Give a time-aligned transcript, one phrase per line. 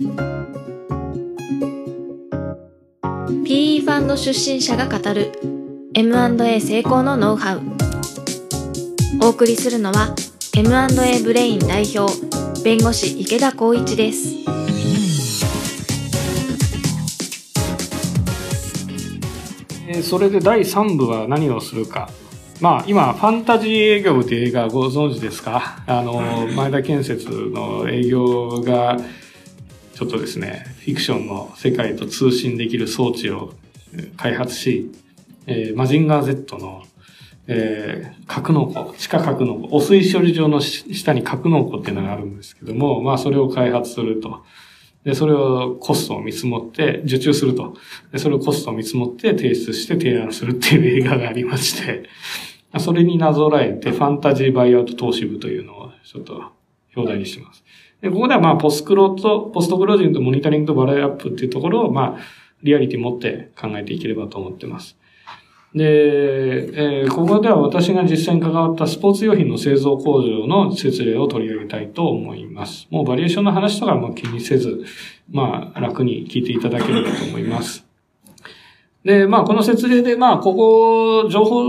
[0.00, 0.10] PE
[3.82, 5.30] ファンド出身者が語る
[5.94, 7.60] M&A 成功のノウハウ。
[9.22, 10.12] お送りするのは
[10.56, 12.12] M&A ブレイン代表
[12.64, 14.34] 弁護士池田光一です。
[19.86, 22.10] えそれで第3部は何をするか。
[22.60, 25.82] まあ、今、ファンタジー営業部という映画ご存知ですか？
[25.86, 28.96] あの、前田建設の営業が、
[29.94, 33.54] ちょっとですね、フィクションの世界と通信できる装置を
[34.16, 34.90] 開発し、
[35.46, 36.82] えーマジンガー Z の、
[37.46, 44.42] えー格納庫、地下格納庫、汚水処理場の下に格納庫っていうのがあるんですけども、まあ、それを開発すると。
[45.04, 47.76] で、それをコストを見積もって、受注すると。
[48.10, 52.08] で、それをコストを見積もって提出して提案するっていう映画がありまして、
[52.80, 56.42] それになぞらえて、ファンタジーバイアウト投資部というのをちょっと
[56.96, 57.62] 表題にしてます。
[58.04, 62.20] で、ここではまあ、ポスクロと、ポストクロージングとモニタリングとバライアップっていうところを、まあ、
[62.62, 64.98] リアリティ持って考えていければと思ってます。
[65.74, 72.86] で、えーここでは私が実際に関わったスポーツ用品の製造工場の説例を取り上げたいと思います。
[72.90, 74.84] もうバリエーションの話とかも気にせず、
[75.30, 77.86] まあ、楽に聞いていただければと思います。
[79.02, 81.64] で、まあ、この説例で、まあ、ここ、情報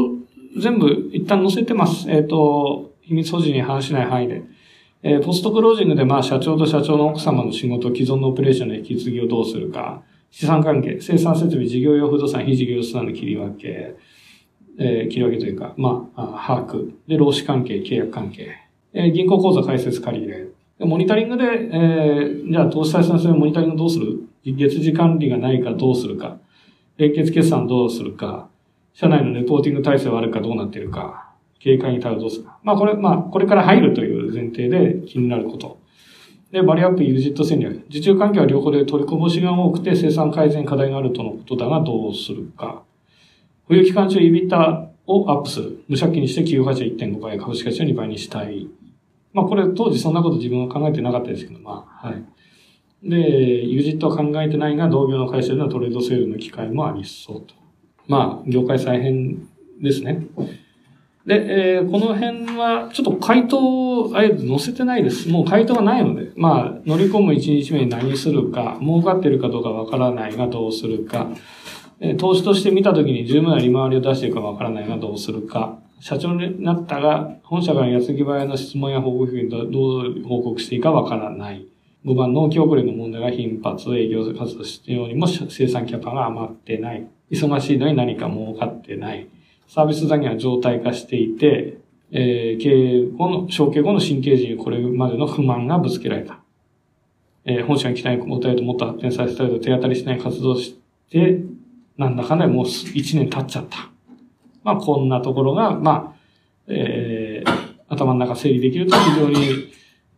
[0.60, 2.10] 全部一旦載せてます。
[2.10, 4.44] えっ、と、秘密保持に反しない範囲で。
[5.08, 13.96] えーポストクロージングで、まあ、社長と社長の奥様の仕事、既存のオペレーションの引き継ぎをどうするか、資産関係、生産設備、事業用不動産、非事業資産の切り分け、
[14.80, 16.92] えー切り分けというか、まあ、把握。
[17.08, 18.58] で、労使関係、契約関係。
[18.94, 20.48] えー銀行口座開設借り入れ。
[20.80, 24.28] でモニタリングで、えーじゃあ投資採算するモニタリングどうする？
[24.44, 26.40] 月次管理がないかどうするか。
[26.98, 28.50] 連結決算どうするか。
[28.94, 31.25] 社内のレポーティング体制はあるかどうなっているか。
[31.60, 32.60] 警戒に対応どうするか。
[32.64, 35.80] まあこれ、まあこれから入るという前提で気になること。
[36.52, 37.86] で、バリアップ、ユージット戦略。
[37.90, 42.84] 受注環境は両方で取りこぼしが多くて生産改善課題があるとのことだがどうするか。
[43.68, 45.84] 保有期間中、イビタをアップする。
[45.88, 48.68] 無借金にして企業価値を1.5倍、株式価値を2倍にしたい。
[49.34, 52.24] まあこれ当時そんなこと自分は考えてなかったですけど、まあ、はい。
[53.04, 57.54] で、ユージットは考えてないが、同業の会社でのトレードセールの機会もありそうと。
[58.08, 59.48] まあ、業界再編
[59.82, 60.26] ですね。
[61.26, 65.28] で、えーこの辺は、ちょっと回答をあえて載せてないです。
[65.30, 71.30] もう回答がないので、まあ、乗り込む1日目に何するか、儲かってるかどうかわからないがどうするか、
[72.00, 81.66] えー投資として見たときに十分な利回りを出しているかわからないがどうするか、社長になったが、本社から安ぎ早の質問や報告にどどう報告していいかわからない。
[82.06, 87.08] 5番、納期遅れの問題が頻発、営業活動してようにも生産キャパが余ってない。
[87.32, 89.28] 忙しいのに何か儲かってない。
[89.68, 91.78] サービス残業は常態化していて、
[92.12, 96.40] えー経営後の、承継後の新経営陣にこれまでの不満がぶつけられた。
[97.46, 100.76] えー本社に期待を持たれるともっと発展させたいと手当たりしない活動し
[101.10, 101.42] て、
[101.98, 103.90] なんだかんだもう1年経っちゃった。
[104.64, 106.16] まあ、こんなところが、まあ、
[106.68, 109.36] えー頭の中整理できると非常に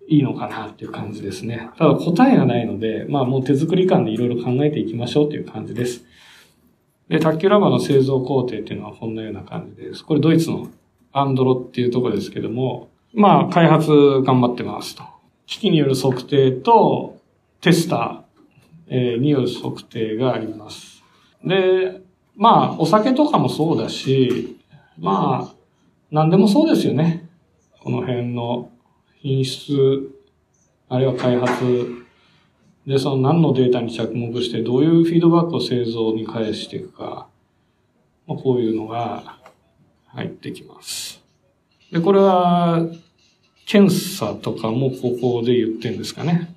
[0.08, 1.70] いいのかなっていう感じですね。
[1.78, 6.06] ただ答えがないので、まあもう手作り感でいろいろ考えていきましょうという感じです。
[7.10, 10.04] で、卓球ラバーの製造工程っていうのはこんなような感じです。
[10.04, 10.68] これドイツの
[11.14, 13.90] アンドロっていうところですけども、まあ開発
[14.26, 15.04] 頑張ってますと。
[15.46, 17.18] 機器による測定と
[17.62, 21.02] テスターによる測定があります。
[21.44, 22.02] で、
[22.36, 24.58] まあお酒とかもそうだし、
[25.00, 25.56] まあ
[26.12, 27.30] 何でもそうですよね。
[27.80, 28.70] この辺の
[29.22, 30.12] 品質、
[30.90, 32.06] あるいは開発、
[32.88, 37.28] で、その何のデータに着目して、どういうフィードバックを製造に返していくか、
[38.26, 39.38] まあ、こういうのが
[40.08, 41.22] 入ってきます。
[41.92, 42.88] で、これは、
[43.66, 46.56] 検査とかもここで言ってんですかね。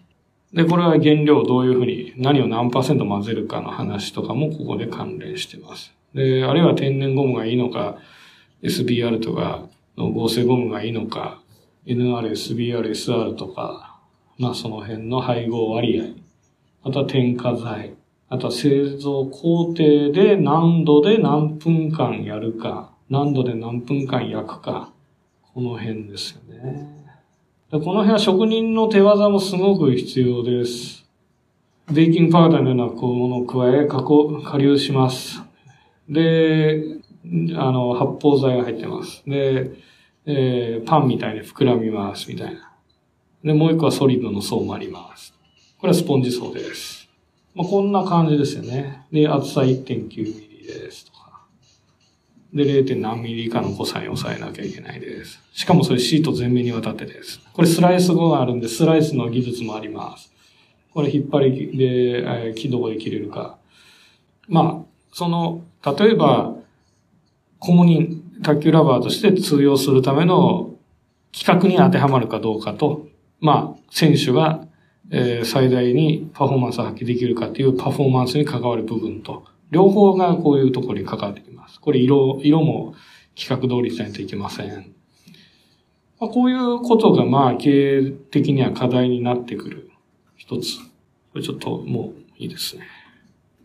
[0.52, 5.92] で、これは原料をどういうふうに、何を何パーセント混ぜるかの話とかもここで関連してます。
[6.14, 7.98] で、あるいは天然ゴムがいいのか、
[8.62, 11.40] SBR とかの合成ゴムがいいのか、
[11.86, 13.98] NR、SBR、SR とか、
[14.38, 16.19] まあその辺の配合割合。
[16.82, 17.94] あとは添加剤。
[18.28, 24.93] あとは製造工程で何度で何分間やるか、何度で何分間焼くか。
[25.52, 27.00] この辺ですよね。
[27.72, 31.06] でこの辺は職人の手技もすごく必要です。
[31.93, 35.43] ベーキングパウダーのようなこうものを加え、加工、加硫します。
[36.08, 36.82] で、
[37.56, 39.22] あの、発泡剤が入ってます。
[39.26, 39.72] で、
[40.26, 42.72] えーパンみたいに膨らみます、みたいな。
[43.43, 45.34] で、もう一個はソリッドの層もあります。
[45.81, 47.09] これはスポンジ層です。
[47.55, 49.06] まあ、こんな感じですよね。
[49.11, 51.41] で、厚さ1.9ミリですとか。
[52.53, 53.00] で、0.
[53.00, 55.41] 何ミリ以下の誤差に抑えなきゃいけないです。
[55.55, 57.41] しかもそれシート全面にわたってです。
[57.55, 60.31] これスライス後があるんで、スライスの技術もあります。
[60.93, 63.56] これ引っ張りで、えー、どこで切れるか。
[64.49, 65.65] まあ、その、
[65.99, 66.56] 例えば、
[67.59, 70.75] 公認卓球ラバーとして通用するための
[71.32, 73.06] 企画に当てはまるかどうかと、
[73.41, 74.67] まあ、選手が、
[75.10, 81.80] えー、最大にパフォーマンスを発揮できるかっていうパフォーマンスに関わる部分と、両方がこういうところに関わってきます。
[81.80, 82.94] これ色、色も
[83.36, 84.94] 企画通りじゃないといけません。
[86.20, 89.90] まあ、こういうことが、まあ、経営的には課題になってくる
[90.36, 90.78] 一つ。
[91.32, 92.86] これちょっともういいですね。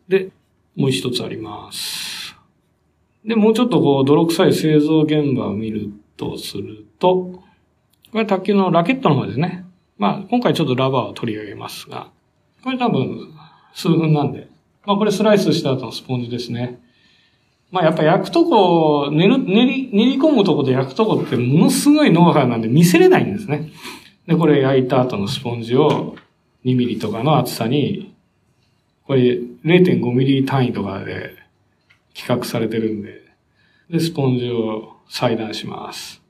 [0.07, 0.31] で、
[0.75, 2.35] もう一つあります。
[3.25, 7.43] で、もうちょっとこう、泥臭い製造現場を見るとすると、
[8.11, 9.64] これ卓球のラケットの方ですね。
[9.97, 12.09] まあ、今回ちょっとラバーを取り上げますが、
[12.63, 13.33] これ多分
[13.73, 14.49] 数分なんで、
[14.85, 16.81] まあこれスライスした後のスポンジですね。
[17.71, 23.71] まあやっぱ焼くとこ、練る、練り、練り込むとこで焼くとこってものすごいノウハウなんで見せれないんですね。
[24.27, 26.15] で、これ焼いた後のスポンジを
[26.65, 28.13] 2ミリとかの厚さに、
[29.05, 31.35] これ0.5ミリ単位とかで
[32.15, 33.21] 企画されてるんで、
[33.89, 36.24] で、スポンジを裁断します。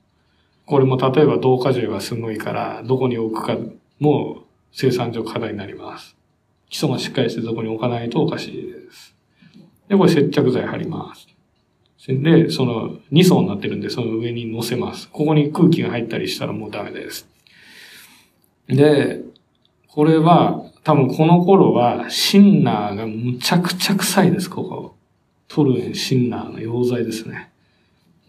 [0.66, 3.58] これも例えば同荷重がすごいから、どこに置くか
[4.00, 6.16] も生産上課題になります。
[6.70, 9.16] 基礎がしっかりしてどこに置かないとおかしいです。
[9.88, 11.28] で、これ接着剤貼ります。
[12.08, 15.10] で、その2層になってるんで、その上に乗せます。
[15.10, 17.28] ここに空気が入ったりしたらもうダメです。
[18.68, 19.22] で、
[19.88, 24.96] これは、多分この頃は、シンナーがむちゃくちゃ臭いです、ここ。
[25.48, 27.52] トルエンシンナーの溶剤ですね。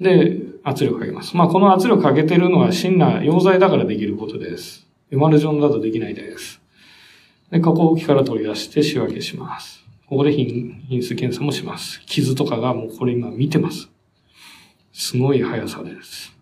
[0.00, 0.38] で、
[0.68, 1.36] 圧力かけます。
[1.36, 4.84] まあ、この圧力かけてるのはシンナー、溶剤だからできることです。
[5.12, 6.60] エマルジョンだとできないです。
[7.52, 9.84] で、加工機から取り出して仕分けします。
[10.08, 12.00] ここで品品質検査もします。
[12.06, 13.88] 傷とかがもうこれ今見てます。
[14.92, 16.36] すごい速さです。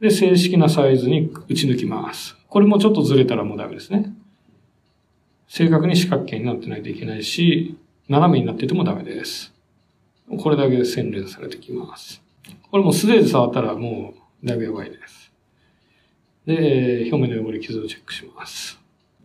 [0.00, 2.36] で、正式なサイズに打ち抜きます。
[2.48, 4.12] これもちょっとずれたらもうダメですね。
[5.46, 7.76] 正確に四角形になってないといけないし、
[8.08, 9.54] 斜めになっててもダメです。
[10.36, 12.20] これだけ洗練されてきます。
[12.70, 15.32] これも素手で触ったらもうだいぶやばいです。
[16.46, 18.78] で、表面の汚れ傷をチェックします。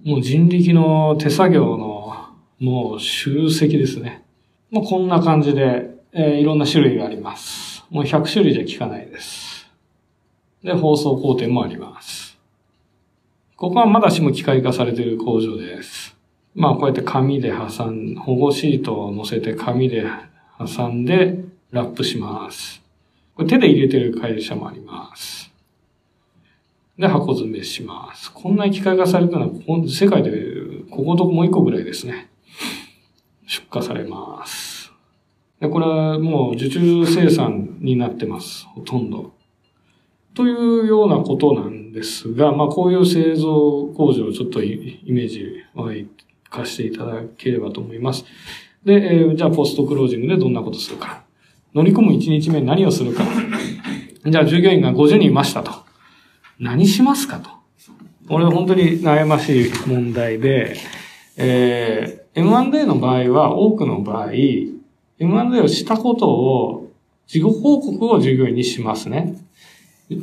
[0.03, 2.27] もう人力の手作業の
[2.59, 4.23] もう集積ですね。
[4.69, 7.83] もうこんな感じで、えー、いろんな種類があります。
[7.89, 9.67] もう100種類じゃ効かないです。
[10.63, 12.37] で、包装工程もあります。
[13.55, 16.15] ここはまだしも機械化されている工場です。
[16.53, 20.05] まあこうやって紙で挟ん、保護シートを乗せて紙で
[20.57, 21.39] 挟んで
[21.71, 22.84] ラップします。
[23.35, 25.51] これ手で入れてる会社もあります。
[26.97, 28.31] で、箱詰めします。
[28.31, 30.31] こんな機械化されたのは、世界で
[30.89, 32.29] ここともう一個ぐらいですね。
[33.45, 34.93] 出荷されます。
[35.59, 38.65] で、これはもう受注生産になってます。
[38.67, 39.33] ほとんど。
[40.33, 45.45] というようなことなんですが、まあこういう製造工場をちょっとイメージ
[45.75, 45.89] を
[46.49, 48.25] 化していただければと思います。
[48.85, 51.24] で、えー、じゃあポストクロージングでどんなことするか。
[51.75, 53.25] 乗り込む1日目何をするか。
[54.25, 55.71] じゃあ従業員が50人いましたと。
[56.57, 57.49] 何しますかと。
[58.29, 60.77] これは本当に悩ましい問題で、
[61.35, 66.91] えー、M&A の場合は、多くの場合、M&A をしたことを、
[67.27, 69.35] 事後報告を従業員にしますね。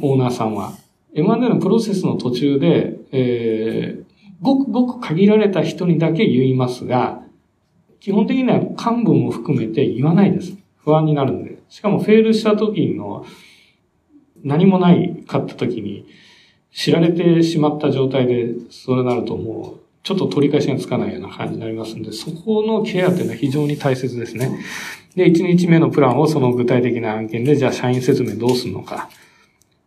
[0.01, 0.73] オーナーさんは。
[1.15, 4.05] M&A のプロセスの途中で、えー、
[4.41, 7.21] ごくごく限られた人にだけ言いますが、
[8.01, 10.62] 基本的には幹部も含めて言わないです。
[10.85, 11.59] 不安になるんで。
[11.69, 13.27] しかもフェールした時の
[14.43, 16.07] 何もないかった時に
[16.73, 24.59] 知られてしまった状態でそれなるともうちょっと取り返しがつかないような感じになりますんで、そこのケアっていうのは非常に大切ですね。
[25.15, 29.09] で、1日目のプランをその具体的な案件で、じゃあ社員説明どうするのか。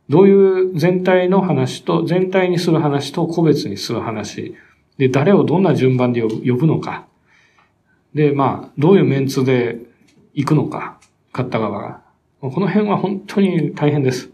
[0.08, 4.56] どういう全体の話と、全体にする話と個別にする話。
[4.98, 7.08] で、誰をどんな順番で呼ぶのか。
[8.14, 9.80] で、まあ、どういうメンツで
[10.36, 11.00] 行くのか。
[11.32, 12.01] 買った側が。
[12.42, 14.30] この辺は本当に大変です。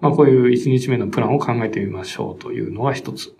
[0.00, 3.34] まあ、こういう1日目のプランを考えてみましょうというのが一つ。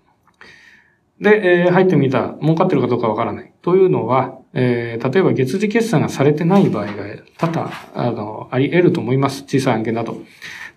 [1.20, 3.52] で、えー、入ってみた、儲かってるかどうかわからない。
[3.62, 6.92] というのは、えー、例えば月次決算がされてない場合が
[7.38, 9.44] 多々、あの、あり得ると思います。
[9.44, 10.16] 小さい案件だと。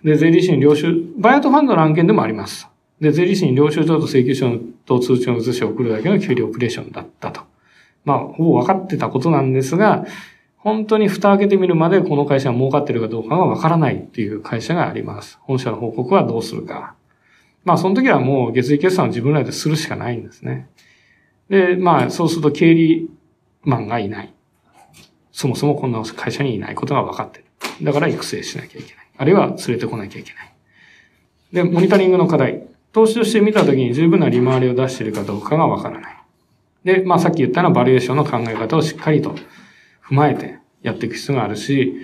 [0.04, 2.68] で、税理士に領収、バイアウトファンドの案件でもあります。
[3.00, 7.42] で、税理士に領収書と請求書と通知を移しを送るだけの給料オペレーションだったと。
[8.04, 10.06] まあ、ほぼ分かってたことなんですが、
[10.68, 15.38] 本当に蓋開けてみるまでこの会社が儲かってるかどうかがわからないっていう会社があります。
[15.40, 16.94] 本社の報告はどうするか。
[17.64, 20.68] まあ、その時はもう月次決算を自分らでするしかないんですね。
[21.48, 23.10] で、まあ、そうすると経理
[23.62, 24.34] マンがいない。
[25.32, 27.44] そもそもこんな会社にいないことが分かってる。
[27.82, 29.06] だから育成しなきゃいけない。
[29.16, 30.52] あるいは連れてこなきゃいけない。
[31.52, 32.66] で、モニタリングの課題。
[32.92, 36.16] 投資として見たときに十分な利回りを出しているかどうかが分からない。
[36.84, 39.34] で、まあさっき言ったようなバリエーションの考え方をしっかりと
[40.10, 41.94] 踏まえてやっていく必要があるし、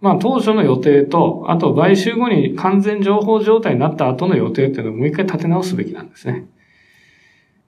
[0.00, 6.46] まあ当初の予定と、あと買収後に完全情報状態になった後の予定っていうのをもう一回立て直すべきなんですね。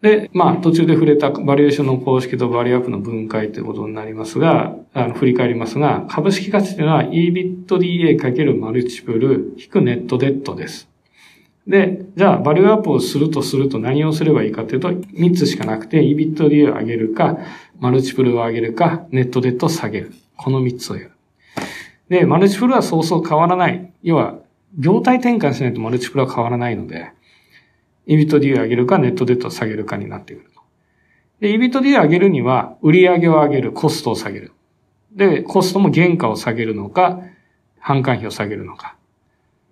[0.02, 10.88] で、まあ途中で触れたバリュエーションの公式とバリューアップの分解ということになりますが、あの振り返りますが、株式価値というのは EBITDA× マルチプル引くネットデットです。
[11.66, 17.38] で、じゃあ、バリューアップをするとすると何をすればいいかというと、3つしかなくて、EBITDA を上げるか、
[17.78, 20.12] マルチプルを上げるか、ネットデットを下げる。
[20.36, 21.10] この3つをやる。
[22.08, 23.92] で、マルチプルはそうそう変わらない。
[24.02, 24.38] 要は、
[24.78, 27.12] 業態転換しないとマルチプルは変わらないので、
[28.06, 30.50] EBITDA を上げるか、ネットデットを下げるかになってくる。
[31.40, 34.52] で、EBITDA を上げるには、売上を上げる、コストを下げる。
[35.12, 37.22] で、コストも原価を下げるのか、
[37.82, 38.96] 販管費を下げるのか。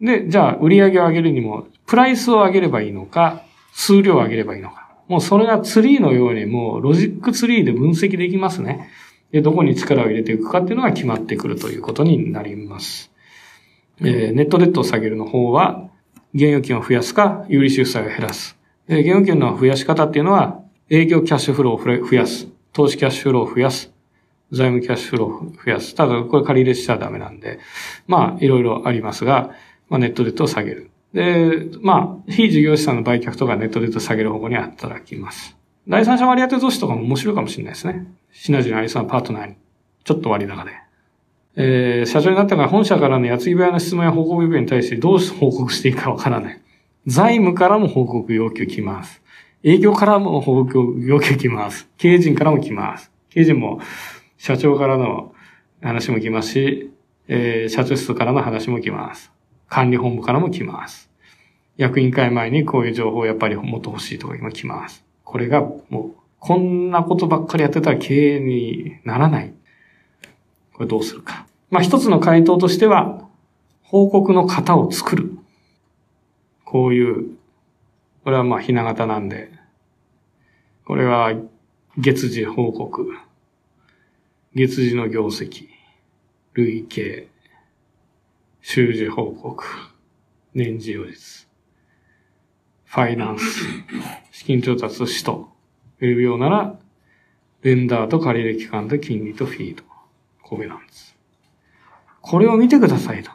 [0.01, 3.43] で、じゃあ、売上を上げるにも、プライスを上げればいいのか、
[3.73, 4.82] 数量を上げればいいのか。
[5.09, 8.89] もうそれがツリーのようにもうロジックツリーで分析できますね。
[9.33, 13.11] で、どこに力を入れていくかっていうのが決まってくるということになります。
[14.01, 15.89] えー、ネットデッドを下げるの方は、
[16.35, 18.59] 現預金を増やすか、有利収載を減らす。
[18.89, 22.49] えー、現預金の増やし方っていうのは、営業キャッシュフローを増やす。
[22.73, 23.93] 投資キャッシュフローを増やす。
[24.51, 25.95] 財務キャッシュフローを増やす。
[25.95, 27.59] ただ、これ借り入れしちゃダメなんで、
[28.07, 29.51] まあ、いろいろありますが、
[29.89, 30.91] まあ、ネットデッドを下げる。
[31.13, 35.57] で、まあ、非事業資産の売却とかネットデッド下げる方向に働きます。
[35.89, 38.07] 第三者割当投資とかも面白いかもしれないですね。
[38.31, 39.57] シナジーのアリさんパートナーに。
[40.05, 40.71] ちょっと割高で。
[41.55, 46.61] えー、社長になったから本社からのやつぎ部屋の質問や報告部に対してどう報告していいかわからない。
[47.07, 49.23] 財務からも報告要求来ます。
[49.65, 51.89] 営業からも報告要求来ます。
[51.99, 53.11] 経営陣からも来ます。
[53.31, 53.81] 経営陣も
[54.39, 55.35] 社長からの
[55.83, 56.91] 話も来ますし、
[57.29, 59.32] えー、社長室からの話も来ます。
[59.73, 61.09] 管理本部からも来ます。
[61.79, 65.03] 役員会前にこういう情報をやっぱりもっと欲しいとか今来ます。
[65.25, 69.55] これがもう、こんなことばっかりやってたら経営にならない。
[70.75, 71.47] これどうするか。
[71.71, 73.27] まあ一つの回答としては、
[73.83, 75.39] 報告の型を作る。
[76.67, 77.31] こういう、
[78.25, 79.51] これはまあひな型なんで、
[80.85, 81.33] これは
[81.97, 83.11] 月次報告、
[84.55, 85.69] 月次の業績、
[86.53, 87.32] 累計、
[88.65, 89.65] 収支報告、
[90.55, 91.49] 年次予実、
[92.85, 93.45] ファイナンス、
[94.31, 95.49] 資金調達と使途、
[95.99, 96.79] 選るようなら、
[97.63, 99.83] レンダーと借入期間と金利とフィード、
[100.43, 101.17] コベナンス。
[102.21, 103.33] これを見てくださいと。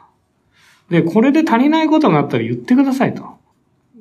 [0.89, 3.37] で、これで足りないことがあったら言ってくださいと。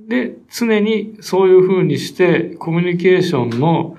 [0.09, 3.97] で、常にそういう風にして、コミュニケーションの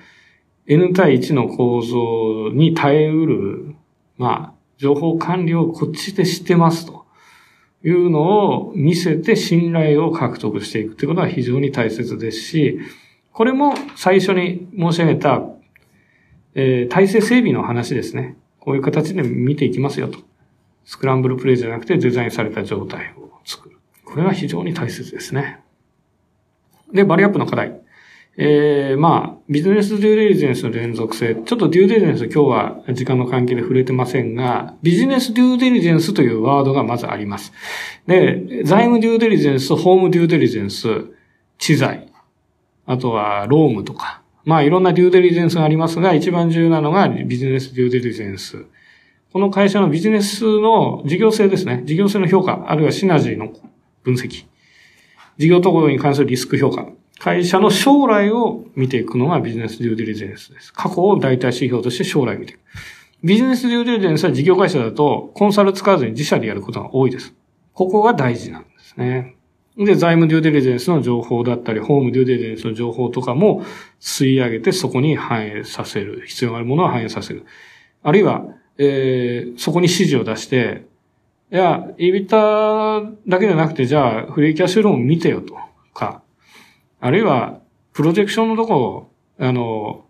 [0.65, 3.75] N 対1の構造に耐えうる、
[4.17, 6.97] まあ、情報管理をこっちで知ってますと。
[7.88, 12.79] いうのを見せて信頼を獲得していくということは非常に大切ですし、
[13.32, 15.41] これも最初に申し上げた、
[16.53, 18.36] えー、体制整備の話ですね。
[18.60, 20.20] こういう形で見ていきますよと。
[20.84, 23.77] スクランブルプレイじゃなくてデザインされた状態を作る。
[24.03, 25.62] これは非常に大切ですね。
[26.91, 27.79] で、バリアップの課題。
[28.39, 31.34] えー、まあ、ビジネスデューデリジェンスの連続性。
[31.44, 37.51] ちょっとデューデリジェンス今日は時間の関係で触れてませんが、ビジネスデューデリジェンスというワードがまずあります。
[38.06, 40.88] で、財務デューデリジェンス、ホームデューデリジェンス、
[41.58, 42.12] 知財、
[42.86, 48.65] あとはロームとか、まあいろんなデューデリジェンスがありますが、一番重要なのがビジネスデューデリジェンス。
[49.34, 51.82] この会社のビジネスの事業性ですね。
[51.86, 53.51] 事業性の評価、あるいはシナジーの
[54.03, 54.46] 分析。
[55.39, 56.88] 事業統合に関するリスク評価。
[57.20, 60.74] 会社の将来を見ていくのがビジネスデューデリジェンスです。
[60.74, 62.60] 過去を代替指標として将来見ていく。
[63.24, 67.34] ビジネスデューデリジェンスは事業会社だとコンサル使わずに自社でやることが多いです。
[67.74, 69.36] ここが大事なんですね。
[69.78, 73.64] で、財務デューデリジェンスの情報だったり、ホームデューデリジェンスの情報とかも
[74.00, 76.24] 吸い上げてそこに反映させる。
[76.26, 77.46] 必要があるものを反映させる。
[78.02, 78.46] あるいは、
[78.80, 80.86] えー、そこに指示を出して、
[81.52, 85.56] いや、エビタだけじゃなくて、じゃあ、フリーキャッシュローン見てよと
[85.94, 86.22] か、
[87.00, 87.60] あるいは、
[87.94, 90.06] プロジェクションのとこ、あの、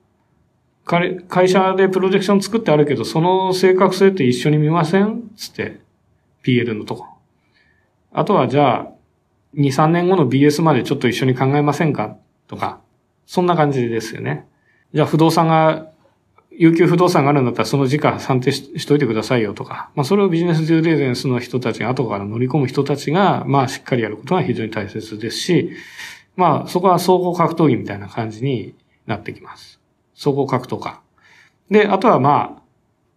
[0.85, 5.29] 会社でプロジェクション作ってあるけど、その正確性って一緒に見ません？
[5.35, 5.81] つって、
[6.43, 7.05] PL のとこ。
[8.13, 8.87] あとはじゃあ、
[9.55, 12.15] 2、3年後の BS までちょっと一緒に考えませんか？
[12.47, 12.79] とか、
[13.25, 14.47] そんな感じですよね。
[14.93, 15.91] じゃあ不動産が、
[16.51, 25.71] 有給不動産があるんだったらその時価算定しといてくださいよとか、まあそれをビジネスデューデーゼンスの人たちが後から乗り込む人たちが、まあしっかりやることが非常に大切ですし、
[26.37, 28.75] まあ、そこは総合格闘技みたいな感じに
[29.07, 29.81] なってきます。
[30.13, 31.01] 総合格闘家。
[31.69, 32.61] で、あとはまあ、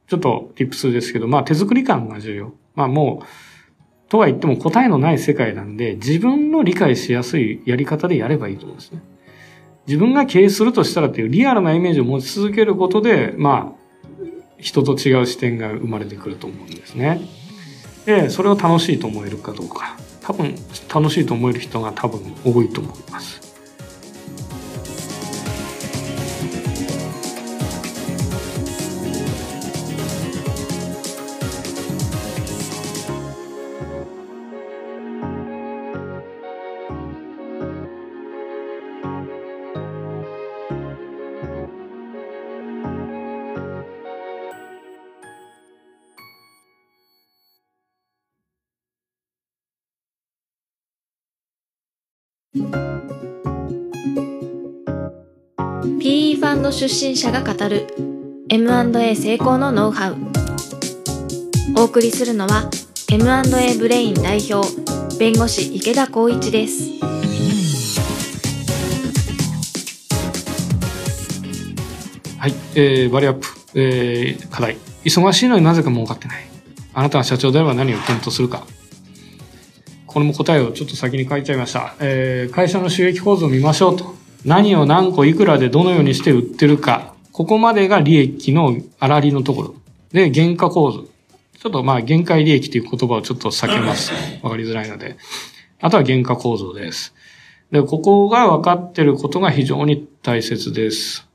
[0.09, 2.53] ちょっと tips ですけど、まあ手作り感が重要。
[2.75, 9.03] まあもう、とは言っても答えのない世界なんで、自分の理解しやすいやり方でやればいいと思うんですね。
[9.87, 14.25] 自分が経営するとしたらっていうリアルなイメージを持ち続けることで、まあ、
[14.59, 17.21] 人と違う視点が生まれてくると思うんですね。
[18.07, 19.97] で、それを楽しいと思えるかどうか。
[20.31, 20.55] 多分、
[20.95, 23.50] 楽しいと思える人が多分多いと思います。
[56.71, 57.89] PE ファンド出身者が語る
[58.49, 60.17] M&A 成功のノウハウ。
[61.77, 62.71] お送りするのは
[63.11, 64.65] M&A ブレイン代表
[65.19, 67.01] 弁護士池田光一です。
[72.39, 74.77] はい、えー、バリューアップ、えー、課題。
[75.05, 76.45] 忙しいのになぜか儲かってない。
[76.95, 78.65] あなたが社長であれば何を検討するか。
[80.07, 81.97] これも答えをちょっと先に書いちゃいました。
[81.99, 84.20] えー、会社の収益構造を見ましょうと。
[84.45, 87.15] 何を何個いくらでどのようにして売ってるか。
[87.33, 89.75] ここまでが利益の粗利のところ。
[90.13, 91.05] で、原価構造。
[91.59, 94.13] ちょっとまあ、限界利益という言葉をちょっと避けます。
[94.43, 95.17] わかりづらいので。
[95.81, 97.15] あとは原価構造です。
[97.71, 101.29] で、ここが分かってることが非常に大切です。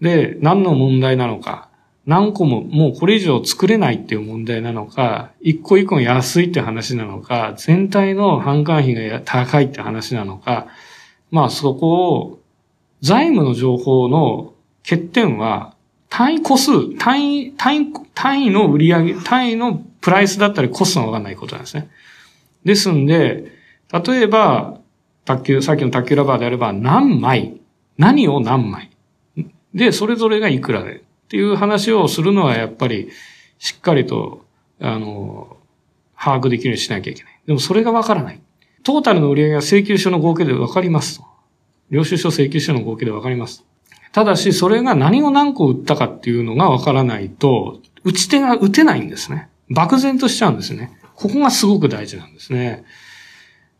[0.00, 1.68] で、何の問題なのか。
[2.06, 10.68] 何個ももうこれ以上作れないっていう問題なのか、一個一個安いって話なのか、全体の販管費が高いって話なのか、
[11.30, 12.40] まあそこを、
[13.00, 15.74] 財務の情報の欠点は、
[16.08, 21.90] 単位個数、単位、単位、単位の売り上げ単位のプライスだったりコストがわかんないことなんですね。
[22.64, 23.52] ですんで、
[23.92, 24.80] 例えば、
[25.24, 27.60] 卓球、さっきの卓球ラバーであれば何枚、
[27.98, 28.90] 何を何枚。
[29.74, 30.96] で、それぞれがいくらで。
[31.28, 33.10] っていう話をするのはやっぱり
[33.58, 34.46] しっかりと、
[34.80, 35.58] あの、
[36.18, 37.40] 把握できるようにしなきゃいけない。
[37.46, 38.40] でもそれがわからない。
[38.82, 41.24] トータルの売り上げは請求書の合計でわかりますと。
[41.90, 43.64] 領収書請求書の合計でわかります。
[44.12, 49.48] ただし、それが何を何個売ったかっていうのがわからないと、打ち手が打てないんですね。
[49.70, 50.98] 漠然としちゃうんですね。
[51.14, 52.84] ここがすごく大事なんですね。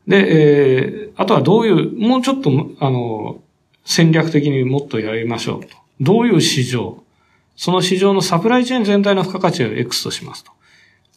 [0.07, 3.41] で、えー、あとはどういう、もうちょっと、あの、
[3.85, 5.69] 戦略的にもっとやりましょうと。
[6.01, 7.03] どういう市場、
[7.57, 10.53] その市場のサプライチェーン全体の付加価値を X としますと。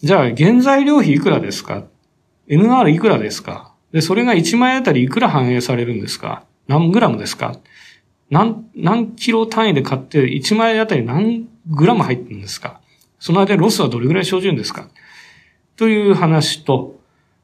[0.02, 1.86] じゃあ、原材料費いくらですか
[2.48, 3.71] ?NR いくらですか？
[3.92, 6.46] で、それが1枚あたりいくら反映されるんですか？
[6.68, 7.58] 何グラムですか？
[8.30, 12.80] 何、何キロ単位で買って1枚あたり何グラム入ってるんですか？
[13.20, 14.88] その間ロスはどれぐらい生じるんですか？
[15.76, 17.00] という話と、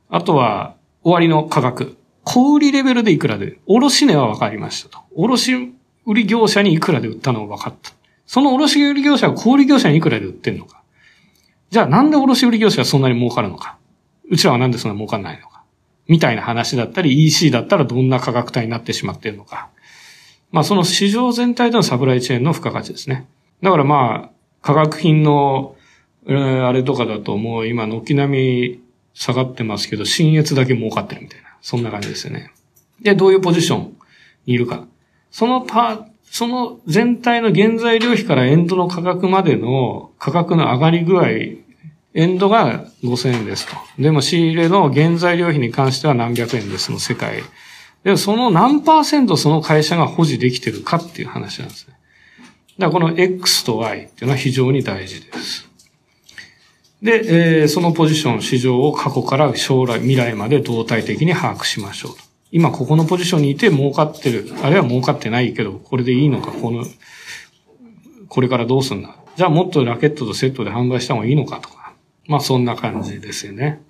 [0.10, 1.98] あとは終わりの価格。
[2.24, 5.00] 小売レベルでいくらで、卸値は分かりましたと。
[5.16, 5.74] 卸
[6.06, 7.92] 売業者にいくらで売ったのが分かった。
[8.26, 10.84] その卸売業者は小売業者にいくらで売ってんのか。
[11.70, 13.78] じゃあなんで卸売業者はそんなに儲かるのか？
[14.30, 15.57] うちらはなんでそんなに儲かんないのか？
[16.08, 19.70] みたいな話だったり、EC だったらどんな価格帯になってしまっているのか。
[20.52, 23.28] まあその市場全体でのサプライチェーンの付加価値ですね。
[23.62, 25.76] だからまあ、化学品の、
[26.28, 28.82] あれとかだともう今軒並み
[29.14, 31.48] 下がってますけど、新越だけ儲かってるみたいな。
[31.62, 32.52] そんな感じですよね。
[33.02, 33.98] で、どういうポジション
[34.46, 34.86] にいるか。
[35.32, 41.24] そのパその全体の原材料費からエンドの価格までの価格の上がり具合、
[42.18, 43.78] エンドが5000円ですと。
[44.02, 47.44] でも仕入れの原材料費に関しては何百円ですの世界。
[48.04, 51.94] で、その何パーセントその会社が保持できてるかっていう話なんですね。
[52.80, 55.70] だからこの X と Y っていうのは非常に大事です。
[57.04, 62.24] で、えー、そのポジション、市場を過去から将来、未来まで動体的に把握しましょうと。
[62.52, 64.52] 今ここのポジションにいて儲かってる。
[64.64, 66.84] あるいは儲かってないけど、これでいいのか、この、
[68.28, 69.16] これからどうすんだ。
[69.36, 71.77] じゃあもっとラケットとセットで販売した方がいいのかとか。
[72.28, 73.82] まあそんな感じですよね。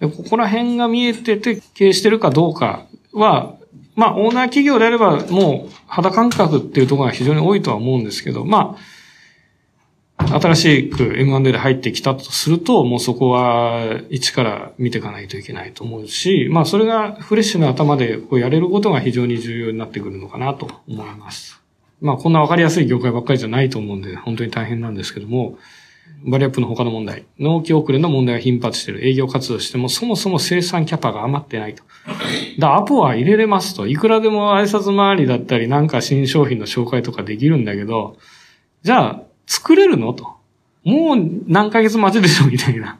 [0.00, 3.54] でここら辺が見えてて経営してるかどうかは、
[3.94, 8.76] まあオーナー企業であればもう肌感覚っていうところが非常に多いとは思うんですけど、ま
[10.16, 21.60] あ、新しく M&A で入ってきたとすると、もうそこは一から見ていかないといけないと思うし、まあそれがフレッシュな頭でこうやれることが非常に重要になってくるのかなと思います。
[22.00, 25.58] まあこんなわかりやすい業界ばっかりじゃないと思うんで、本当に大変なんですけども、
[26.24, 31.82] バリアップの他の問題、納期遅れの問題が頻発している営業活動しても、そもそも生産キャパが余ってないと。
[32.58, 33.86] だアポは入れれますと。
[33.86, 38.18] いくらでも挨拶回りだったり、なんか新商品の紹介とかできるんだけど、
[38.82, 40.28] じゃあ、作れるのと。
[40.84, 42.98] もう何ヶ月待ちでしょみたいな。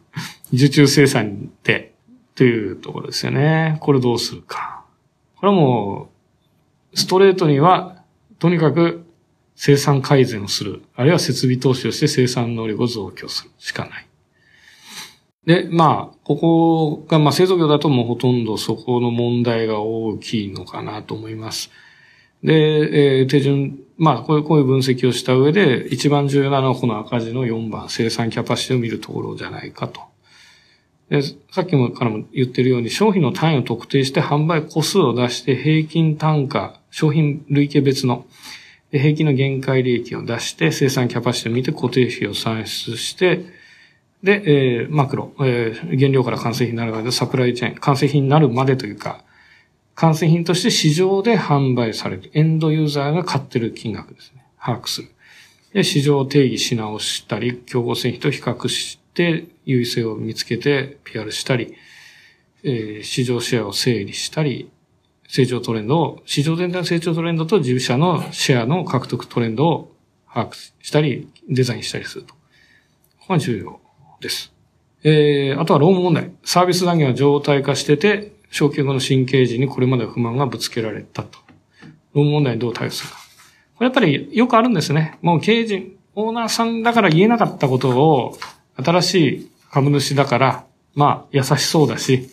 [0.52, 1.94] 受注生産って、
[2.34, 3.78] というところですよね。
[3.80, 4.84] これどうするか。
[5.36, 6.10] これはも
[6.92, 8.02] う、ストレートには、
[8.38, 9.01] とにかく
[9.54, 10.82] 生産改善をする。
[10.94, 14.06] あるいは設備投資をして生産能力を増強するしかない。
[15.46, 21.70] で、まあ、ここが、まあ、製造業だともうほとんどそこの問題が大きいのかなと思います。
[22.42, 30.00] で、えー、手順、まあこういう、こういう分析をした上で、一番重要なのはこの赤字の4番、生産キャパシティを見るところじゃないかと。
[31.08, 38.26] で、さっきもからも言ってるように、商品の単位を特定して販売個数を出して、平均単価、商品類型別の、
[38.98, 43.44] 平均の限界利益を出して、生産キャパシティを見て固定費を算出して、
[44.22, 49.24] で、えー、マクロ、えー、原料から完成品になるまで、サプライチェーン、完成品になるまでというか、
[49.94, 52.30] 完成品として市場で販売される。
[52.34, 54.44] エンドユーザーが買ってる金額ですね。
[54.60, 55.08] 把握する。
[55.72, 61.74] で、市場を定義し直したり、競合製品と比較して、優位性を見つけて PR したり、
[62.62, 64.70] えー、市場シェアを整理したり、
[65.34, 69.96] 成長トレンドを、市場全体の成長トレンドと自社のシェアの獲得トレンドを
[70.30, 72.34] 把握したり、デザインしたりすると。
[72.34, 73.80] ここが重要
[74.20, 74.52] です。
[75.02, 76.30] えー、あとはローム問題。
[76.44, 81.38] サービス残業は状態化してて、昇給後の新経時にこれまで不満がぶつけられたと。
[82.12, 83.16] ローム問題にどう対応するか。
[83.76, 85.18] これやっぱりよくあるんですね。
[85.22, 88.38] もう経営陣、オーナーさんだから言えなかったことを、
[88.76, 92.28] 新しい株主だから、まあ、優しそうだし、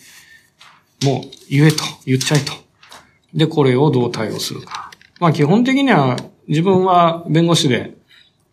[1.06, 2.69] もう言えと、言っちゃえと。
[3.34, 4.92] で、これをどう対応するか。
[5.20, 7.94] まあ、基本的には、自分は弁護士で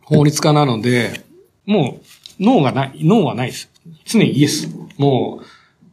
[0.02, 1.24] 法律家なので、
[1.64, 3.70] もう、脳がない、脳はないです。
[4.04, 4.68] 常にイエス。
[4.98, 5.46] もう、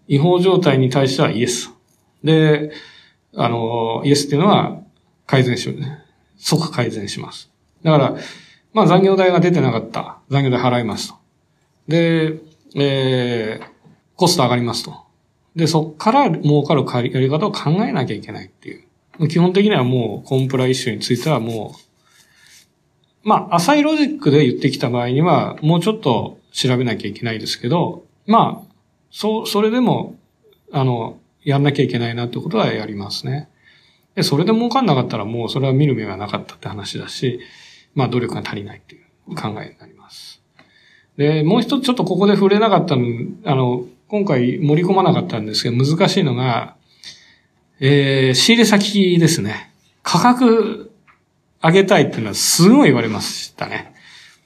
[0.08, 1.72] 違法状態に対してはイエス。
[2.24, 2.72] で、
[3.36, 4.82] あの、イエスっていうのは
[5.26, 5.76] 改善し、
[6.38, 7.50] 即改善します。
[7.84, 8.16] だから、
[8.74, 10.18] まあ残業代が出てなかった。
[10.30, 11.16] 残業代払いますと。
[11.88, 12.40] で、
[12.76, 13.66] えー、
[14.16, 15.03] コスト上がりますと。
[15.56, 18.78] で、そっから儲かるやり方を考えなきゃいけないってい
[19.20, 19.28] う。
[19.28, 21.76] 基本的にはもうコンプライシュについてはも
[23.24, 28.74] う、まあ、浅いロジックで言ってきた場合には、もうちょっと調べなきゃいけないですけど、まあ、
[29.12, 30.18] そう、それでも、
[30.72, 33.50] あの、やんなきゃいけないなってことはやりますね。
[34.16, 37.40] で、それで儲かんなかったらもうそれは見る目がなかったって話だし、
[37.96, 40.42] まあ努力が足りないっていう考えになります。
[41.18, 43.04] で、もう一つちょっとここで触れなかったの、
[43.46, 46.76] あの、今回盛り込まなかったんですけど、難しいのが、
[47.80, 49.74] えー、仕入れ先ですね。
[50.04, 50.92] 価格
[51.64, 53.94] 上げたいっていうのはすごい言われましたね。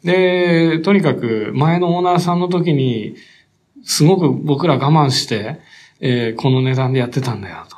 [0.03, 3.15] で、とにかく前のオーナーさんの時に、
[3.83, 5.59] すごく僕ら我慢して、
[5.99, 7.77] えー、この値段でやってたんだよ、と。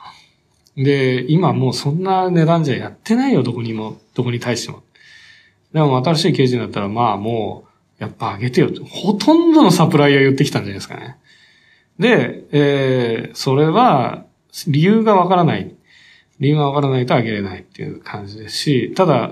[0.81, 4.83] で、今もうそんな値段じゃやってないよ、どこにも、どこに対しても。
[5.73, 7.65] でも新しい刑事になったら、まあも
[7.99, 11.17] う、やっぱ上げてよとほとんどのサプライヤー言ってきたんじゃないですかね。
[11.99, 14.25] で、えー、それは、
[14.67, 15.75] 理由がわからない。
[16.39, 19.31] 理由がわからないと上げれないっていう感じですし、ただ、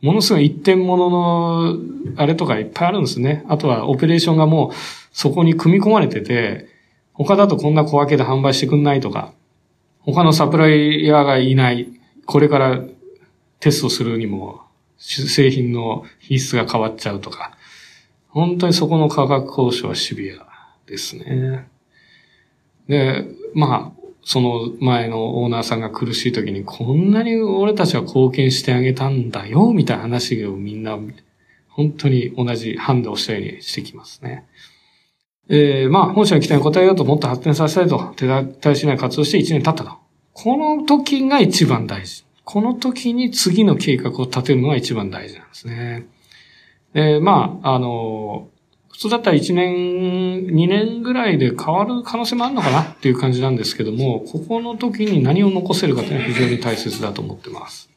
[0.00, 1.78] ものすごい一点物の、
[2.16, 3.44] あれとかいっぱいあるんですね。
[3.48, 4.70] あとはオペレーションがもう、
[5.12, 6.68] そこに組み込まれてて、
[7.12, 9.32] 他だとこんな小分けで販売してくんないとか、
[10.00, 11.88] 他のサプライヤーがいない、
[12.26, 12.82] これから
[13.60, 14.62] テストするにも、
[14.98, 17.56] 製品の品質が変わっちゃうとか、
[18.28, 20.46] 本当にそこの価格交渉はシビア
[20.86, 21.68] ですね。
[22.88, 30.98] で、まあ、その前のオーナーさんが苦しい時に、こんなに俺たちは貢献してあげたんだよ、みたいな話をみんな、
[31.68, 34.46] 本当に同じ判断をしたようにしてきますね。
[35.48, 38.26] えー、まあ、本社の期待に応えようともっと発展させたいと、手
[38.60, 39.98] 対しない活動して1年経ったと。
[40.32, 42.24] この時が一番大事。
[42.44, 46.06] この時に次の計画を立てるのが一番大事なんですね。
[46.94, 48.48] えー、まあ、あの、
[48.94, 57.90] 普通だったら1年、2年ぐらいで変わる可能性もあるのかなっていう感じなんですけども、ここの時に何を残せるかというのは非常に大切だと思ってます。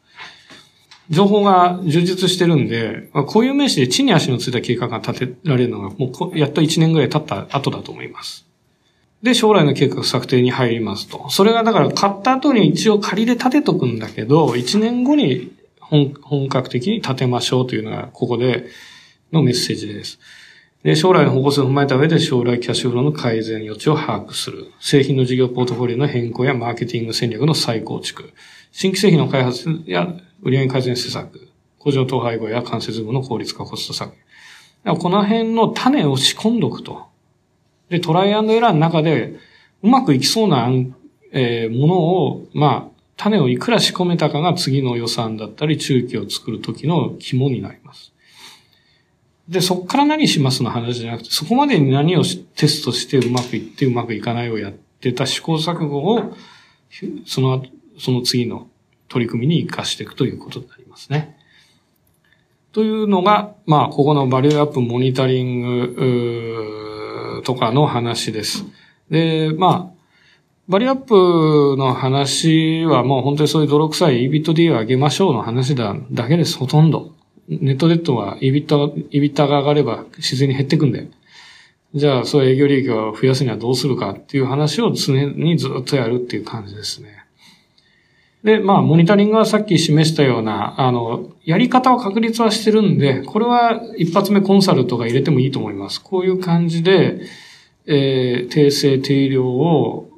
[1.11, 8.47] 情報が充実してるんで、こういう名詞で地に足のついた計画が立てられるのが、もうやっと1年ぐらい経った後だと思います。
[9.21, 11.29] で、将来の計画策定に入りますと。
[11.29, 18.65] それがだから買った後に一応仮で立てとくんだけど、1年後に本本格的に立てましょうというのが、ここで
[19.31, 20.19] のメッセージです。
[20.83, 24.71] で、将来の方向性を踏まえた上で将来キャッシュフローの改善余地を把握する。
[24.79, 28.31] 製品の事業ポートフォリオの変更やマーケティング戦略の再構築。
[28.71, 30.07] 新規製品の開発や
[30.43, 34.13] 売上改善施策、工場統廃合や関節部の効率化コスト削
[34.85, 34.97] 減。
[34.97, 37.07] この辺の種を仕込んどくと。
[37.89, 39.35] で、トライアンドエラーの中で、
[39.81, 40.69] うまくいきそうな、
[41.31, 48.13] えー、ものを、まあ、種をいくら仕込めたかが次の予算だったり、中期を作るときの肝になります。
[49.47, 52.23] で、そこから何しますの話じゃなくて、そこまでに何を
[52.55, 56.35] テストしてうまくいってうまくいかないをやってた試行錯誤を、
[57.25, 57.63] その、
[57.97, 58.67] その次の
[59.07, 61.37] 取り組みに活かしていくということになりますね。
[62.73, 68.65] というのが、まあ、ここのバリューアップモニタリングとかの話です。
[69.09, 69.97] で、まあ、
[70.67, 77.16] バリューアップの話はもう本当にそういう泥臭い EBITD を上げましょうの話だだけです、ほとんど。
[77.47, 81.07] ネットデットは EBITDA, EBITDA が上がれば自然に減っていくんで。
[81.93, 87.23] じゃあ、そう営業利益を増やすにはどうするかっていう話を常にずっとやるっていう感じですね。
[88.43, 96.01] で、まあ、モニタリングはさっき示したような、あの、やり方は確立はしてるんで、これは一発目コンサルとか入れてもいいと思います。
[96.01, 97.21] こういう感じで、
[97.85, 100.09] えー、訂正定量を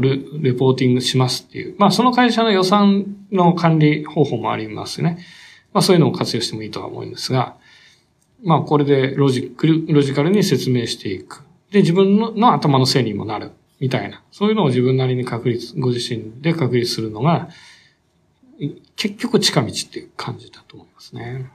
[0.00, 1.74] レレポーティングしますっていう。
[1.78, 5.18] まあ、その会社の予算の管理方法もありますね。
[5.72, 7.56] まあ、そういうのを活用してもいいとは思うんですが、
[8.42, 11.42] まあ、これでロジック、ロジカルに説明していく。
[11.70, 13.52] で、自分のの頭のせいにもなる。
[13.80, 14.22] みたいな。
[14.30, 17.48] そういうのを自分なりに確立、ご自身で確立するのが、
[18.94, 21.50] 結局近道っていう感じだと思いますね。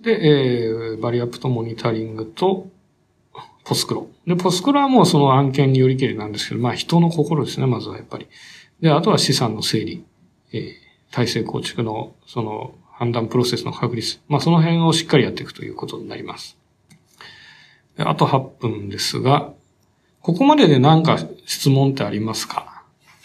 [0.00, 2.68] で、えー、バリアップとモニタリングと、
[3.64, 4.08] ポスクロ。
[4.26, 8.28] で、ポスクロはもうその案件によりきりなんですけど、まあ人の心ですね、まずはやっぱり。
[8.80, 10.04] で、あとは資産の整理、
[10.52, 10.72] えー、
[11.10, 14.18] 体制構築の、その判断プロセスの確立。
[14.28, 16.58] まあその辺をしっかりやっていくということになります。
[17.96, 19.52] あと8分ですが、
[20.20, 22.82] ここまでで何か質問ってありますか？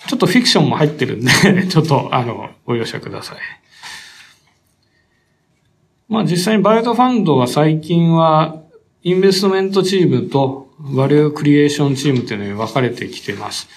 [0.07, 1.31] ちょっとフィクションも入ってるんで
[1.67, 3.38] ちょっと、あの、ご容赦ください。
[6.07, 8.62] まあ実際にバイオトファンドは最近は、
[9.01, 13.67] インベストメントチームとバリュークリエーションチームっていうのに分かれてきてます。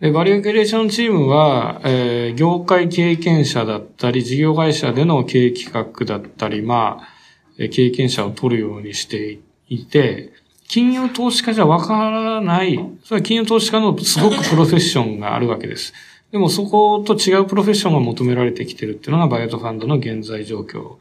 [0.00, 10.32] で、バリュークリエーションチームは、えー、業界経験者だったり、事業会社での経営企画だったり、まあ、経験者を取るようにしていて、
[10.68, 15.92] 金融投資家じゃわからない、それは金融投資家のすごくプロフェッションがあるわけです。
[16.30, 20.96] でもそこと違うプロフェッションが求められてきてるっていうのがバイオトファンドの現在状況。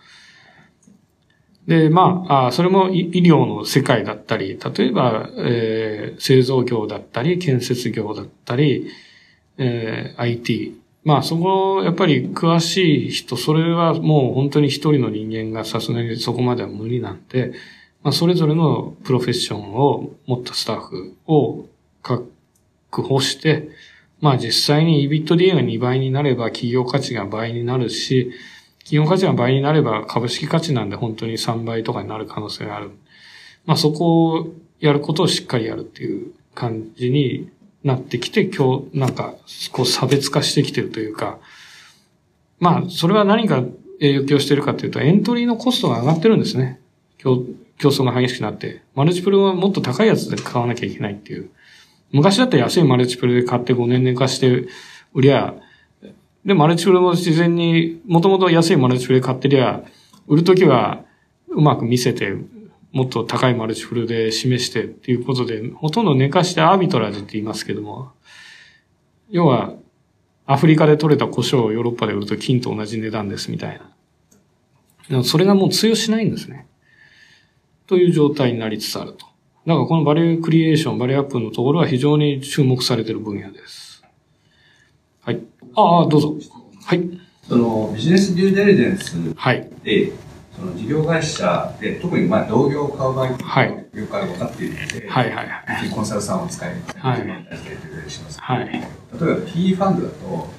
[1.68, 8.88] で、まあ、それも医療の世界だったり、例えば、えー、製造業だったり、建設業だったり、
[9.58, 10.80] えー、IT。
[11.04, 17.54] まあ、そこ、やっぱり詳しい人、それはもう本当に一人の人間がさすがにそこまでは無理なんで、
[18.02, 21.66] まあ、それぞれのプロフェッションを持ったスタッフを
[22.02, 22.32] 確
[22.92, 23.70] 保して、
[24.20, 28.32] まあ実際に EBITDA が2倍になれば企業価値が倍になるし、
[28.88, 32.92] 企業価値が倍になれば株式価値なんで本当に3倍とかになる可能性がある。
[33.66, 37.50] まあそこをやることをしっかりやるっていう感じに
[37.84, 39.36] なってきて、今日なんか
[39.74, 41.38] こう差別化してきてるというか、
[42.62, 43.62] まあそれは何か
[44.00, 46.80] 影響してるかというとエントリーのコストが上がってるんですね。
[47.18, 47.44] 競
[47.80, 51.50] 争が激しくなって、マルチプルはもっと高いやつで買わなきゃいけないっていう。
[52.14, 54.66] 昔だったら安いマルチプルで買って5年寝かして
[55.14, 55.56] 売りゃ、
[56.48, 59.84] で、マルチプルも自然に、もともと安いマルチプルで買ってりゃ、
[60.28, 61.04] 売るときは
[61.50, 62.36] うまく見せて、
[62.94, 68.14] もっと高いマルチプルで示してっていうことで、ほとんど寝かしてアービトラージって言いますけども、
[69.30, 69.74] 要は、
[70.46, 73.82] アフリカで取れた胡椒をヨーロッパで売ると金と同じ値段ですみたい
[75.10, 75.24] な。
[75.26, 76.66] それがもう通用しないんですね。
[77.88, 79.26] という状態になりつつあると。
[79.66, 83.87] だからこのバリュークリエーション、バリューアップのところは非常に注目されている分野です。
[85.78, 86.02] はい。
[86.02, 86.36] ああ、どうぞ。
[86.86, 87.10] はい。
[87.48, 89.70] そのビジネスデューデリジェンスで、はい、
[90.56, 95.90] その事業会社で、特にまあ同業を買う場合、はい、業界が分かっているので、はいはいはい。
[95.90, 97.28] コンサルさんを使い、はい。
[97.28, 98.70] はい。
[98.70, 100.50] 例えば PE ファンドだと、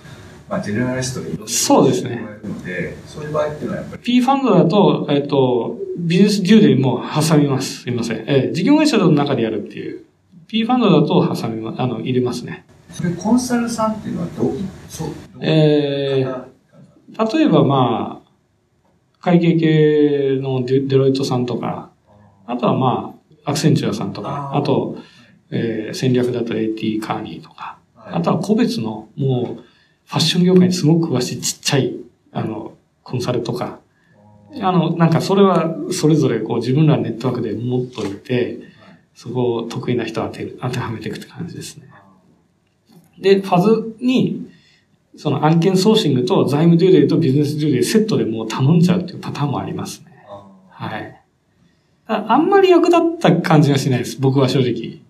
[0.48, 2.22] まあ、ジェネラリストでいろんなそうですね。
[2.42, 4.02] ので、そういう場合っていうのはやっぱり。
[4.02, 7.82] P ファンドだと、えっ、ー、と、ビジネスデューデリも挟みます。
[7.82, 8.24] すみません。
[8.26, 10.04] えー、事業会社の中でやるっていう。
[10.46, 12.64] P ファンドだと挟みま、あの、入れますね。
[12.90, 14.54] それコンサルさんっていうのはどう、
[14.88, 15.08] そう
[15.40, 18.28] えー、例えばまあ、
[19.20, 21.90] 会計系のデデロイトさんとか、
[22.46, 24.96] あとはまあ、アクセンチュアさんとか、あと、
[25.50, 29.62] えー、戦略だと AT カーニーとか、あとは個別の、もう、
[30.06, 31.96] ファッション業界にすごく詳しいちっちゃい、
[32.32, 33.80] あの、コンサルとか、
[34.60, 38.60] あの、なんかそれはそれぞれこう自分らネットワークで持っといて、
[39.14, 41.88] そこを得意な人を当てる、当てはめていくって感じですね。
[43.20, 44.48] で、ファズに、
[45.16, 50.24] その案件ソーシングと財務デューデーとビジネスデューデーセットでもう頼んじゃうっていうパターンもありますね。
[50.70, 51.20] はい。
[52.06, 54.70] あんまり役立った感じがしないです、僕は正直。
[54.72, 55.00] い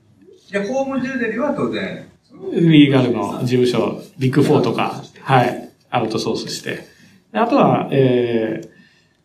[0.51, 2.09] や、法務デューデリは当然、
[2.53, 6.81] リーガルの事務所、ビッグフォーとか、はい、アウトソースして。
[7.33, 8.71] あとは、ええー、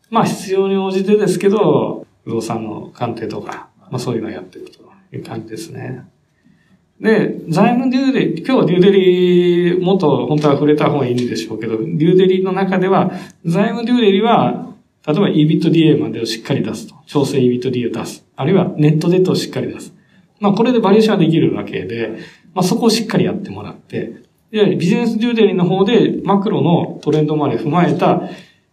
[0.10, 6.04] まあ必要に応じてですけど、不動産の鑑定とか、まあそういうのをやっていくという感じですね。
[7.00, 13.12] で、財務デューデリ、今日デューデリもっと本当は触れた方がいいんでしょうけど、デューデリの中では、
[13.46, 14.74] 財務デューデリは、
[15.06, 16.96] 例えば EBITDA までをしっかり出すと。
[17.08, 18.26] 調整 EBITDA を出す。
[18.36, 19.94] あるいはネットデットをしっかり出す。
[20.40, 22.20] まあこれでバリエーションはできるわけで、
[22.54, 28.22] まあそこをしっかりやってもらって、で、ビジネスデューデリの方でマクロのトレンドまで踏まえた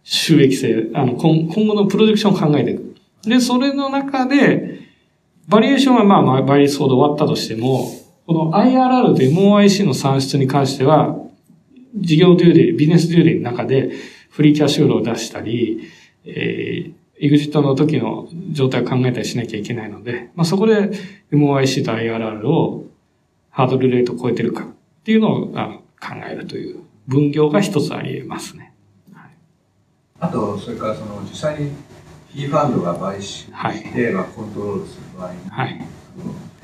[0.03, 2.95] 収益性、あの、今後のプロジェクションを考えていく。
[3.23, 4.79] で、それの中で、
[5.47, 7.91] バリエーションはまあ、まあ、倍率ほど終わったとしても、
[8.31, 11.17] この IRR と MOIC の算出に関しては、
[11.95, 13.91] 事業デューデリ、ビジネスデューデリの中で、
[14.29, 15.89] フリーキャッシュフローを出したり、
[16.23, 20.91] えー、エグジットの時の状態を考えたりしなきゃいけないので、まあ、そこで
[21.33, 22.85] MOIC と IRR を
[23.49, 24.67] ハードルレートを超えてるかっ
[25.03, 25.57] ていうのを考
[26.25, 28.73] えるという分業が一つあり得ますね。
[29.13, 29.31] はい、
[30.21, 31.71] あと、それからその実際に
[32.33, 35.81] P ファンドが買収して、はい、まあ、コントロールする場合に、はい、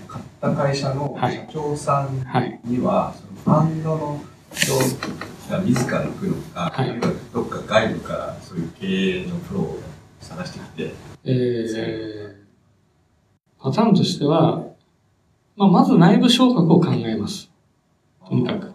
[0.08, 2.26] 買った会社の社長さん
[2.64, 4.22] には、ファンドの
[4.54, 4.74] 人
[5.50, 7.00] が自ら行くのか、はい、
[7.34, 9.80] どっか外部からそういう経営のプロを
[10.22, 10.94] 探してきて、
[11.24, 14.64] えー、パターンとしては、
[15.56, 17.50] まあ、まず内部昇格を考えます。
[18.28, 18.74] とにかく。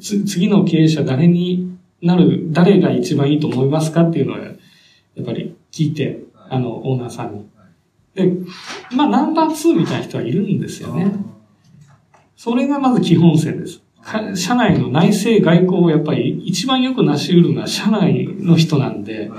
[0.00, 4.52] 次の経営者誰になる、誰が一番いいと思いますかっていうのは、や
[5.22, 7.48] っぱり聞いて、あの、オーナーさんに。
[8.18, 8.32] で、
[8.94, 11.12] まあ、ナンバー2みたいな人はいるんですよね。
[12.36, 13.82] それがまず基本線です。
[14.34, 19.30] 社内の内政外交をやっぱり一番よく成し得るのは社内の人なんで、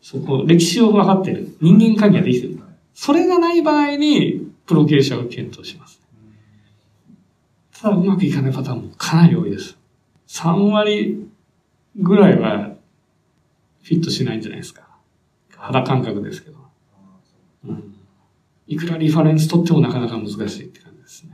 [0.00, 1.56] そこ、歴史を分かってる。
[1.60, 2.58] 人間関係ができてる。
[2.94, 6.00] それがない場合に、プロ経営者を検討します。
[7.80, 9.76] ただ、うまくいかないパターンもかなり多いです。
[10.28, 11.28] 3割
[11.96, 12.72] ぐらいは
[13.82, 14.88] フィットしないんじゃないですか。
[15.56, 16.58] 肌感覚ですけど。
[17.66, 17.97] うん。
[18.68, 21.32] いくらリファレンス取ってもなかなか難しいって感じですね。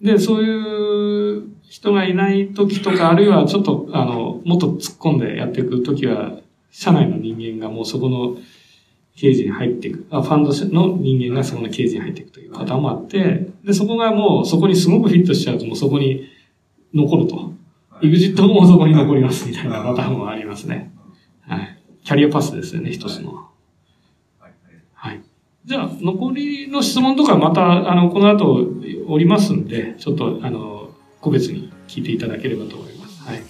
[0.00, 6.38] で、そういう人がいない時とか、あるいはちょっと、あの、もっと突っ込んでやっていく時は、
[6.70, 8.36] 社内の人間がもうそこの
[9.16, 10.06] 刑事に入っていく。
[10.10, 16.28] あファンドの人間がそこの刑事に入っていくというパターンもあって、で、そこがもうそこにすごくフィットしちゃうともうそこに
[16.92, 17.52] 残ると。
[18.02, 20.92] エグジットもそこに残りますみたいなパターンもありますね。
[21.42, 21.78] はい。
[22.02, 23.48] キャリアパスですよね、一つの。
[25.68, 25.68] はい。
[25.68, 28.66] じゃあ、残りの質問とかまた、あの、この後
[29.08, 33.22] おりますんで、ちょっと、あの、個別に聞いていただければと思います。
[33.22, 33.42] はい。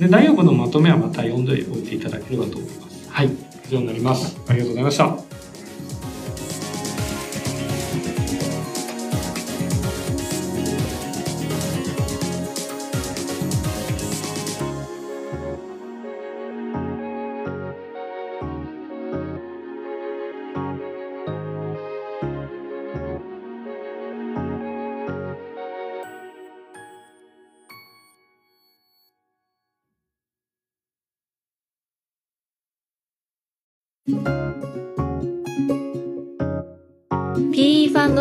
[0.00, 3.10] で、大学のまとめはまた読んでおいていただければと思います。
[3.10, 3.30] はい。
[3.66, 4.36] 以上になります。
[4.48, 5.31] ありがとうございました。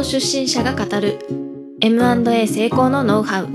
[0.01, 1.19] ド出身者が語る
[1.79, 3.47] M&A 成功のノウハウ。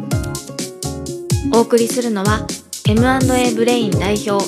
[1.52, 2.46] お送りするのは
[2.88, 4.44] M&A ブレイン代表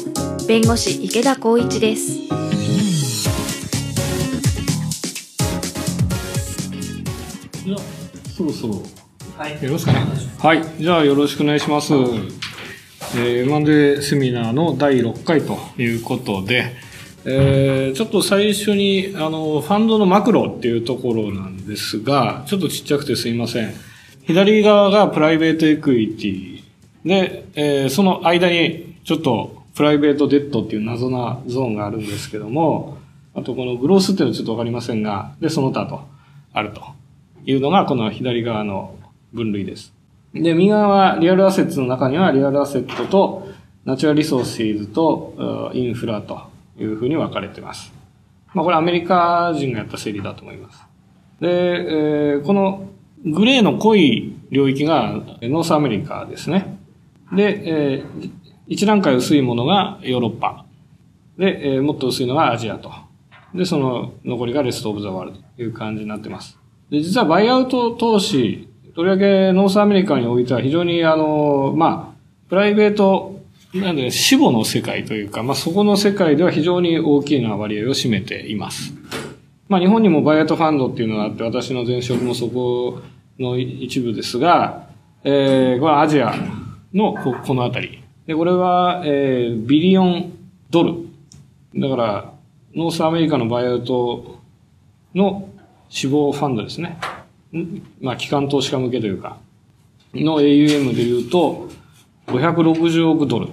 [0.46, 2.12] 弁護士池田光一です。
[7.64, 7.78] じゃあ
[8.36, 8.74] そろそろ。
[9.36, 9.60] はい。
[9.60, 10.06] よろしくね
[10.38, 10.62] はい。
[10.78, 16.76] じゃあよろしくお願いします、えー、M&A セミナーの第6回ということで
[17.24, 23.74] えー、ちょっと最初に、あの、ファンドのマクロっていうところなんですが、ちょっとちっちゃくてすいません。
[24.22, 26.62] 左側がプライベートエクイティ
[27.04, 32.98] で、えー、その間にちょっとプライベートデッドっていう謎なゾーンがあるんですけども、
[33.34, 36.02] あとこのグロースっていうのはちょっとわかりませんが、で、その他と
[36.52, 36.82] あると
[37.46, 38.96] いうのがこの左側の
[39.32, 39.92] 分類です。
[40.34, 43.48] で、右側はリアルアセットの中にはリアルアセットと
[43.84, 46.42] natural resources とインフラと
[46.78, 47.92] いうふうに分かれてます。
[48.54, 50.84] まあこれアメリカ人がやった整理だと思います。
[51.40, 52.88] で、えー、この
[53.24, 56.78] グレーの濃い領域が North America ですね。
[57.32, 58.30] で、えー、
[58.66, 60.64] 一段階薄いものがヨーロッパ。
[61.36, 62.90] で、えー、もっと薄いのがアジアと。
[63.54, 66.58] で、その残りが rest of the world という感じになってます。
[66.90, 73.37] で、実はバイアウト投資、とりわけ North America においては非常にあの、まあ、プライベート
[73.74, 78.94] なので、死母の世界というか、まあ、そこの世界では非常に大きな割合を占めています。
[79.68, 83.02] まあ、日本にもバイアウトファンドっていうのがあって、私の前職もそこ
[83.38, 84.88] の一部ですが、
[85.22, 86.34] えー、これはアジア
[86.94, 88.02] のここのあたり。
[88.26, 90.32] で、これは、えー、 billion
[90.70, 90.94] ドル。
[91.76, 92.32] だから、
[92.74, 94.38] North America のバイアウト
[95.14, 95.48] の
[95.90, 96.98] 死亡ファンドですね。
[98.00, 99.36] まあ、機関投資家向けというか、
[100.14, 101.68] の AUM で言うと、
[102.28, 103.48] 560億ドル。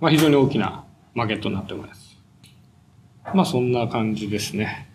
[0.00, 0.84] まあ、非常に大きな
[1.14, 2.16] マーケットになっております。
[3.34, 4.88] まあ、そんな感じですね。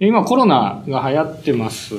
[0.00, 1.94] 今コロナが流行ってます。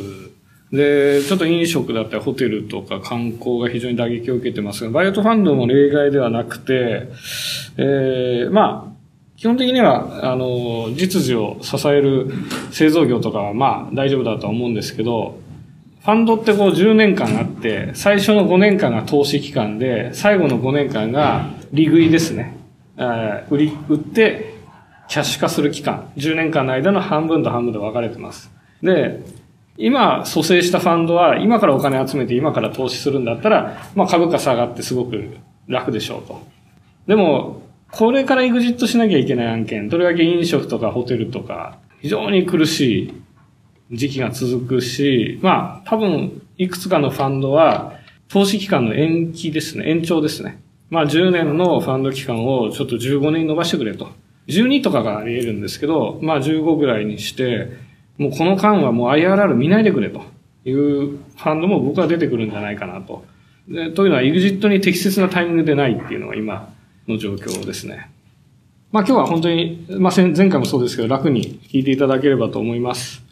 [0.72, 7.10] で、ちょっと飲食だったりホテルとか観光が非常に打撃を受けてますが、バイオトファンドも例外ではなくて、
[7.78, 8.92] えー、まあ、
[9.38, 12.32] 基本的には、あの、実需を支える
[12.72, 15.40] 製造業とかはまあ大丈夫だとは思うんですけど、
[16.02, 22.58] ファンドってこう10年間あって、最初の5年間が投資期間で、最後の5年間が利食いですね。
[22.98, 24.56] え売り、売って
[25.08, 26.12] キャッシュ化する期間。
[26.18, 28.52] 10年間の間の半分と半分で分かれてます。
[28.82, 29.22] で、
[29.78, 36.42] 今、蘇生したファンドは、今からお金集めて今から投資するんだったら、まあ株価下がってすごく楽でしょうと。
[37.08, 43.14] でも、これからエグジットしなきゃいけない案件、とりわけ飲食とかホテルとか、非常に苦し
[43.92, 47.94] い時期が続くし、まあ、多分、いくつかのファンドは、
[48.30, 50.62] 投資期間の延期ですね、延長ですね。
[50.92, 54.10] まあ、10年のファンド期間をちょっと15年に伸ばしてくれと。
[54.48, 57.70] 12とかがあり得るんですけど、まあ、15ぐらいにして、
[58.18, 60.22] もうこの間はもう IRR 見ないでくれと
[60.66, 63.24] いうファンドも僕は出てくるんじゃないかなと。
[63.70, 66.74] でというのは、エグジットに適切なタイミングでないっていうのが今
[67.08, 68.12] の状況ですね。
[68.92, 73.24] まあ今日は本当に、まあ前回もそうですけど楽に聞いていただければと思います。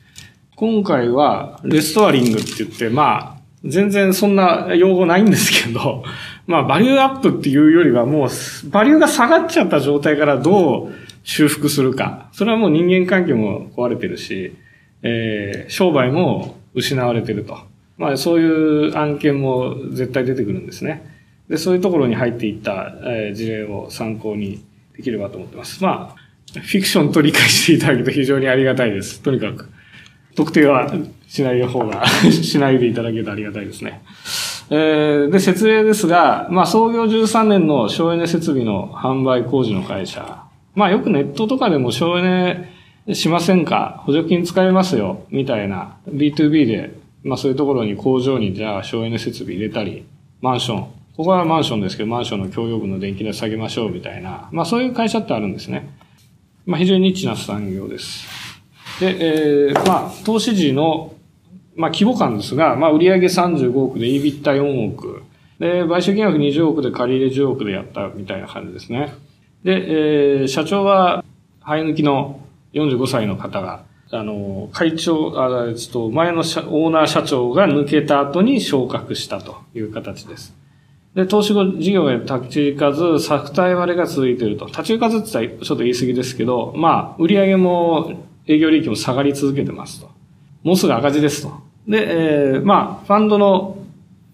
[0.56, 6.04] 今回はレストアリングって言って、まあ全然そんな用語ないんですけど、
[6.50, 8.30] まあバリューアップっていうよりはもう
[8.70, 10.94] バリューが下がっちゃった状態からどう
[11.24, 12.28] 修復するか。
[12.32, 14.58] それはもう人間関係も壊れてるし、
[15.04, 17.60] えー、商売も失われてると。
[18.00, 21.20] まあそういう案件も絶対出てくるんですね。
[21.50, 24.66] で、そういうところに入っていった、えー、事例を参考に
[24.98, 25.84] できればと思ってます。
[25.84, 29.22] まあ、フィクションと理解していただけると非常にありがたいです。
[29.22, 29.70] とにかく。
[30.36, 30.92] 特定は
[31.28, 34.02] しない方が しないでいただけるとありがたいですね。
[34.72, 40.44] えー、で、説明ですが、まあ創業13年の省エネ設備の販売工事の会社。
[40.76, 42.68] まあよくネットとかでも省エ
[43.08, 44.04] ネしませんか？
[44.06, 50.06] 補助金使えますよみたいな B2B で、まあそういうところに工場にじゃあ省エネ設備入れたり、
[50.42, 50.84] マンション、
[51.18, 55.90] ここはマンションですけど、マンションの共用部の電気代下げましょうみたいな、まあそういう会社ってあるんですね。
[56.68, 58.28] まあ非常にニッチな産業です。
[59.00, 61.14] で、えー、まあ投資時の、
[61.80, 65.24] まあ規模感ですが、まあ売上35億で EBITDA4 億。
[65.60, 69.14] で、買収金額20億で借り入れ10億でやったみたいな感じですね。
[69.64, 71.24] で、えー、社長は、
[71.62, 72.42] 生え抜きの
[72.74, 80.54] 45歳の方が、あの、会長、あえっと、前のオーナー社長が抜けた後に昇格したという形です。
[81.16, 84.66] で、投資後事業が立ち行かず、作体割れが続いていると。
[84.66, 90.10] 立ち行かずって言ったらちょっと言い過ぎですけど、まあ、売上も営業利益も下がり続けてますと。
[90.64, 91.69] もうすぐ赤字ですと。
[91.90, 93.78] で、えー、まあ、ファンドの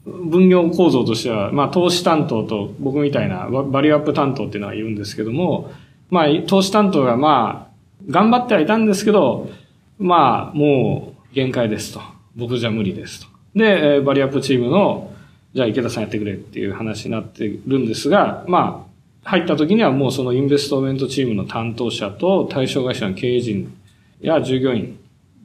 [0.05, 5.71] 分業構造としては、まあ、投資担当と僕みたいなバリューアップ担当っていうのはいるんですけども、
[6.09, 7.75] まあ、投資担当がまあ、
[8.09, 9.49] 頑張ってはいたんですけど、
[9.97, 12.01] まあ、もう限界ですと。
[12.35, 13.27] 僕じゃ無理ですと。
[13.55, 15.13] で、バリューアップチームの、
[15.53, 18.85] じゃあ池田さんやってくれっていう話になってるんですが、ま
[19.23, 23.75] あ、入った時にはもうそのインベストメントチームの担当者と対象会社の経営陣
[24.19, 24.99] や従業員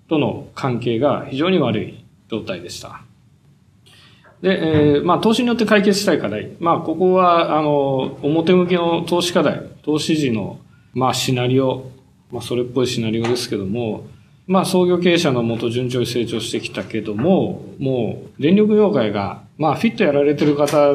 [0.08, 1.99] との関係が非常に悪い
[2.30, 3.02] 状態でした。
[4.42, 6.52] で、えー、まあ、投資によって解決したい課題。
[6.60, 10.60] まあ、ここは、あの、表向きの投資課題、投資時の、
[10.94, 11.90] まあ、シナリオ、
[12.30, 14.06] まあ、それっぽいシナリオですけども、
[14.46, 20.94] まあ、創業経営者のもと順調に成長してきたけども、もう、電力業界が、まあ、フィットやられてる方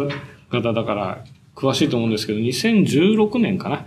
[0.51, 1.23] 々だから、
[1.55, 3.85] 詳しいと思うんですけど、2016年かな。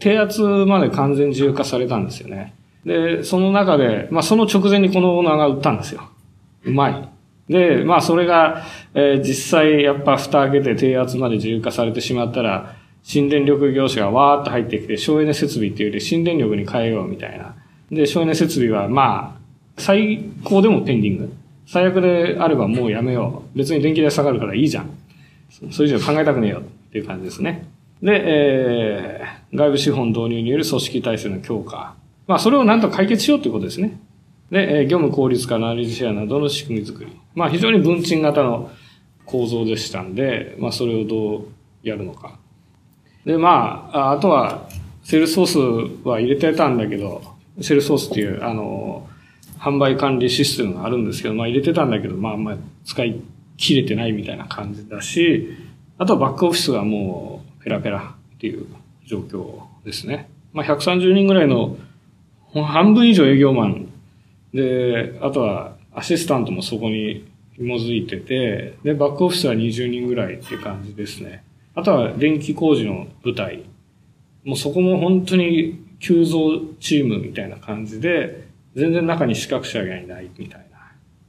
[0.00, 2.54] 低圧まで完全自由化されたんですよね。
[2.84, 6.10] で、その中で、まあ、その直前にこのオーナーが売ったんですよ。
[6.66, 7.08] うまい。
[7.48, 8.64] で、まあそれが、
[8.94, 17.54] えー、実際やっぱ蓋開けて低圧まで自由化されてしまったら、新電力業者がわーっと入ってきて、省エネ設備っていうより新電力に変えようみたいな。
[17.90, 21.32] で、省エネ設備はまあ、最高でもペンディング。
[21.66, 23.58] 最悪であればもうやめよう。
[23.58, 24.90] 別に電気代下がるからいいじゃん。
[25.70, 27.68] それ以上考えたくねえよっていう感じですね。
[28.02, 31.94] で、えー、外部資本導入による組織体制の強化。
[32.26, 33.98] まあそれをなんと解決しようということですね。
[34.50, 37.16] で、え業務効率化、ナーレッジシェアなどの仕組み作り。
[37.34, 38.70] まあ非常に分賃型の
[39.24, 41.46] 構造でしたんで、まあそれをどう
[41.82, 42.38] やるのか。
[43.24, 44.68] で、まあ、あとは、
[45.02, 45.46] セールソー
[46.02, 47.22] スは入れてたんだけど、
[47.60, 49.08] セールソースっていう、あの、
[49.58, 53.20] 販売管理システムがあるんですけど、まあ入れてたんだけど、まああんまり使い
[53.56, 55.56] 切れてないみたいな感じだし、
[55.98, 58.66] あとはバックオフィスがもうペラペラっていう
[59.06, 60.28] 状況ですね。
[60.52, 61.76] まあ130人ぐらいの
[62.54, 63.88] 半分以上営業マン
[64.52, 67.26] で、あとはアシスタントもそこに
[67.56, 71.44] 紐づいてて、で、バックオフィスは20人ぐらいっていう感じですね。
[71.74, 73.64] あとは電気工事の部隊。
[74.44, 80.78] もうそこも本当に急増チームみたいな感じで、全然中に資格者がいないみたいな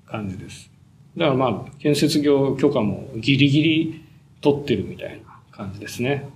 [0.05, 0.69] 感じです。
[1.15, 4.05] だからまあ、建設業許可もギリギリ
[4.41, 6.29] 取ってるみたいな感じですね。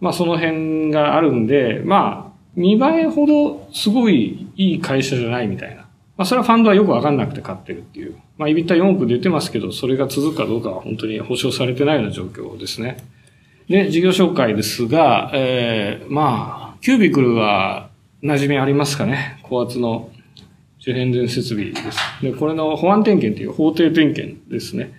[0.00, 5.86] まあその辺があるんで、まあ、見栄えほどすごいいい会社じゃないみたいな。
[6.20, 8.14] まあそれはファンドはよくわかんなくて買ってるっていう。
[8.36, 12.98] まあイビッタ4億出てますけど、それが続くかどうかは本当に保証されてないような状況ですね。
[13.70, 17.88] で、事業紹介ですが、えー、まあ、キュービクルは
[18.22, 19.40] 馴染みありますかね？
[19.44, 20.10] 高圧の
[20.78, 21.98] 主変電設備です。
[22.20, 24.92] で、これの保安点検という法定点検ですね。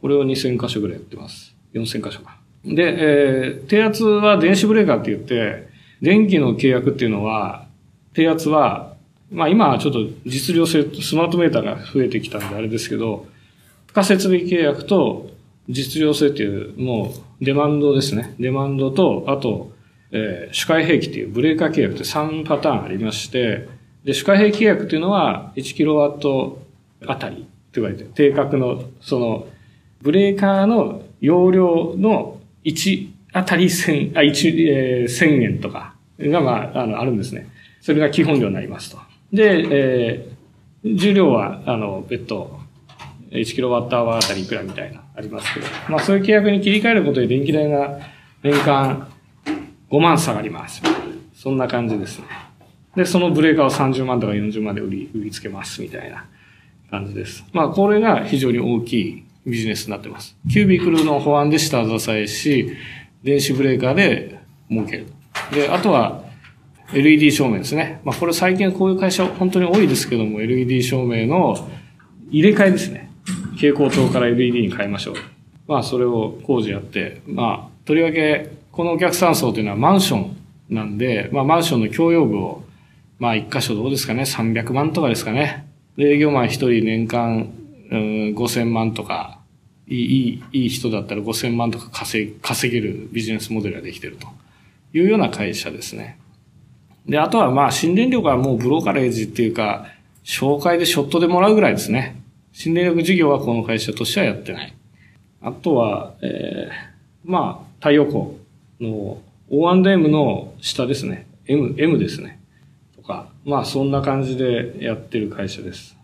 [0.00, 1.54] これを2000箇所ぐらいやってます。
[1.74, 2.36] 4000箇所か。
[2.64, 5.68] で、えー、低圧は電子ブレーカーって言って、
[6.02, 7.68] 電気の契約っていうのは、
[8.12, 8.87] 低圧は、
[9.30, 13.26] まあ今はちょっと実量性、スマートメーターが増えてきたんであれですけど、
[13.86, 15.30] 付加設備契約と
[15.68, 18.34] 実量性っていう、もうデマンドですね。
[18.38, 19.72] デマンドと、あと、
[20.10, 23.68] えー、主回兵器っていうブレーカー契約って3パターンありまして、
[24.04, 26.62] で、主回兵器契約っていうのは1キロワット
[27.06, 27.46] あたりって
[27.80, 29.46] 言われて、定格の、その、
[30.00, 37.48] ブレーカーの容量の1あたり1000、あ、1、えー、1000円とかが、まあ、あの、あるんですね。
[37.80, 39.07] それが基本料になりますと。
[39.32, 42.58] で、えー、重量は、あの、別途、
[43.30, 47.98] 1キロワットアワーあたりいくらみたいな、ありますけど、まあそういう契約に切り替えることで電気代が
[48.42, 49.08] 年間
[49.90, 50.82] 5万下がります。
[51.34, 52.26] そんな感じですね。
[52.96, 56.24] で、そのブレーカーを30万とか40万で売り、売りつけますみたいな
[56.90, 57.44] 感じです。
[57.52, 60.36] まあこれが非常に大きいビジネスになってます。
[60.50, 62.72] キュービクルの保安で下支えし、
[63.22, 65.06] 電子ブレーカーで儲ける。
[65.52, 66.22] で、あとは
[66.92, 68.00] LED 照明ですね。
[68.04, 71.68] まあこれ最近こういう会社本当に多いですけども、LED 照明の
[72.30, 73.10] 入れ替えですね。
[73.56, 75.14] 蛍光灯から LED に変えましょう。
[75.66, 80.36] まあそれを工事やって、まあとりわけこのお客さん層というのはマンション
[80.70, 82.64] なんで、まあマンションの共用部を、
[83.18, 85.66] まあ一箇所どうですかね、300万とかですかね。
[85.98, 87.52] 営業マン一人年間、
[87.90, 89.40] うん、5000万とか、
[89.88, 94.28] いい、いい人だったら5000万とか稼稼げるビジネスモデルができてると
[94.92, 96.18] いうような会社ですね。
[97.08, 99.86] で、あとはまあ新電力はもうブローカレージっていうか、
[100.24, 102.20] 紹介でショットでもらうぐらいですね。
[102.52, 104.74] 新電力事業はこの会社としてはやってない。
[105.40, 108.36] あとは、えー、まあ、太陽光
[108.80, 111.26] の O&M の下ですね。
[111.46, 112.40] M、M ですね。
[112.94, 115.96] とか、まあそんな感じでやってる会社です。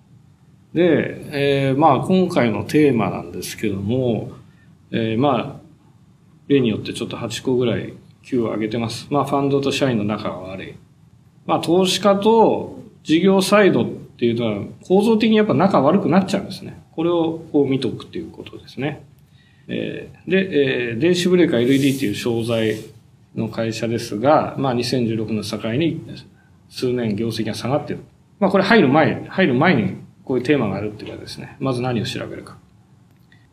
[0.72, 4.32] で、えー、まあ今回のテーマなんですけども、
[4.90, 5.64] えー、まあ、
[6.48, 7.92] 例によってちょっと8個ぐらい
[8.22, 9.06] Q を上げてます。
[9.10, 10.74] まあファンドと社員の仲が悪い。
[11.46, 16.82] まあ投資家と事業サイドっていうのは構造的にやっぱ仲悪くなっちゃうんですね。
[16.92, 19.04] これをこう見とくっていうことですね。
[19.68, 22.76] えー、で、えー、電子ブレーカー LED っていう商材
[23.34, 26.00] の会社ですが、まあ2016の境に
[26.68, 28.00] 数年業績が下がってる。
[28.40, 32.58] まあこれ入る前、入る前にこういうテーマがあるっていうかですね、まず何を調べるか。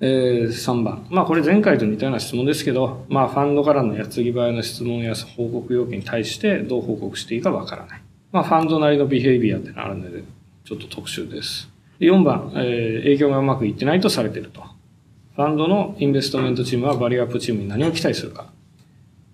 [0.01, 1.05] えー、3番。
[1.09, 8.01] まあこれ前回と似たような質問ですけど、まあファンドからの矢継ぎ早の質問や報告要件に対してどう報告していいかわからない。
[8.31, 10.23] まあファンドなりのビヘイビアってのあるので、
[10.65, 11.69] ちょっと特殊です。
[11.99, 14.63] 4番、えー、営業がうまくいってないとされてると。
[15.35, 18.47] ファンドのインベストメントチームはバリアップチームに何を期待するか。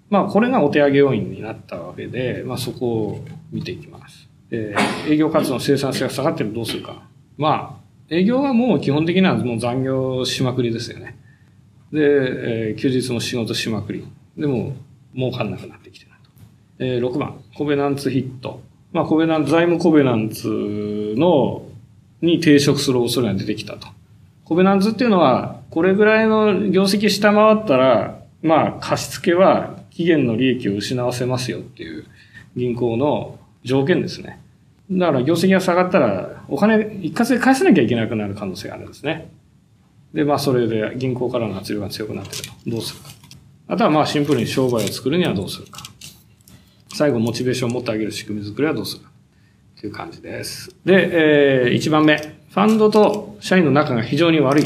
[0.10, 4.30] まあ、これがお手上げ要因になったわけで、まあ、そこを見ていきます。
[4.52, 7.04] えー、営業活動の生産性が下がってるどうするか。
[7.38, 7.77] まあ、
[8.10, 11.18] 営業はもう基本的にはもう残業しまくりですよね。
[11.92, 14.08] で、えー、休日も仕事しまくり。
[14.38, 14.76] でも、
[15.16, 16.30] 儲かんなくなってきてると。
[16.80, 18.62] えー、6番、コベナンツヒット。
[18.94, 21.66] まあ、コベナンツ、財務コベナンツの、
[22.22, 23.88] に抵触する恐れが出てきたと。
[24.46, 32.06] コベナンツっていうのは、これぐらいの業績下回ったら、まあ、貸付は期限の利益を失わせますよっていう
[32.56, 34.40] 銀行の条件ですね。
[34.92, 39.32] だから業績が下がったら、お金一括で返さなきゃいけなくなる可能性があるんですね。
[40.14, 42.50] で、まあ、それで銀行からの圧力が強くなってると。
[42.66, 43.10] どうするか。
[43.68, 45.82] あとはまあ、シンプルに商売を作るにはどうするか。
[46.94, 49.12] 最後、モチベーションを持ってあげる仕組み作りはどうするか。
[49.80, 50.74] という感じです。
[50.86, 52.18] で、えー、1番目。
[52.18, 54.64] ファンドと社員の仲が非常に悪い。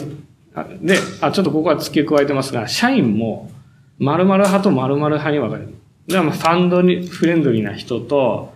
[0.81, 3.51] で、あ、ちょっとここは付け加えてますが、社員も
[3.99, 5.73] 〇〇派と〇〇派に分かれる。
[6.07, 8.53] では、ファンドにフレンドリーな人と、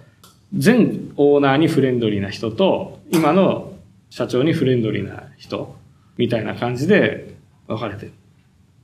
[0.55, 3.73] 全オーナーにフレンドリーな人と、今の
[4.09, 5.75] 社長にフレンドリーな人、
[6.17, 7.35] みたいな感じで
[7.67, 8.13] 分かれてる。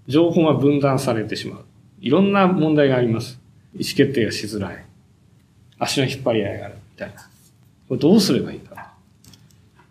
[0.07, 1.65] 情報が分断されてしまう。
[2.01, 3.39] いろんな問題があります。
[3.74, 4.86] 意思決定がしづらい。
[5.80, 6.76] 足の引っ張り合いがある。
[6.76, 7.22] みたいな。
[7.88, 8.91] これどうすればいいか。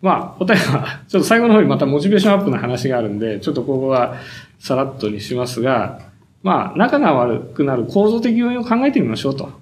[0.01, 4.17] まあ、答えは、ちょっと最後の方にまたモチベーションアップの話があるんで、ちょっとここは
[4.59, 6.11] さらっとにしますが、
[6.43, 9.60] まあ、仲が悪くなる構造的要因を考えてみましょうと。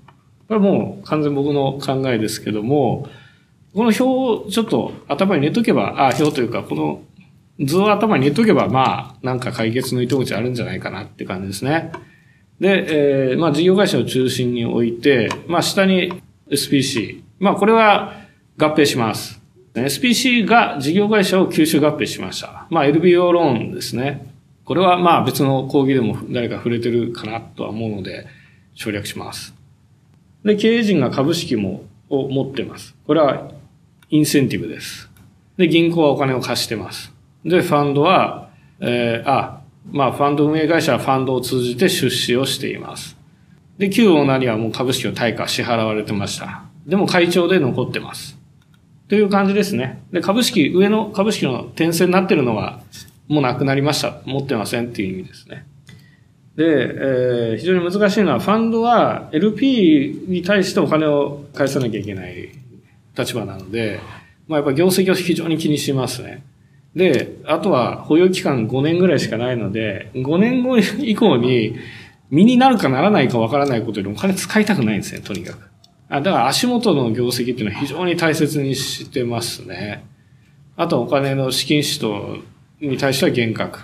[0.49, 3.07] これもう完全僕の考えですけども、
[3.73, 7.01] この表をちょっと頭に入れとけば、あ、表というか、この
[7.61, 11.91] 図を頭に入れとけば、まあ、なんか解決の糸口あるんじゃないかなって感じですね。
[12.59, 17.21] で、えー、まあ、事業会社を中心に置いて、まあ、下に SPC。
[17.39, 18.15] まあ、これは
[18.57, 19.39] 合併します。
[19.75, 22.65] SPC が事業会社を吸収合併しました。
[22.71, 24.33] まあ、LBO ローンですね。
[24.65, 28.27] これはまあ別の講義でも誰か触れてるかなとは思うので
[28.75, 29.58] 省略します。
[30.43, 32.95] で、経営陣が株式も、を持ってます。
[33.05, 33.51] これは
[34.09, 35.09] インセンティブです。
[35.57, 37.13] で、銀行はお金を貸してます。
[37.45, 39.61] で、ファンドは、えー、あ、
[39.91, 43.17] まあ、ファンド運営会社はファンドを通じて出資をしています。
[43.77, 46.63] で、旧オーナーにはもう株式を対価支払われてました。
[46.85, 48.37] でも会長で残ってます。
[49.07, 50.01] という感じですね。
[50.11, 52.81] で、株式、上の株式の点線になってるのは、
[53.27, 54.21] もうなくなりました。
[54.25, 55.65] 持ってませんっていう意味ですね。
[56.59, 62.49] で、えー、非常に難しいのは、ファンドは LP に対してお金を返さなきゃいけない
[63.17, 64.01] 立場なので、
[64.45, 66.43] まあやっぱ業績を非常に気にしますね。
[66.93, 71.77] で、あとは保有期間5年ぐらいしかないので、5年後以降に
[72.29, 75.65] 身になるかならないかわからないことでお金使いたくないんですね、とにかく。
[76.09, 80.03] あだから足元の業績っていうのは非常に大切にしてますね。
[80.75, 82.39] あとお金の資金使途
[82.81, 83.79] に対しては厳格。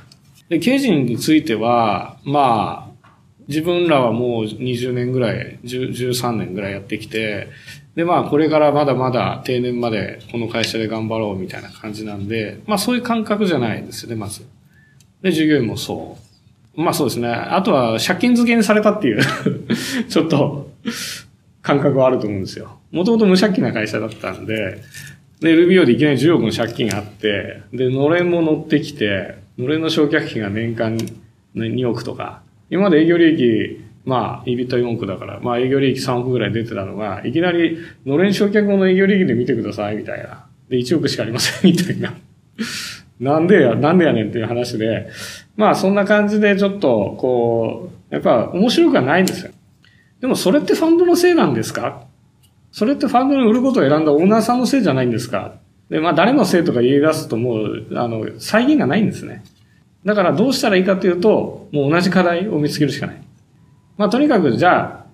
[0.49, 3.09] で、経営陣については、まあ、
[3.47, 7.49] 自分らはもう20年ぐらい、13年ぐらいやってきて、
[7.95, 14.45] で、まあ、これからまだまだ定年までこの会社で頑張ろうみたいな感じなんで、まあそういう感覚じゃないですよね、まず。
[15.21, 16.17] で、従業員もそ
[16.75, 16.81] う。
[16.81, 17.29] まあそうですね。
[17.29, 19.21] あとは借金付けにされたっていう
[20.09, 20.71] ちょっと
[21.61, 22.79] 感覚はあると思うんですよ。
[22.91, 24.81] もともと無借金な会社だったんで、
[25.39, 30.97] で、LBO でいきなり10億の借金があって、で、のれんも乗ってきて、のれんの償却費が年間
[31.55, 40.45] 2億とか、今まで営業利益、まあ、イビット4億だから、まあ営業利益3億ぐらい出てたのが、いきなり、のれん償却後の営業利益で見てください、みたいな。
[40.69, 42.13] で、1億しかありません、みたいな。
[43.19, 45.07] なんでや、なんでやねんっていう話で、
[45.55, 49.51] まあそんな感じでちょっと、こう、やっぱ面白くはないんですよ。
[50.21, 52.03] でもそれってファンドのせいなんですか？
[52.71, 55.55] それってファンドに売ることを選んだオーナーさんのせいじゃないんですか？
[55.89, 59.43] で、まあ誰のせいとか言い出すともう、あの、再現がないんですね。
[60.05, 63.21] だからどうしたらいいかというと、もう同じ課題を見つけるしかない。
[63.97, 65.05] まあとにかくじゃあ、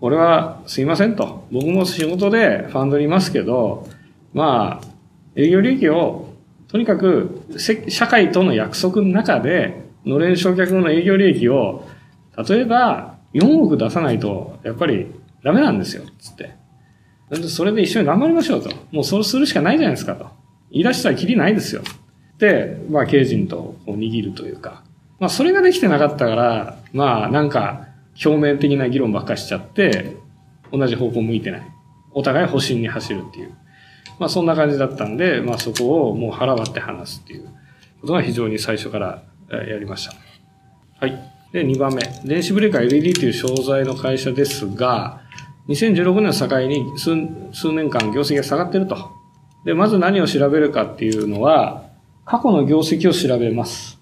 [0.00, 1.46] これはすいませんと。
[1.50, 3.88] 僕も仕事でファンドにいますけど、
[4.34, 4.86] まあ、
[5.34, 6.28] 営業利益を、
[6.68, 11.88] とにかく、社会との約束の中で、のれん焼却後の営業利益を、
[12.48, 15.06] 例えば、4億出さないと、やっぱり
[15.42, 16.54] ダメなんですよ、つって。
[17.48, 18.70] それで一緒に頑張りましょうと。
[18.92, 20.28] もうそうするしかないじゃないですかと。
[20.70, 21.82] 言い出したらきりないですよ。
[22.38, 24.84] で、まあ、経営陣とこう握るというか。
[25.18, 27.88] まあ、それができてなかったから、まあ、なんか、
[28.24, 30.16] 表面的な議論ばっかしちゃって、
[30.72, 31.62] 同じ方向向いてない。
[32.12, 33.52] お互い保身に走るっていう。
[34.18, 37.48] まあ、そんな感じだったんで、まあ、そこをもう腹割って話すっていう
[38.00, 40.14] ことが非常に最初からやりました。
[41.00, 41.32] はい。
[41.52, 42.02] で、2番目。
[42.24, 45.22] 電子ブレーカー LED という商材の会社ですが、
[45.68, 49.10] 2016年を境に数年間業績が下がってると。
[49.64, 51.84] で、まず何を調べるかっていうのは、
[52.24, 53.98] 過去の業績を調べます。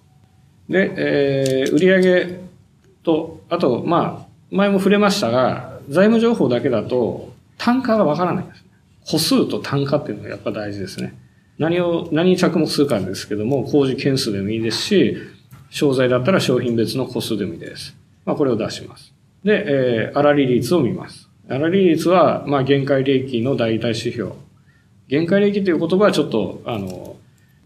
[0.69, 2.39] で、えー、売上
[3.03, 8.65] と、あと、まあ、前も触れましたが、財務情報だけだと単価がわからないです。
[9.13, 11.15] 個数と単価っていうのがやっぱ大事ですね。
[11.59, 15.17] 何を、何に着目するかですけども、工事件数でもいいですし、
[15.71, 17.97] 商材だったら商品別の個数でもいいです。
[18.25, 19.13] まあ、これを出します。
[19.45, 21.24] で、えー、粗利率を見ます。
[21.49, 24.33] 粗利率は、まあ、限界利益の代替指標。
[25.09, 27.17] 限界利益という言葉はちょっと、あの、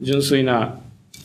[0.00, 0.80] 純粋な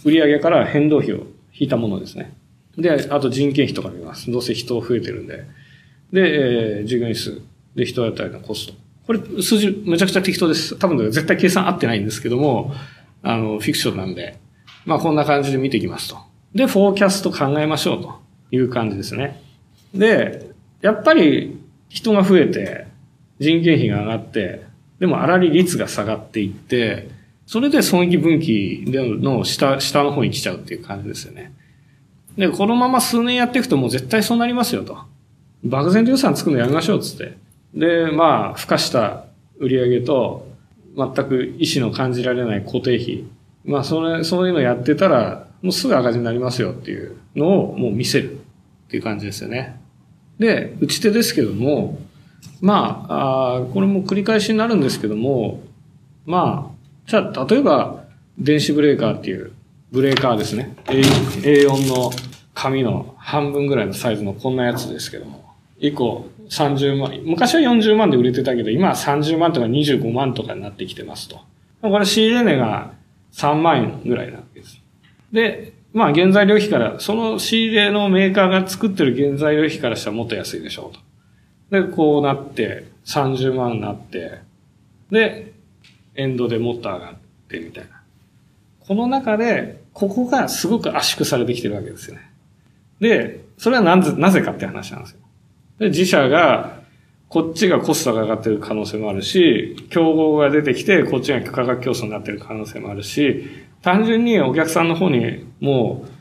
[0.06, 1.18] 売上から変動費を
[1.54, 2.34] 引いたものですね。
[2.78, 4.32] で、あと人件費とか見ます。
[4.32, 5.46] どうせ人増えてるんで。
[6.12, 7.42] で、えー、従業員数。
[7.76, 8.74] で、人当たりのコスト。
[9.06, 10.76] これ、数字めちゃくちゃ適当です。
[10.78, 12.74] 多分絶対計算合ってないんですけども、
[13.22, 14.38] あの、フィクションなんで、
[14.86, 16.18] まあこんな感じで見ていきますと。
[16.54, 18.20] で、フォーキャスト考えましょうと
[18.52, 19.42] いう感じですね。
[19.94, 21.63] で、やっぱり
[21.94, 22.88] 人が増えて、
[23.40, 24.66] 人件費が上がって、
[25.00, 27.08] でも粗利率が下がっていって、
[27.46, 31.54] それで損益分岐での下、下の方に来ちゃうっていう感じですよね。
[32.36, 34.98] で、このまま数年やっていくともう絶対そうなりますよと。
[35.64, 37.38] 漠然と予算作るのやめましょうっつって。
[37.76, 39.26] で、まあ、付加した
[39.60, 40.48] 売り上げと、
[40.98, 43.24] 全く意思の感じられない固定費。
[43.66, 49.80] まあ、それ、そういうのやってたら、もうすぐ赤字になりますよっていうのをもう見せるっていう感じですよね。
[50.40, 52.00] で、打ち手ですけども、
[52.62, 55.62] まあ、あこれも繰り返しになるんですけども、
[56.26, 58.04] まあ、じゃあ、例えば、
[58.38, 59.52] 電子ブレーカーっていう
[59.92, 60.76] ブレーカーですね。
[60.86, 62.12] A4 の
[62.54, 65.44] 紙の半分ぐらいのサイズのこんなやつですけども。
[65.80, 71.40] 1個30万、昔は40万で売れてたけど、今は30万とか25万とかになってきてますと。
[71.82, 72.94] これ仕入れ値が
[73.34, 74.82] 3万円ぐらいなわけです。
[75.32, 80.98] で、まあ原材料費から、その仕入れのメーカーが作ってる原材料費からしたらもっと安いでしょう
[81.72, 81.88] と。
[81.88, 84.40] で、こうなって、30万になって、
[85.12, 85.54] で、
[86.16, 87.16] エンドでもっと上がっ
[87.48, 88.02] てみたいな。
[88.80, 92.32] この中で、ここがすごく圧縮されてきてるわけですよね。
[93.00, 95.20] で、それはなぜ、なぜかって話なんですよ。
[95.80, 96.83] で、自社が、
[97.34, 103.50] こっちがコストが上がってる可能性もあるし、競合が出てきて、こっちが価格競争になってる可能性もあるし、
[103.82, 106.12] 単純にお客さんの方にもう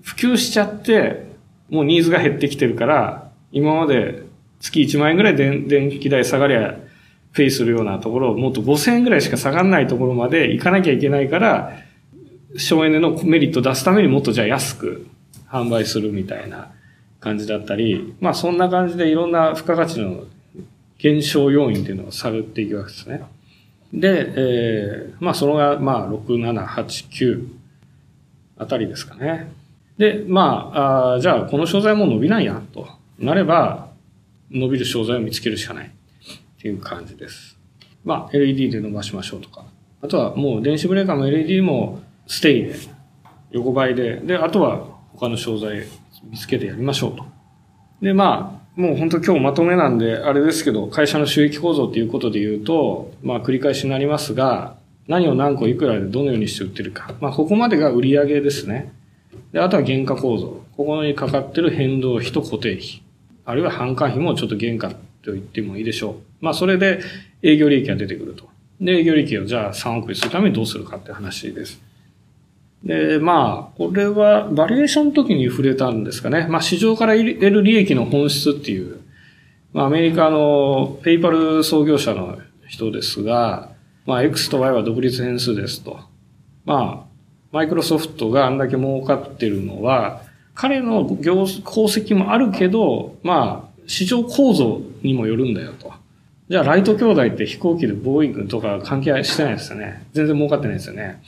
[0.00, 1.26] 普及しちゃって、
[1.68, 4.22] もうニーズが減ってきてるから、今まで
[4.58, 5.68] 月1万円ぐらい電
[6.00, 6.78] 気代下がりゃ、
[7.34, 11.72] ペイするようなところをもっと5000円ぐらいしか下がらないところまで行かなきゃいけないから、
[12.56, 15.06] 省エネのメリットを出すためにもっとじゃあ安く
[15.46, 16.70] 販売するみたいな
[17.20, 20.24] 感じだったり、まあそんな感じでいろんな付加価値の
[21.04, 23.22] 減少要因っていうのを探っていくわけですね。
[23.92, 27.46] で、えー、まあそのが、まあ6、7、8、9
[28.56, 29.52] あたりですかね。
[29.98, 32.88] で、まあ、あじゃあこの商材も伸びないやんと
[33.18, 33.90] なれば、
[34.50, 35.90] 伸びる商材を見つけるしかないっ
[36.58, 37.58] ていう感じです。
[38.02, 39.66] まあ LED で伸ばしましょうとか。
[40.00, 42.76] あとはもう電子ブレーカーも LED もステイで、
[43.50, 44.78] 横ばいで、で、あとは
[45.12, 45.84] 他の商材
[46.30, 47.26] 見つけてやりましょうと。
[48.00, 57.14] で、まあ、もう本当今日まとめなんで、あれですけど、会社の収益構造っていうことで言うと、まあ繰り返しになりますが、何を何個いくらでどのようにして売ってるか。
[57.20, 58.92] まあここまでが売上ですね。
[59.52, 60.64] で、あとは原価構造。
[60.76, 63.02] ここにかかってる変動費と固定費。
[63.44, 66.44] あるいは販管費もちょっと原価と言ってもいいでしょう。
[66.44, 67.00] まあそれで
[67.42, 68.48] 営業利益が出てくると。
[68.80, 71.80] で、営業利益をじゃあ3億にするためにどうするかって話です。
[72.84, 76.46] で、まあ、これはバリエーションの時に触れたんですかね。
[76.48, 79.00] まあ、市場から得る利益の本質っていう、
[79.72, 83.70] まあ、アメリカのペイパル創業者の人ですが、
[84.06, 85.98] まあ、X と Y は独立変数ですと。
[86.66, 87.14] まあ、
[87.52, 90.22] マイクロソフトがあんだけ儲かってるのは、
[90.54, 95.92] 彼の業、功績もあるけど、まあ、市場構造にもよるんだよと。
[96.50, 100.06] じゃあ、ライト兄弟って飛行機でボーイングとか関係してないですよね。
[100.12, 101.22] 全然儲かってないですよね。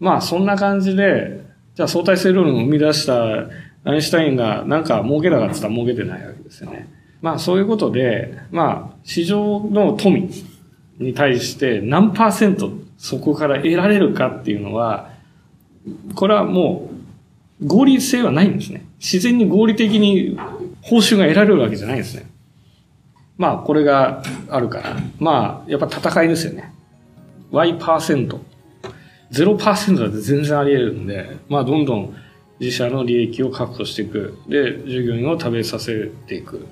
[0.00, 1.44] まあそんな感じで、
[1.74, 3.48] じゃあ相対性理論を生み出した
[3.84, 6.88] アインシュタインがなんか儲けたかったら儲けてないわけですよね。
[7.20, 10.30] まあそういうことで、まあ市場の富
[10.98, 15.10] に対して何パーセントそこから得られるかっていうのは、
[16.14, 16.90] これはも
[17.60, 18.84] う合理性はないんですね。
[18.98, 20.36] 自然に合理的に
[20.82, 22.28] 報酬が得られるわけじゃないんですね。
[23.36, 26.72] まあこれがあるから、まあやっぱ戦いですよね。
[27.50, 28.38] Y%
[29.32, 32.16] 0%だって全然あり得るんで、まあどんどん
[32.60, 34.38] 自社の利益を確保していく。
[34.48, 36.66] で、従業員を食べさせていく。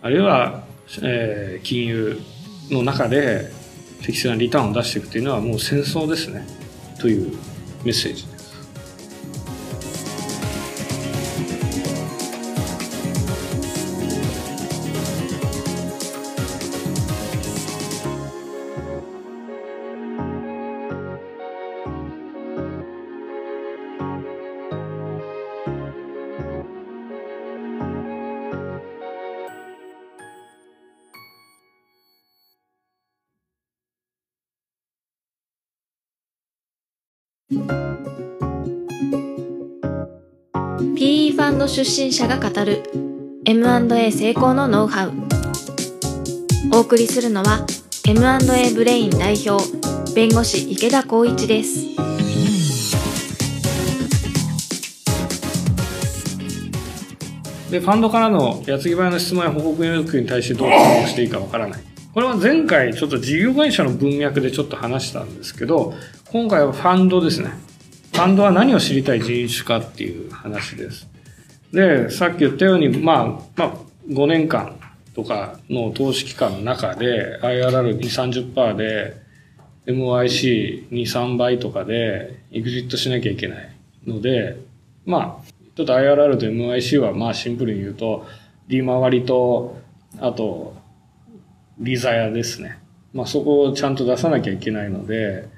[0.00, 0.64] あるいは、
[1.02, 2.18] えー、金融
[2.70, 3.50] の中で
[4.02, 6.46] 適正なリターンを出していくというのはもう戦争ですね。
[6.98, 7.36] という
[7.84, 8.31] メッセージ。
[41.74, 42.82] 出身者が語る
[43.46, 45.12] M&A 成功のノウハウ
[46.70, 47.66] お送りするのは
[48.06, 49.64] M&A ブレイン代表
[50.14, 51.96] 弁護士池田光一です
[57.70, 65.94] でファンドからの矢継ぎ早の質問や報告要求に対してどう対応していいかわからないこれは前回ちょっと事業会社の文脈でちょっと話したんですけど
[66.30, 67.50] 今回はファンドですね。
[68.12, 71.12] ファンドは何を知りたい人種かっていう話です。
[71.72, 73.74] で、さっき言ったように、まあ、まあ、
[74.08, 74.78] 5年間
[75.14, 77.98] とかの投資期間の中で IRR2、
[78.54, 79.16] 30%で
[79.86, 83.74] MYC2、3倍とかでエグジットしなきゃいけない
[84.06, 84.58] ので、
[85.06, 88.26] まあ、ちょっと IRR と MYC はまあシンプルに言うと、
[88.68, 89.80] 利回りと、
[90.20, 90.76] あと、
[91.78, 92.78] 利ザヤですね。
[93.14, 95.48] まあそこをちゃんと出さなきゃいけないので、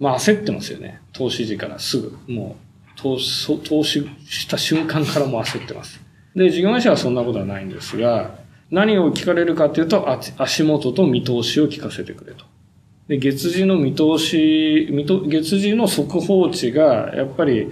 [0.00, 1.00] まあ焦ってますよね。
[1.12, 2.18] 投資時からすぐ。
[2.28, 2.65] もう、
[2.96, 6.00] 投資、投資した瞬間からもう焦ってます。
[6.34, 8.34] で、事業会社はそんなことはないんですが、
[8.70, 10.06] 何を聞かれるかというと、
[10.38, 12.44] 足元と見通しを聞かせてくれと。
[13.08, 17.70] で、月次の見通し、見と月次の速報値が、やっぱり、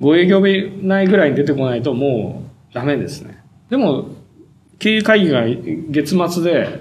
[0.00, 3.38] 5営業日内ぐらいに出てこないともうダメですね。
[3.68, 4.06] でも、
[4.78, 5.44] 経営会議が
[5.90, 6.80] 月末で、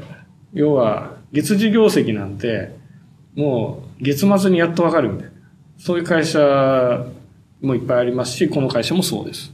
[0.54, 2.74] 要は、月次業績なんて、
[3.36, 5.34] もう月末にやっとわかるみたいな。
[5.78, 7.06] そういう会社
[7.62, 9.54] もいっぱいありますし、この会社もそうです。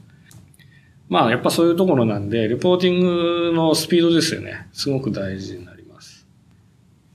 [1.07, 4.67] まあ、やっぱそういうところなんで、レポーティングのスピードですよね。
[4.73, 6.25] すごく大事になります。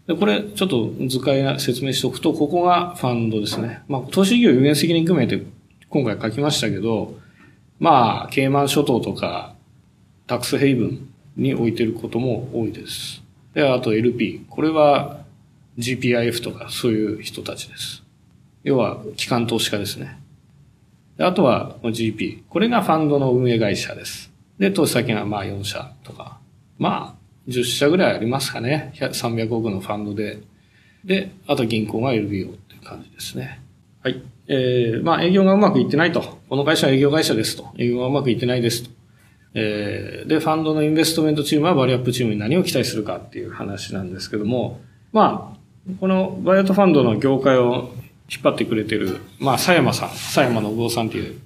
[0.07, 3.83] で、これ、ちょっと図解説明しておくと、ここがファンドですね。
[3.89, 5.43] まあ、投資事業有限責任組合って
[5.89, 7.19] 今回書きましたけど、
[7.81, 9.55] まあ、ケイマン諸島とか、
[10.27, 13.23] タックスヘイブンに置いてることも多いです。
[13.55, 14.45] で、あと LP。
[14.49, 15.25] これは
[15.79, 18.05] GPIF とかそういう人たちです。
[18.63, 20.19] 要は、機関投資家ですね。
[21.25, 22.43] あとは GP。
[22.49, 24.33] これがファンドの運営会社です。
[24.59, 26.39] で、投資先がまあ4社とか。
[26.79, 28.93] まあ、10社ぐらいありますかね。
[28.97, 30.41] 300億のファンドで。
[31.05, 33.61] で、あと銀行が LBO っていう感じですね。
[34.03, 34.23] はい。
[34.49, 36.39] えー、まあ営業がうまくいってないと。
[36.49, 37.71] この会社は営業会社ですと。
[37.77, 38.91] 営業がうまくいってないですと。
[39.55, 44.81] えー、で、ファンドのインベストメントチームはバリアップチームに何を期待するかっていう話なんですけども、
[45.13, 47.91] まあ、このバイアットファンドの業界を
[48.31, 51.41] 引っ張ってくれてる、まあ、佐山さん、佐山信夫さんっていう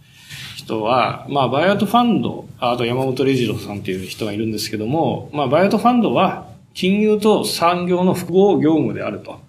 [0.57, 9.41] 人は、まあ、バイアウトファンド、あと山本レジロさんっていう人がいるんですけども、まあ、バイアウトファンドは、金融と産業の複合業務であると。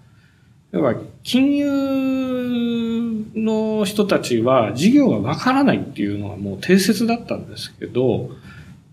[0.72, 2.86] 要は、金融
[3.34, 8.30] の人たちは事業がわからないっていうのがもう定説だったんですけど、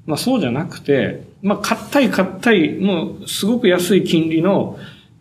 [0.06, 4.78] まあそうじゃなくて、まあ買ったい買ったい、もうすごく安い金利の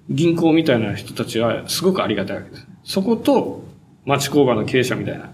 [0.08, 2.66] 銀行みたいな人たちはすごくありがたいわけです。
[2.84, 3.64] そこと
[4.04, 5.30] 町工場の経営者みたいな、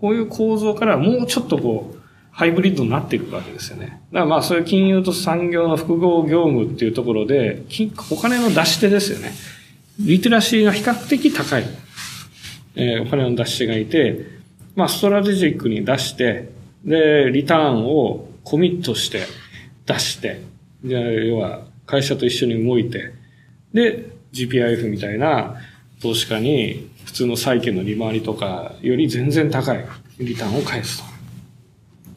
[0.00, 1.96] こういう構造からもうちょっとこう、
[2.30, 4.02] ハイブリッドになっていくわけですよね。
[4.12, 7.62] だからまあそういう金融と産業の複合業務っていうところで、
[8.10, 9.32] お金の出し手ですよね。
[9.98, 11.64] リテラシーが比較的高い、
[12.74, 14.26] えー、お金の出し手がいて、
[14.74, 16.50] まあストラテジックに出して、
[16.84, 19.22] で、リターンをコミットして
[19.86, 20.42] 出して、
[20.84, 23.14] で要は会社と一緒に動いて、
[23.72, 25.56] で、GPIF みたいな
[26.06, 29.84] 投資家に普通の債券の利回りとかより全然高い
[30.18, 31.02] リターンを返す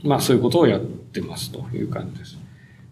[0.02, 0.08] と。
[0.08, 2.38] まあそういうことをやってますという感じです。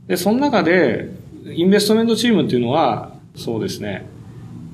[0.07, 1.09] で、その中で、
[1.53, 4.07] インベストメントチームっていうのは、そうですね。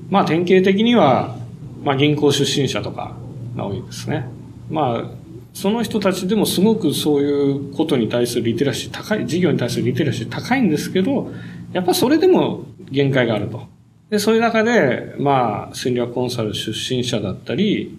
[0.08, 1.36] まあ典型的には、
[1.82, 3.16] まあ銀行出身者とか
[3.54, 4.26] が多いですね。
[4.70, 5.10] まあ、
[5.52, 11.30] その人たちでもすごくそういうことに対するリテラシー高い、事業に対するリテラシー高いんですけど、
[11.72, 13.73] やっぱそれでも限界があると。
[14.14, 17.98] で、そういう中で、まあ、戦略コンサル出身者だったり、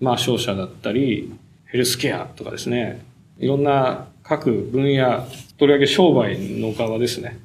[0.00, 1.32] まあ、商社だったり、
[1.64, 3.02] ヘルスケアとかですね、
[3.38, 5.26] いろんな各分野、
[5.56, 7.38] とりわけ商売の側ですね。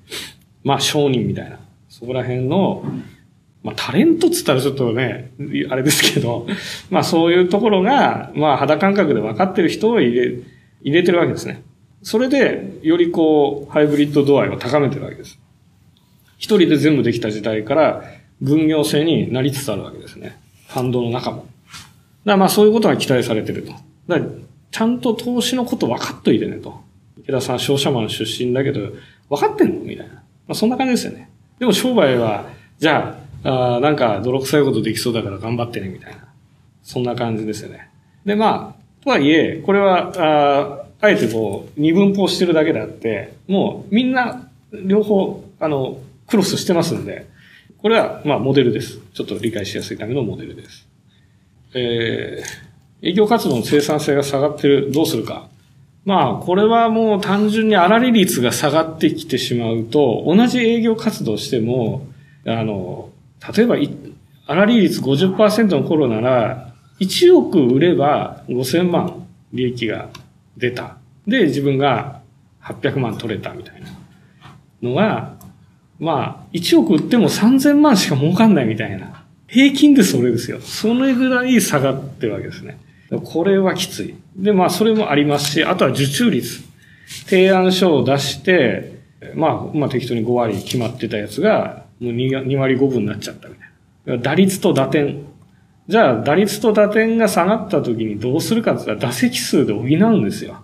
[0.66, 1.58] まあ、商人みたいな。
[1.88, 2.84] そこら辺の、
[3.64, 5.32] まあ、タレントっつったらちょっとね、
[5.70, 6.48] あれですけど、
[6.90, 10.38] まあ、そういうところが、まあ、肌感覚で分かってる人を入れ、
[10.82, 11.64] 入れてるわけですね。
[12.04, 15.40] それで、よりこう、ハイブリッド度合いを高めてるわけです。
[16.42, 18.04] 一人で全部できた時代から
[18.42, 20.42] 分業制になりつつあるわけですね。
[20.70, 21.46] ファンドの中も。
[22.26, 23.74] だまあそういうことが期待されてると。
[24.08, 24.20] だ
[24.72, 26.82] ちゃんと投資のこと分かっといてねと。
[27.20, 28.90] 池田さん商社マン出身だけど、
[29.30, 30.14] 分かってんのみたいな。
[30.16, 31.30] まあそんな感じですよね。
[31.60, 36.26] でも商売は、じゃあ、あなんか泥臭いことできそうだから頑張ってねみたいな。
[36.82, 37.88] そんな感じですよね。
[38.26, 46.00] でまあ、とはいえ、これは、ああえてこう、二分法してるだけであって、もうみんな両方、あの、
[46.32, 47.30] クロスしてますんで、
[47.78, 49.00] これは、まあ、モデルです。
[49.14, 50.88] ちょっと理解しやすいためのモデルです。
[51.74, 55.50] えー、営業活動の生産性が下がってる、どうするか。
[56.06, 62.08] まあ、これはもう単純に粗利率が下がってきてしまうと、同じ営業活動しても、
[62.46, 63.10] あの、
[63.56, 63.76] 例えば、
[64.48, 70.10] 粗利率50%の頃なら、1億売れば5000万利益が
[70.56, 70.98] 出た。
[71.28, 72.22] で、自分が
[72.64, 73.88] 800万取れたみたいな
[74.82, 75.41] のが、
[76.02, 79.24] まあ、1億売っても3000万しか儲かんないみたいな。
[79.48, 80.60] 平均でそれですよ。
[80.60, 82.80] それぐらい下がってるわけですね。
[83.24, 84.16] これはきつい。
[84.36, 86.64] で、まあ、それもありますし、あとは受注率。
[87.28, 89.00] 提案書を出して、
[89.36, 93.66] まあ、まあ、適当に5割決まってたやつが、もう 2, 2割5分になっちゃったみた
[94.14, 94.24] いな。
[94.24, 95.24] 打率と打点。
[95.88, 100.64] じゃあ、打率と打点が下がった時にどうするかって言ったら、打席数で補うんですよ。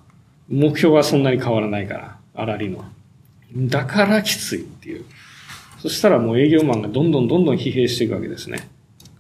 [0.50, 2.84] 目標はそんなに変わらないから、粗利の。
[3.56, 5.06] だからきついっていう。
[5.88, 8.68] そしたらもう営業マンがどんどんどんどん疲弊していくわけですね。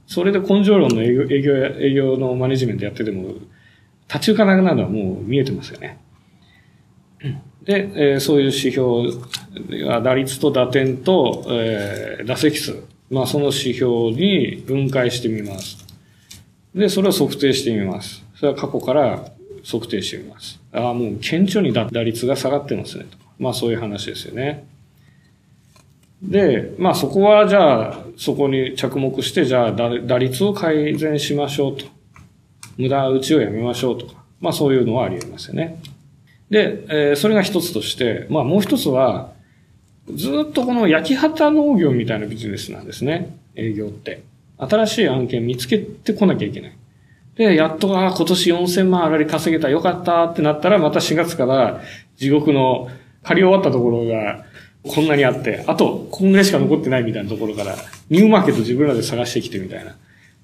[0.05, 3.35] それで根性論の営業、営業、営業のマネジメントやってても、
[4.07, 5.99] 立ち行かなくなるのはもう見えてますよね。
[7.63, 8.81] で、えー、そういう指標、
[10.01, 12.83] 打率と打点と、えー、打席数。
[13.09, 15.85] まあその指標に分解してみます。
[16.75, 18.25] で、それを測定してみます。
[18.35, 19.31] それは過去から
[19.65, 20.59] 測定してみます。
[20.73, 23.17] ああ、もう顕著に打率が下がってますねと。
[23.39, 24.67] まあそういう話ですよね。
[26.21, 31.85] で、まあそこはじゃあ、そこに着目して、じゃあ打率を改善しましょうと。
[32.77, 34.13] 無駄打ちをやめましょうとか。
[34.39, 35.81] まあそういうのはあり得ますよね。
[36.49, 39.31] で、えー、それが一つとして、まあもう一つは、
[40.13, 43.37] ずっとこの焼き畑農業みたいなビジネスなんですね。
[43.55, 44.23] 営業って。
[44.57, 46.77] 新しい案件見つけてこなきゃいけない。
[47.35, 51.81] で、やっと、ああ今年4000万あらり稼げた、よかったってなったら、また4月から
[52.15, 52.89] 地獄の
[53.21, 54.45] 借り終わったところが
[54.87, 57.75] こんなにあって、あと、こんぐらいしか残ってないみたいなところから、
[58.09, 59.95] ニューマーケット自分らで探してきてみたいな、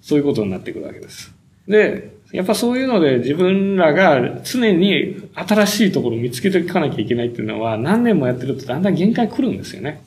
[0.01, 1.33] そういうことになってくるわけです。
[1.67, 10.03] で、やっぱそういうので自分らが常に新しいところを見つけていかなきゃいけないっていうのは何年もやってるとだんだん限界来るんですよね。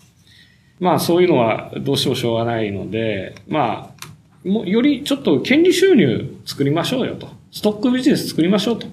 [0.80, 3.94] まあそういうのはどうしてもしょうがないので、ま
[4.44, 7.28] あ、もよりちょっと権利収入作りましょうよと。
[7.52, 8.88] ストックビジネス作りましょうと。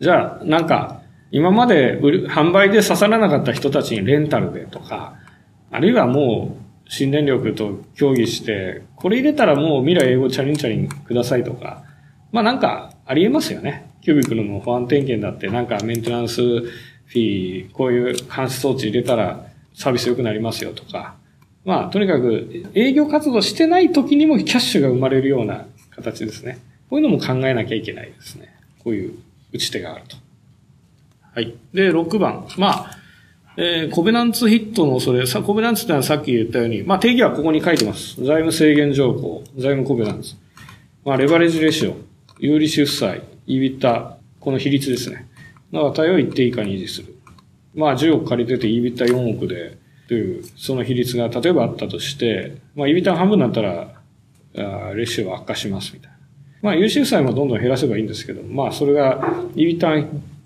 [0.00, 0.99] じゃあ、なんか、
[1.32, 5.14] 今まで売る販売で刺さらなかった人たちにレンタルでとか、
[5.70, 6.56] あるいはも
[6.86, 11.84] う新電力と協議して、これ入れたらもう未来英語チャリンチャリンくださいとか、
[12.32, 13.90] まあなんかありえますよね。
[14.02, 21.14] キュービクルの保安点検だってなんかメンテナンスフィー、こういう監視装置入れたらサービス良くなりますよとか。
[21.64, 26.58] まあとにかく営業活動してない時にもキャッシュが生まれるような形ですね。
[26.88, 28.52] こういうのも考えなきゃいけないですね。
[28.82, 29.14] こういう
[29.52, 30.16] 打ち手があると。
[31.34, 31.54] はい。
[31.72, 32.46] で、6番。
[32.58, 33.00] まあ、
[33.56, 38.16] えー、コベナンツヒットのそれ、さ、コベナンツってのはさっき言ったように、まあ定義はここに書いてます。
[38.16, 40.34] 財務制限条項、財務コベナンツ。
[41.04, 41.96] まあレバレッジレシオ、
[42.38, 45.28] 有利子負債、イビタ、この比率ですね。
[45.72, 47.14] の値を一定以下に維持する。
[47.74, 49.78] まあ10億借りててイビタ4億で、
[50.08, 53.94] という、その比率が例えばあったとして、まあイビタ半分になったら、
[54.56, 56.16] あレシオは悪化しますみたいな。
[56.62, 59.96] まあ有利負債もどんどん減らせばいいんですけど、まあそれが、イビタ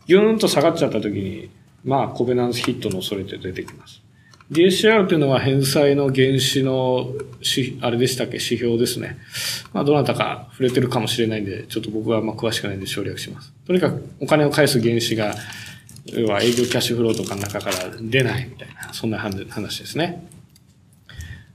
[0.07, 1.51] ギューンと下がっちゃった時に、
[1.85, 4.05] まあ、コベナンスヒットの恐れって出てきます。
[4.51, 9.19] DSCR というのは返済の原資のし、あれでしたっけ、指標ですね。
[9.73, 13.53] まあ、どなたか触れてるかもしれないんで、ちょっと僕はまあ詳しくないんで省略します。
[13.67, 15.35] とにかくお金を返す原資が、
[16.07, 20.29] 要は営業キャッシュフローとかの中から出ないみたいな、そんな話ですね。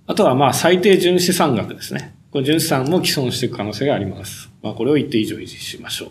[0.07, 2.15] あとはまあ、最低純資産額ですね。
[2.31, 4.49] この純資産も既存していく可能性があります。
[4.63, 6.07] まあ、これを一定以上維持しましょ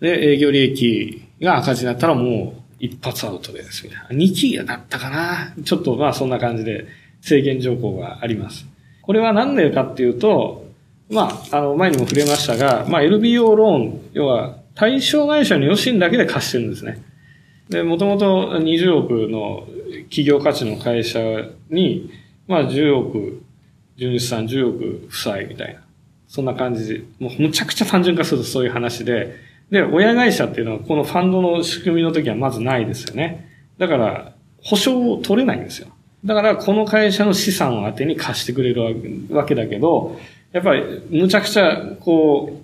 [0.00, 0.04] う。
[0.04, 4.24] で、営業利益が赤字になったらもう一発アウトです、みたいな。
[4.24, 6.86] 2期だったかなちょっとまあそんな感じで
[7.20, 8.66] 制限条項があります。
[9.02, 10.68] これは何でかっていうと、
[11.10, 17.02] まあ、あの、前にも触れましたが、まあ、LBO ローン、要は、対象会社の余震だけで貸してるんですね。
[17.68, 19.66] で、もともと20億の
[20.10, 21.18] 企業価値の会社
[21.70, 22.10] に、
[22.46, 23.42] まあ、10億、
[23.96, 25.80] 純資産10億負債みたいな。
[26.28, 29.34] そんな感じで、もうむちゃくちゃ単純化するとそういう話で、
[29.70, 33.48] で、親会社っていうのはこのファンドの仕組みの時はまずないですよね。
[33.78, 35.88] だから、保証を取れないんですよ。
[36.24, 38.82] だから、この会社の資産を当てに貸してくれる
[39.30, 40.18] わけだけど、
[40.52, 42.62] やっぱり、むちゃくちゃ、こ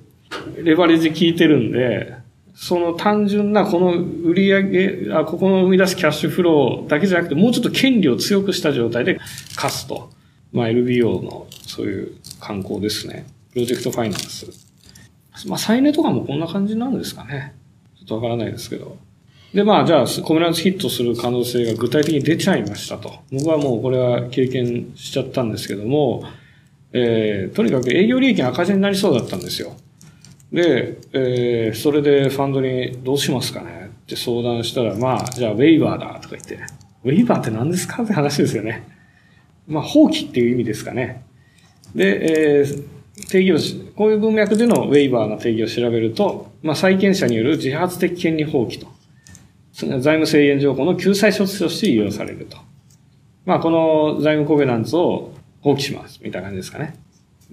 [0.59, 2.15] う、レバレッジ効いてるんで、
[2.55, 4.63] その単純なこの売り上
[5.07, 9.19] げ、あ、ここの生み出すキャッシュフローだけじゃなくて、もうちょっと権利を強くした状態で
[9.57, 10.11] 貸すと。
[10.53, 13.27] まあ、LBO のそういう観光ですね。
[13.53, 14.64] プロジェクトファイナンス。
[15.47, 17.55] まあ、再値とかもこんな感じなんですかね。
[17.99, 18.97] ちょっとわからないですけど。
[19.53, 23.13] で、まあ、じゃあ、コメランスヒットする可能性が具体的に出ちゃいましたと。
[23.31, 26.25] 僕はもうこれは経験しちゃったんですけども、
[26.93, 29.77] えー、とにかく営業利益赤字になりそうだったんですよ。
[30.53, 36.61] で、えー、それでファンドにどうしますかねって相談したら、まあ、じゃあウェイバーだとか言って、
[37.05, 38.87] ウェイバーって何ですかって話ですよね。
[39.67, 41.25] まあ、放棄っていう意味ですかね。
[41.95, 42.85] で、えー、
[43.29, 48.89] 定義を、こういう文脈でのウェイバーの定義を調べると、まあ、債権者による自発的権利放棄と、
[49.73, 52.57] 財務制限条項の救済措置として利用されると。
[53.47, 56.97] まあ、この財務コベナンツを放棄します、みたいな感じですかね。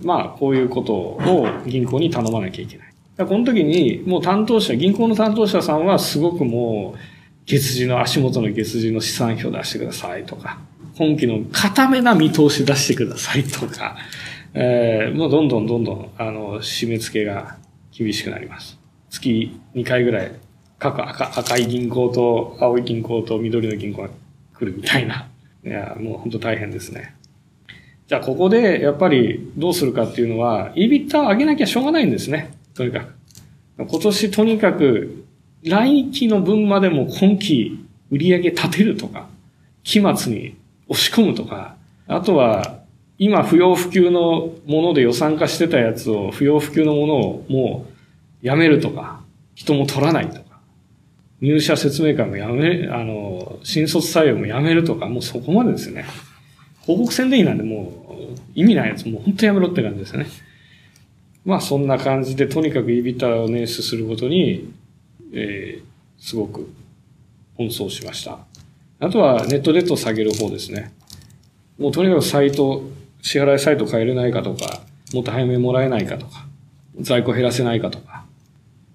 [0.02, 2.88] まあ、こういうことを銀行に頼まなきゃいけない。
[3.18, 7.00] この時に、もう担当者、銀行の担当者さんはすごくもう、
[7.46, 10.60] 月次の足元の月次の資産表出してくださいとか、
[10.98, 13.98] 今期の固めな見通し出してくださいとか、
[14.54, 17.58] えー、もうどんどんどんどん、あの、締め付けが
[17.92, 18.78] 厳しくなります。
[19.10, 20.32] 月2回ぐらい、
[20.80, 24.10] 各赤赤い銀行と青い銀行と緑の銀行が
[24.54, 25.30] 来るみたいな。
[25.64, 27.16] いや、もう本当大変ですね。
[28.08, 32.52] じゃあここでやっぱりどうするかっていうのは、イビッターを上げなきゃしょうがないんですね。
[32.74, 33.14] とにかく。
[33.78, 35.26] 今年とにかく
[35.64, 39.28] 来期の分までも今期売り上げ立てるとか、
[39.84, 40.58] 期末に
[40.90, 41.78] 押し込むとか、
[42.08, 42.81] あとは
[43.24, 47.86] 今不要不急のもので予算化してたやつを不要不急のものをも
[48.42, 49.22] うやめるとか、
[49.54, 50.60] 人も取らないとか、
[51.40, 56.04] 入社説明会もやめ、あの、新卒採用もやめるとか、もうそこまでですね。
[56.82, 60.26] 広告宣伝費なんでもう意味ないやつもう本当やめろって感じですね。
[61.46, 64.74] まあそんな感じでとにかく EBITDA を捻出することに、
[65.32, 65.84] えー、
[66.18, 66.68] すごく
[67.60, 68.40] 奔走しました。
[69.00, 70.92] あとはネットデッドを下げる方ですね。
[71.78, 72.84] もうとにかくサイト、
[73.22, 74.82] 支払いサイト変えれないかとか、
[75.14, 76.46] もっと早めもらえないかとか、
[77.00, 78.26] 在庫減らせないかとか、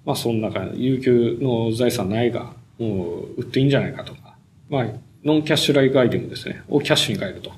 [0.05, 4.37] まあそんな感じ、有給の財産ないが、もう売っていいんじゃないかとか、
[4.68, 4.87] まあ
[5.24, 7.51] ノンキャッシュライクアイテムですね、をキャッシュに変えると。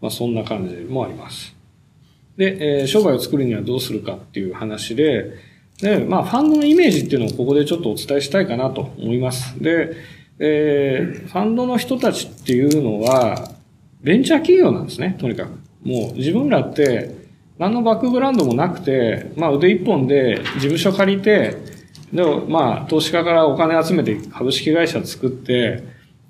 [0.00, 1.54] まあそんな感じもあります。
[2.36, 5.34] で、えー、商売を作るにはどうするかっていう話で、
[5.80, 9.60] で、まあファンドのイメージっていうのをここでちょっとお伝えしたいかなと思います。
[9.62, 9.96] で、
[10.38, 13.52] えー、ファンドの人たちっていうのは、
[14.00, 15.61] ベンチャー企業なんですね、とにかく。
[15.84, 17.22] もう自分らって、
[17.58, 21.56] 何のバックグラウンドもなくて、まあ腕一本で事務所借りて、
[22.12, 25.82] で、まあ投資家からお金集めて株式会社作って、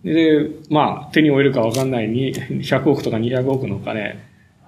[0.05, 4.19] で、まあ手に負えるかわかんないに100億とか200億のお金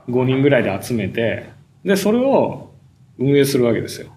[0.09, 1.47] 5人ぐらいで集めて、
[1.85, 2.71] で、それを
[3.19, 4.09] 運営するわけですよ。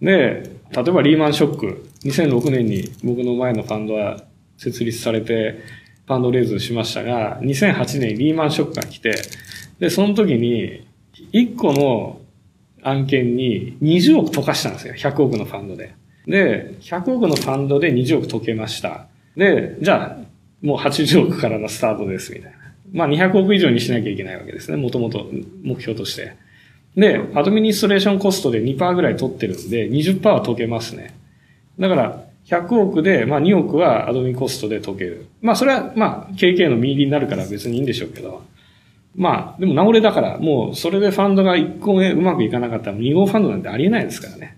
[0.00, 4.22] で、例えばリーマンショック、2006年に僕の前のファンドは
[4.56, 5.58] 設立されて、
[6.10, 9.14] ファンドレイズしましたが、2008年リーマンショックが来て、
[9.78, 10.84] で、その時に、
[11.32, 12.20] 1個の
[12.82, 14.94] 案件に20億溶かしたんですよ。
[14.94, 15.94] 100億のファンドで。
[16.26, 19.06] で、100億のファンドで20億溶けました。
[19.36, 22.58] で、じゃあ、もう80億からのスタートです、みたいな。
[22.92, 24.76] まあ200億以上にしなきゃいけないわけですね。
[24.76, 25.30] もともと
[25.62, 26.34] 目標として。
[26.96, 31.14] で、アドミニストレーションコストで2%ぐらい取ってるんで、20%は解けますね。
[31.78, 35.26] だから、100億で、まあ2億はアドミンコストで解ける。
[35.40, 38.42] まあそれは、まあ KK の右になるから別にいいんでしょうけど。
[39.16, 44.56] まあ、でも直れだから、もうそれでファンドが1個目うまくいかなかったら2号ファンドなんてありえないですからね。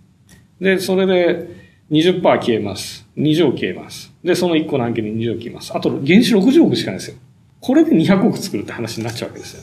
[0.61, 1.49] で、それで
[1.91, 3.07] 20%消えます。
[3.17, 4.13] 20億消えます。
[4.23, 5.75] で、その1個の案件に20億消えます。
[5.75, 7.17] あと、原資60億しかないですよ。
[7.61, 9.63] これで200億作るって話になっちゃうわけですよ。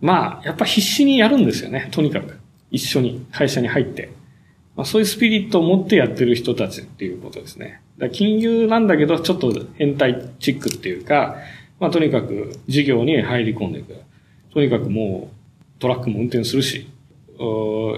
[0.00, 1.88] まあ、やっぱ必死にやるんですよね。
[1.90, 2.38] とにかく。
[2.70, 4.10] 一緒に会社に入って。
[4.76, 7.80] まあ、そういうスピリットを持ってやってる人たちっていうことですね。
[7.98, 11.36] だ金融なんだけど、ちょっと変態チックっていうか、
[11.80, 13.96] まあ、とにかく事業に入り込んでいく。
[14.52, 16.88] とにかくもうトラックも運転するし、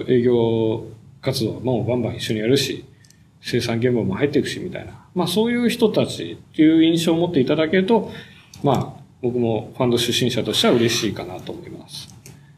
[0.07, 0.85] 営業
[1.21, 2.85] 活動もバンバン一緒にやるし、
[3.41, 4.93] 生産現場も入っていくし、みたいな。
[5.15, 8.11] まあ、そういう人たちっていう印象を持っていただけると、
[8.63, 12.07] まあ、僕もファンド出身者としては嬉しいかなと思います。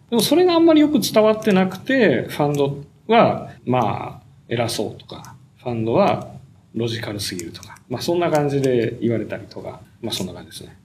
[0.09, 2.77] でもそれがあんまりよく伝わってなくて、ファンド
[3.11, 6.27] は、まあ、偉そうとか、ファンドは
[6.75, 10.77] ロジカルすぎるとか、まあそんな感じで言われたりとか、まあそんな感じですね。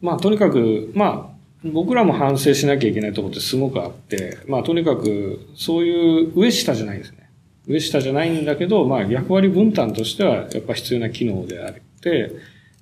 [0.00, 7.30] まあとにかく、まあ僕らも反省しなきゃいけないところってすごくあって、まあとにかくそういう上下じゃないですね。
[7.66, 12.32] 上下じゃないんだけど、まあ役割分担としてはやっぱ必要な機能であって、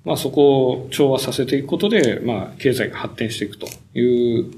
[0.05, 4.51] まあそこを調和させていくことで、まあ経済が発展していくという、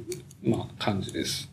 [0.44, 1.51] まあ感じです。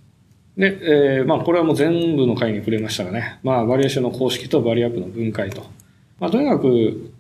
[0.58, 5.62] で、えー、まあこれはもう全部の回に触れましたがね、まあバリエーションの公式とバリアップの分解と。
[6.18, 7.12] まあとにかく、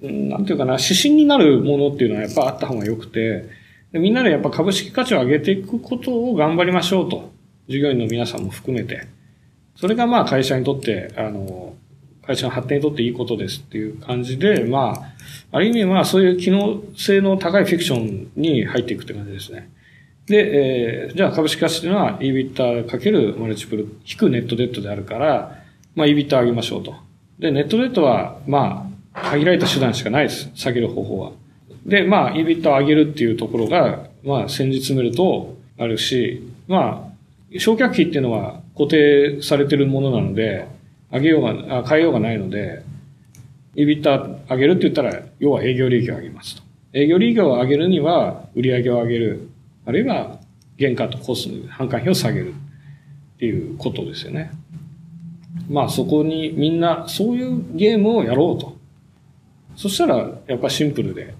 [0.00, 3.48] なんていうかな、指針になるものっていうのはやっぱあった方が良くて、
[3.92, 7.32] みんなでやっぱ株式価値を上げていくことを頑張りましょうと。
[7.66, 9.06] 従業員の皆さんも含めて。
[9.76, 11.74] それがまあ会社にとって、あの、
[12.26, 14.94] 会社の発展にとっていいことですっていう感じで、ま
[15.50, 19.70] あ、ある意味まあそういう機能性の高いフィクションに入っていくって感じですね。
[20.26, 25.62] で、えー、じゃあ株式価値というのは EBITDA かけるマルチプル引くネットデッドであるから、
[25.94, 26.94] まあ EBITDA 上げましょうと。
[27.38, 30.50] で、ネットデッドはまあ限られた手段しかないです。
[30.54, 31.32] 下げる方法は。
[31.84, 37.14] で、まあ EBITDA 上げるっていうところが、まあ先日見るとあるし、まあ、
[37.52, 40.66] 償却費っていうのは固定されてるものなので、
[41.12, 42.82] 上げようが、あ変えようがないので、
[43.76, 46.62] EBITDA 上げるって言ったら、要は営業利益を上げますと。
[46.92, 49.48] 営業利益を上げるには、売上を上げる。
[49.86, 50.40] あるいは、
[50.78, 52.54] 原価とコスト、販管費を下げる。
[53.34, 54.50] っていうことですよね。
[55.68, 58.76] まあそこにみんなそういうゲームをやろうと。
[59.76, 61.34] そしたらやっぱシンプルで、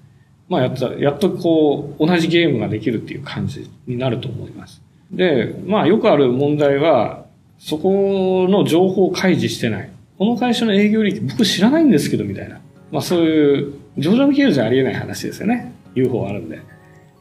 [0.48, 4.82] まあやった、やっとこう同じゲームができるっていう感じになると思います。
[5.10, 7.24] で、まあよくある問題は、
[7.58, 9.90] そこの情報を開示してない。
[10.18, 12.60] この会社の営業利益僕知らないんですけどみたいな。
[12.90, 15.72] まあそういう上場企業じゃありえない話ですよね。
[15.94, 16.60] UFO あるんで。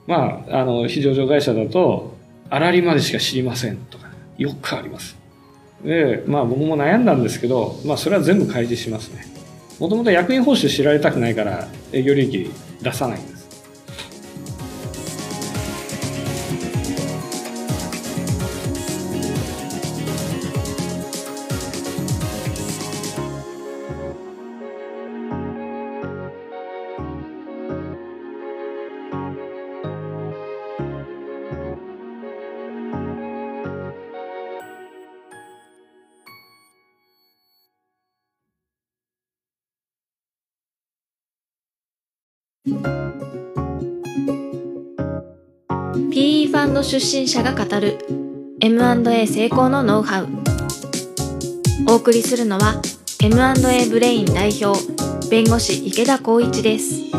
[0.07, 2.15] まあ、あの、非上場会社だと、
[2.49, 4.07] あらりまでしか知りませんとか、
[4.37, 5.17] よくあります。
[5.83, 9.25] で、まあ僕も悩んだんですけど、まあそれは全部開示しますね。
[9.79, 12.51] もともと役員報酬知られたくないから営業利益
[12.81, 13.32] 出さないんで
[46.83, 47.97] 出身者が語る
[48.59, 50.27] M&A 成功のノウハウ。
[51.87, 52.81] お送りするのは
[53.21, 54.77] M&A ブレイン代表
[55.29, 57.09] 弁護士池田光一です。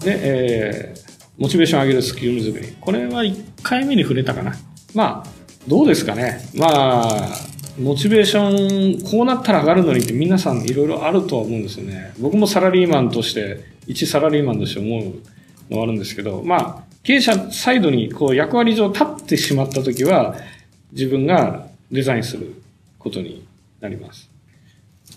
[0.00, 1.00] で、えー、
[1.36, 2.74] モチベーション上げるスキル作り。
[2.80, 4.54] これは1回目に触れたかな。
[4.94, 5.30] まあ
[5.68, 6.40] どうですかね。
[6.54, 7.10] まあ
[7.78, 12.14] モチベーション、こうなったら上がるのにって皆さんいろいろあるとは思うんですよね。
[12.20, 15.12] 僕もサラリーマンとして、一サラリーマンとして思
[15.68, 20.36] うのはあるんですけど、まあ、経営者サイドにこう役割上立ってしまったときは、
[20.92, 22.54] 自分がデザインする
[22.98, 23.46] ことに
[23.80, 24.30] なります。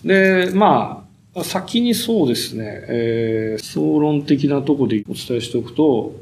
[0.04, 6.14] で、まあ、先にそうですね、えー、総論的なとこでお伝えしておくと、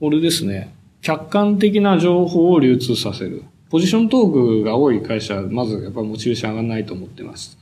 [0.00, 3.42] これですね、客観的な情報を流通させる。
[3.70, 7.58] ポジショントークが多い会社は、まずやっぱりモチベーション上がらないと思ってます。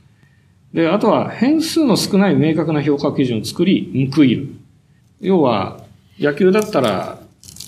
[0.73, 4.49] で、あとは変数の少ない明確な評価基準を作り、報いる。
[5.21, 5.83] 要は、
[6.19, 7.19] 野球だったら、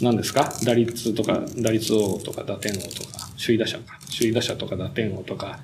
[0.02, 0.52] 何ですか？
[0.65, 3.99] 打率とか、打率王とか打点王とか、首位打者か。
[4.18, 5.60] 首位打者とか打点王とか、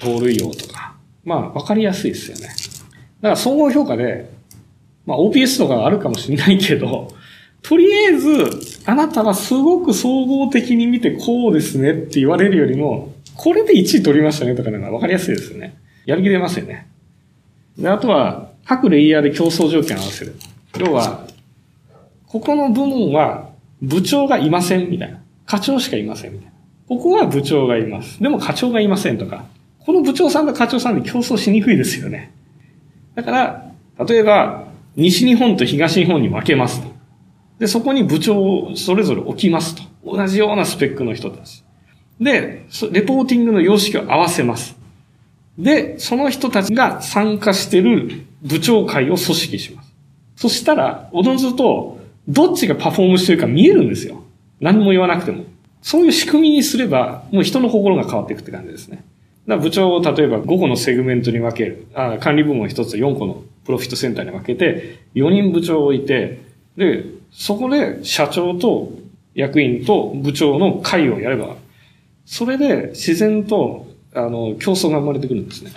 [0.00, 0.94] 盗塁王とか。
[1.24, 2.44] まあ、わかりやすいですよね。
[2.46, 2.54] だか
[3.30, 4.30] ら総合評価で、
[5.06, 7.08] まあ OPS とかあるかもしれないけど、
[7.62, 8.28] とりあえず、
[8.84, 15.76] あなたはすごく総合的に見てこうですねって言われるよりも、これで1位取りましたねとかのが分かりやすいですよね。
[16.06, 16.88] やる気出ますよね。
[17.76, 20.34] で、あとは、各レイヤーで競争条件を合わせる。
[20.78, 21.26] 要は、
[22.26, 23.50] ここの部門は
[23.82, 25.20] 部長がいませんみたいな。
[25.44, 26.52] 課長しかいませんみたいな。
[26.88, 28.22] ここは部長がいます。
[28.22, 29.44] でも課長がいませんとか。
[29.80, 32.32] この部長さんと課長さんで競争しにくいですよね。
[33.14, 33.72] だから、
[34.06, 36.88] 例えば、西日本と東日本に分けますと。
[37.58, 39.82] で、そこに部長をそれぞれ置きますと。
[40.04, 41.64] 同じようなスペックの人たち。
[42.20, 44.76] で、レポーティングの様式を合わせます。
[45.58, 49.92] で、その人たちが参加してる部長会を組織します。
[50.36, 54.22] そしたら、おのずと、どっちがパフォームしてるか見えるんですよ。
[54.60, 55.44] 何も言わなくても。
[55.80, 59.04] そういう仕組みにすれば、もう人の心が変わっていくって感じですね。
[59.46, 61.86] だ部長を例えば5個のセグメントに分ける。
[61.94, 66.40] あ管理部門1つ4個のプロフィットセンターに分けて、4人部長を置いて、
[66.76, 68.92] で、そこで社長と
[69.34, 71.56] 役員と部長の会をやれば、
[72.24, 73.85] それで自然と、
[74.16, 75.72] あの、競争が生まれてくるんですね。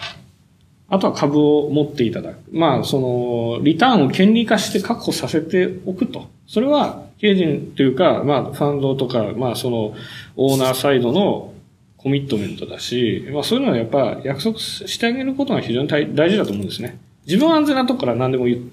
[0.87, 2.37] あとは株を持っていただく。
[2.51, 6.27] まあ、その、リターンを権利化して確保させておくと。
[6.47, 9.93] それは、経営陣というか、まあ、ファンドとか、まあ、その、
[10.35, 11.53] オーナーサイドの
[11.97, 16.97] コミットメントだし、まあ、そういうのはやっぱ約束してあげることが非常に大事だと思うんですね。
[17.25, 18.71] 自分は安全なとこから何でも言う、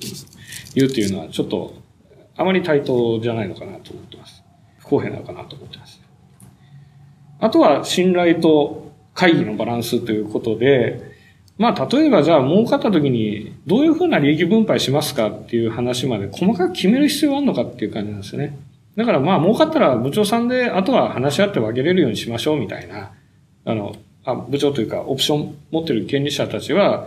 [0.74, 1.74] 言うっていうのは、ちょっと、
[2.36, 4.42] あまり対等じゃないのかなと思ってます。
[4.78, 6.00] 不公平なのかなと思ってます。
[7.40, 8.85] あとは信頼と
[9.16, 11.16] 会議のバランスということで、
[11.58, 18.58] まあ、例えばじゃあ儲かった時にどういうふうな利益分配しますかっていう話まで細かく決める必要があるのかっていう感じなんですよね。
[18.94, 23.12] だからまあ儲かったら部長さんであとは話し合って分けれるようにしましょうみたいな、
[23.64, 27.06] あの、あ部長というかオプション持ってる権利者たちは、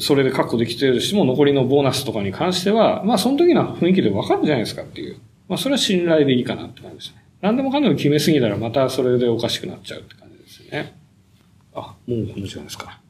[0.00, 5.18] それで確保できてるしも残りのボーナスとかに関しては、まあその時の雰囲気で分かるじゃないですかっていう。
[5.48, 7.24] まあそれは信頼でいいかなって感じですね。
[7.40, 10.27] 何でもかんでも決めすぎたらまたそれでおかしくなっちゃうって感じ
[10.70, 10.96] ね。
[11.74, 13.00] あ、もうこの時間ですか。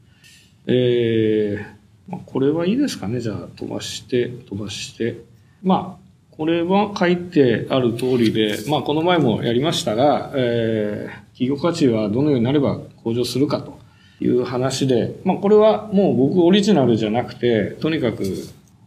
[0.66, 3.20] えー、まあ、これはいいですかね。
[3.20, 5.20] じゃあ飛ばして、飛ばして。
[5.62, 13.78] まあ、これは書いてある通りで、まあこの前もやりましたが、えー、企業価値はどのようになれば向上するかと。
[14.20, 18.24] いう話で、まあこれはもう僕オリジナルじゃなくて、とにかく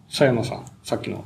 [0.09, 1.25] 佐山さん、さっきの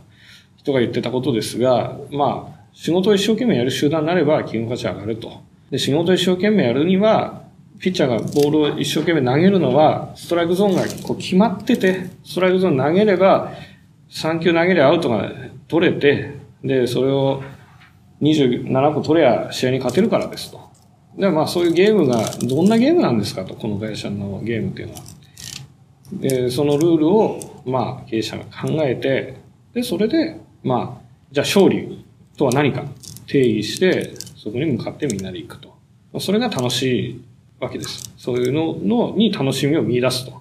[0.57, 5.41] 人が言ってたことですが、まあ仕事を一生懸命やる集団になれば企業価値上がると。
[5.71, 7.43] で、仕事一生懸命やるには、
[7.79, 13.53] ピッチャーがボールを一生懸命投げるのは、ストライクゾーンがこう決まってて、ストライクゾーン投げれば、
[14.09, 15.31] 3球投げればアウトが
[15.67, 17.43] 取れて、で、それを
[18.21, 20.59] 27個取れば試合に勝てるからですと。
[21.17, 25.01] で、まあそういうゲームが、どんなゲームなんですかと、この会社のゲームっていうのは。
[26.13, 29.35] で、そのルールを、まあ経営者が考えて、
[29.73, 32.05] で、それで、まあ、じゃあ勝利
[32.37, 32.85] とは何か
[33.27, 34.13] 定義して、
[34.45, 35.75] そこに向かってみんなで行くと。
[36.19, 37.21] それが楽しい
[37.59, 38.13] わけです。
[38.15, 40.39] そういうののに楽しみを見出すと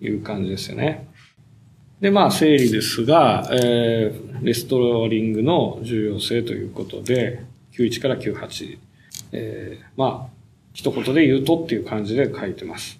[0.00, 1.06] いう感じですよね。
[2.00, 7.44] で、まあ、整理ですが、えー、レストーリングの重要性ということで、
[7.78, 8.78] 91から98
[9.32, 10.30] えー、まあ、
[10.72, 12.98] 一言で言うとっていう感じで書いてます。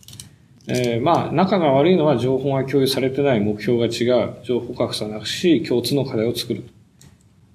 [0.68, 6.62] えー、まあ、仲が悪いのは情報が共有されてない目標が違う、情報格差なくし、共通の課題を作る。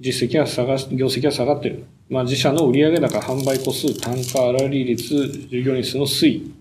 [0.01, 1.85] 実績は下が、業績は下がっている。
[2.07, 6.53] まあ、自社の売上高、販売個数、単価、粗利率、従業員数の推移。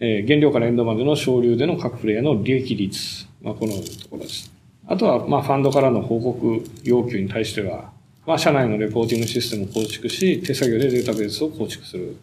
[0.00, 3.26] えー、原料からエンドまでの省流での各プレイヤーの利益率。
[3.42, 4.52] まあ、このところです。
[4.86, 7.90] あとは、まあ、ファンドからの報告要求に対しては、
[8.24, 12.16] まあ、社内のレポーティングシステムを構築し、手作業でデータベースを構築する。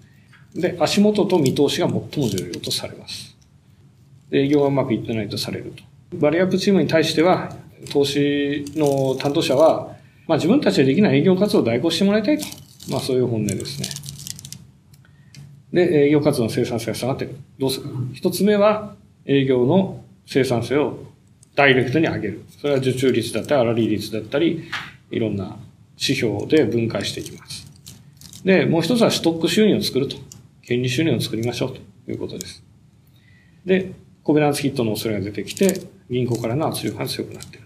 [0.56, 3.36] で、足元と見通しが最も重要とされます。
[4.32, 5.84] 営業がうまくいってないとされると。
[6.18, 7.54] バリアップチームに対しては、
[7.92, 9.95] 投資の担当者は、
[10.28, 12.46] まあ、自分たちでできない営業活動を代行してもらいたいと。
[12.90, 13.88] まあ、そういう本音ですね。
[15.74, 17.36] で、営業活動の生産性が下がっている。
[17.60, 17.92] どうするか。
[18.14, 18.96] 一つ目は、
[19.26, 21.00] 営業の生産性を
[21.56, 22.44] ダイレクトに上げる。
[22.62, 24.64] それは受注率だったり、粗利率だったり、
[25.12, 25.58] いろんな
[25.98, 27.66] 指標で分解していきます。
[28.44, 30.18] で、もう一つはストック収入を作ると。
[30.62, 32.64] 権利収入を作りましょうということです。
[33.66, 33.92] で、
[34.24, 37.65] コベナンスヒットの恐れが出てきて、銀行からの圧力が強くなっている。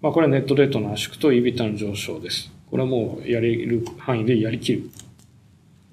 [0.00, 2.52] まあ、これはネットレートの圧縮と EBITDA の上昇です。
[2.70, 4.90] これはもうやれる範囲でやりきる。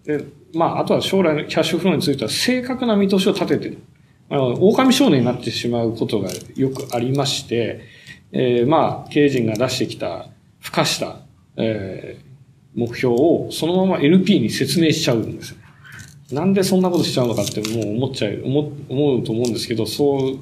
[0.04, 0.24] で、
[0.54, 3.78] まあ、あとは将来のキャッシュフローについては正確な見通しを立ててる。
[4.30, 7.82] あの、狼少年になってしまうことがよくありまして、
[8.32, 10.28] えー、まあ、経営陣が出してきた、
[10.62, 11.20] 付加した、
[11.58, 15.56] えー、目標をそのまま LP に説明しちゃうんです。
[16.32, 20.40] なんでそんなことしちゃうのかってもう思っちゃう、思うと思うんですけど、そう、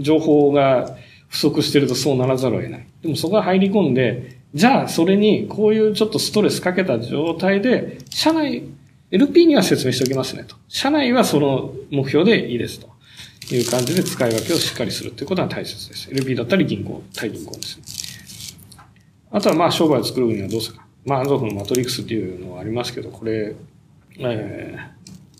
[0.00, 0.96] 情報が
[1.28, 2.86] 不足してるとそうならざるを得ない。
[3.02, 8.64] でもそこが入り込んで、じゃあそれにこういうちょっとストレスかけた状態で、社内、
[9.10, 10.56] LP には説明しておきますねと。
[10.68, 12.96] 社内はその目標でいいですと。
[13.54, 16.10] いう感じで使い分けをしっかりするということが大切です。
[16.10, 17.84] LP だったり銀行、対銀行ですね。
[19.30, 20.86] あとはまあ商売を作るにはどうするか。
[21.04, 23.54] まあ、アンゾフのマトリックスっていうのはありますけど、これ、
[24.18, 24.78] え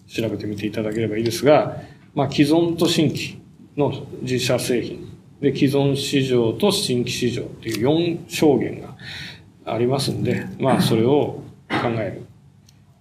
[0.06, 1.78] ー、調べてみていただければいいですが、
[2.14, 3.40] まあ、既存と新規
[3.76, 8.96] の自社製品で、既存市場と新規市場っていう4証言が
[9.64, 12.26] ありますんで、まあ、それを考える。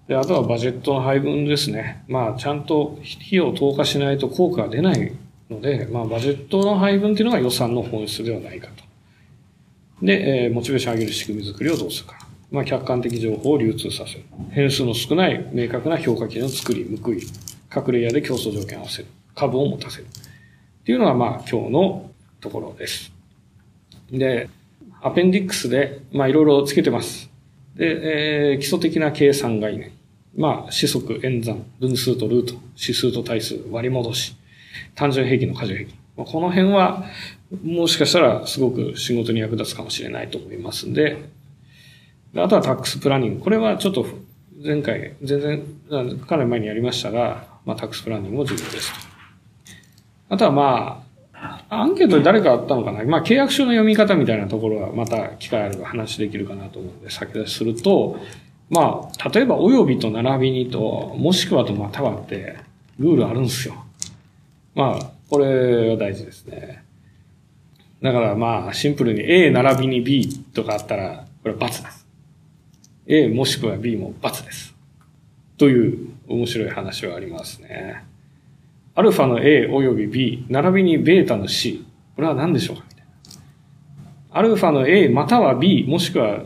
[0.08, 2.04] で、あとはバジェットの配分ですね。
[2.08, 5.14] まあ、ちゃんと費用投下しないと効果が出ない
[5.50, 8.84] ので、まあ、バジェットの配分っていうのが予算の本質ではないかと。
[10.02, 12.18] で、えー、モチベーション上げる仕組み作りをどうするか。
[12.52, 14.26] まあ、客観的情報を流通させる。
[14.52, 17.22] 変数の少ない明確な評価基準を作り、報い、
[17.70, 19.08] 各レイヤーで競争条件を合わせる。
[19.34, 20.06] 株を持たせる。
[20.06, 22.12] っていうのが、まあ、今日の
[22.46, 23.12] ところです。
[24.12, 24.50] で、
[25.02, 27.30] アペンディックスで、まあ、いろいろつけてます。
[27.76, 29.92] で、えー、基礎的な計算概念。
[30.38, 34.36] まあ、四則、演算、分数とルート、指数と対数、割り戻し、
[34.94, 35.98] 単純平均の過重平均。
[36.18, 37.06] まあ、この辺は、
[37.64, 41.18] もしかしたらすごく仕事に役立つかもしれないと思いますんで、
[42.36, 43.42] あとはタックスプランニング。
[43.42, 44.06] これはちょっと
[44.64, 45.40] 前回、全
[45.90, 49.16] 然、かなり前にやりましたが、まあ、タックスプランニングも重要ですと。
[50.30, 51.05] あとはまあ、
[51.70, 53.04] アンケートで誰かあったのかな？
[53.04, 58.20] まあ、契約書の読み方みたいなところはまた機会あれば話できるかなと思うので、先出しすると、
[58.70, 62.58] まあ、例えば、およびと並びにと、もしくはとまたはって、
[62.98, 63.76] ルールあるんですよ。
[64.74, 66.84] まあ、これは大事ですね。
[68.02, 72.08] だからまあ、シンプルに A 並びに B とかあったら、これは×です。
[73.08, 74.74] A もしくは B も×です。
[75.58, 78.04] という面白い話はありますね。
[78.98, 81.86] アルファの A および B、並びにベータの C。
[82.16, 82.84] これは何でしょうか？
[82.88, 84.40] みたいな。
[84.40, 86.44] アルファの A または B、もしくは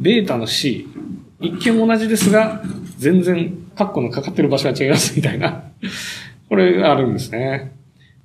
[0.00, 0.88] ベータの C。
[1.40, 2.62] 一見同じですが、
[2.96, 5.62] 全然カッコのかかってる場所が違いますみたいな。
[6.48, 7.76] これあるんですね。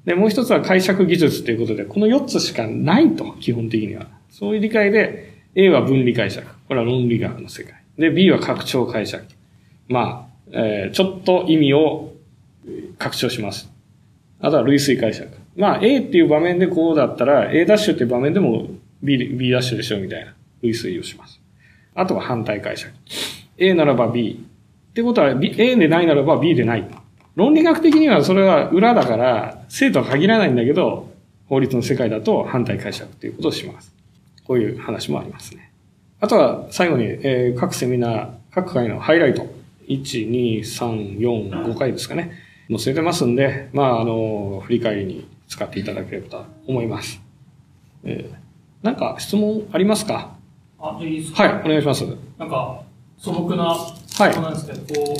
[0.06, 4.07] で、もう一つは解釈技術ということで、この4つしかないと、基本的には。
[4.30, 6.48] そういう理解で、A は分離解釈。
[6.68, 7.74] これは論理学の世界。
[7.98, 9.26] で、B は拡張解釈。
[9.90, 12.12] まあ、えー、ちょっと意味を
[12.98, 13.72] 拡張します。
[14.40, 15.30] あとは類推解釈。
[15.56, 18.68] まあ、A っていう場面でこうだったら、A ダッシュっていう場面でも
[19.02, 21.40] B, B ダッシュでしょみたいな類推をします。
[21.95, 22.94] あとは反対解釈。
[23.57, 24.45] A ならば B。
[24.91, 26.88] ってことは、B、A でないならば B でない。
[27.35, 31.11] 論理学的にはそれは裏だから、生徒は限らないんだけど、
[31.48, 33.94] 法律の世界だと反対解釈ということをします。
[34.45, 35.72] こういう話もありますね。
[36.19, 39.48] あとは最後に、えー、各セミナー、各回のハイライト。
[39.88, 42.31] 1、2、3、4、5回ですかね。
[42.69, 47.22] 載せてますんで、まあ、あの、振り返りに使っていただければと思います。
[48.03, 50.35] えー、なんか質問ありますか？
[50.80, 51.44] あ、いいですか？
[51.44, 52.06] はい、お願いします。
[52.38, 52.81] なんか、
[53.18, 54.41] 素朴な、はい。
[54.41, 55.15] なんですけど、こ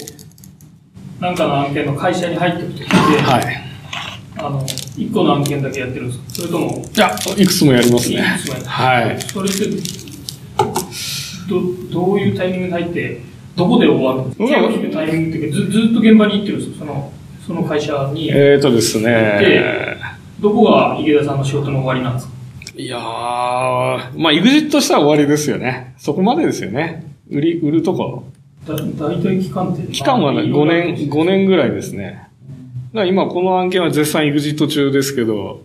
[1.20, 3.44] う、なんかの案件の会社に入っていくときって、はい。
[4.36, 4.66] あの、
[4.98, 6.30] 一個の案件だけやってるんですか？
[6.30, 8.16] それとも、いや、いくつもやりますね。
[8.16, 8.66] いくつもやる。
[8.66, 9.22] はい。
[9.22, 9.66] それって、
[11.48, 11.62] ど、
[11.92, 13.22] どういうタイミングに入って、
[13.56, 17.12] どこで終わるんですか手を引くタイミングってずずっと現場に行ってるんですかその、
[17.46, 18.30] その会社に。
[18.30, 19.98] えっ、ー、とですね。
[20.40, 22.34] どこが池田さんの仕事の終わりなんですか？
[22.76, 25.94] いやー、まあ、エグジットしたら終わりですよね。
[25.98, 27.06] そこまでですよね。
[27.30, 28.24] 売り、売るとこ。
[28.68, 32.28] だ、大体期間って期間はね、5年、5年ぐらいですね。
[32.94, 35.62] 今この案件は絶賛エグジット中ですけど、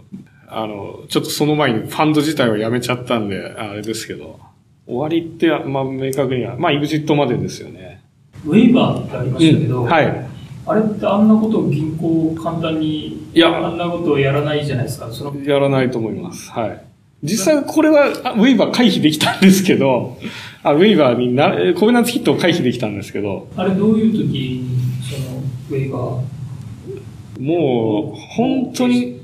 [0.48, 4.38] あの、ちょっとその前にファンド自体はやめちゃったんで、あれですけど、
[4.86, 8.00] 終わりって、まあ明確には、まあエグジットまでですよね。
[8.46, 10.27] ウェイバーってありましたけど、うん、はい。
[10.68, 15.10] あれってあんなことを銀行簡単に、いや、あんなことをやらないじゃないですか。
[15.10, 16.50] そのやらないと思います。
[16.50, 16.84] はい。
[17.22, 20.18] 実際これはウェイバー回避できたんですけど、
[20.62, 23.48] あウェイバーにな、コベナンツヒットを回避できたんですけど。
[23.56, 24.64] あれどういう時に、
[25.02, 29.22] その、ウェイバーもう、本当に、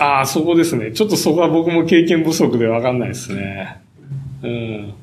[0.00, 0.92] ああ、そこですね。
[0.92, 3.78] ちょっとそこは僕も経験不足でわかんないですね。
[4.42, 4.94] うん。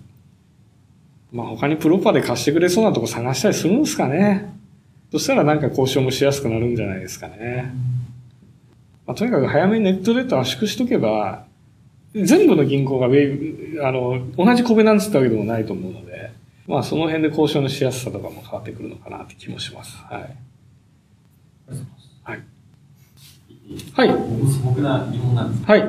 [1.32, 4.55] まあ他にプロパで貸してくれそうなとこ探したりするんですかね。
[5.12, 7.74] そしたらなんか交渉もしやすくなるんじゃないですかね。
[9.06, 11.46] まあ、とにかく早めにネットデータ圧縮しとけば、
[12.14, 16.32] 全部の銀行がウェイ、あの、同じコベナンツってわけでもないと思うので、
[16.68, 19.98] まあその辺で交渉のしやすさとかも変わってくるのかなって気もします。
[20.10, 20.36] はい。
[22.24, 22.44] はい。
[23.94, 24.10] はい。
[24.10, 25.82] 僕素朴な疑問なんですはい。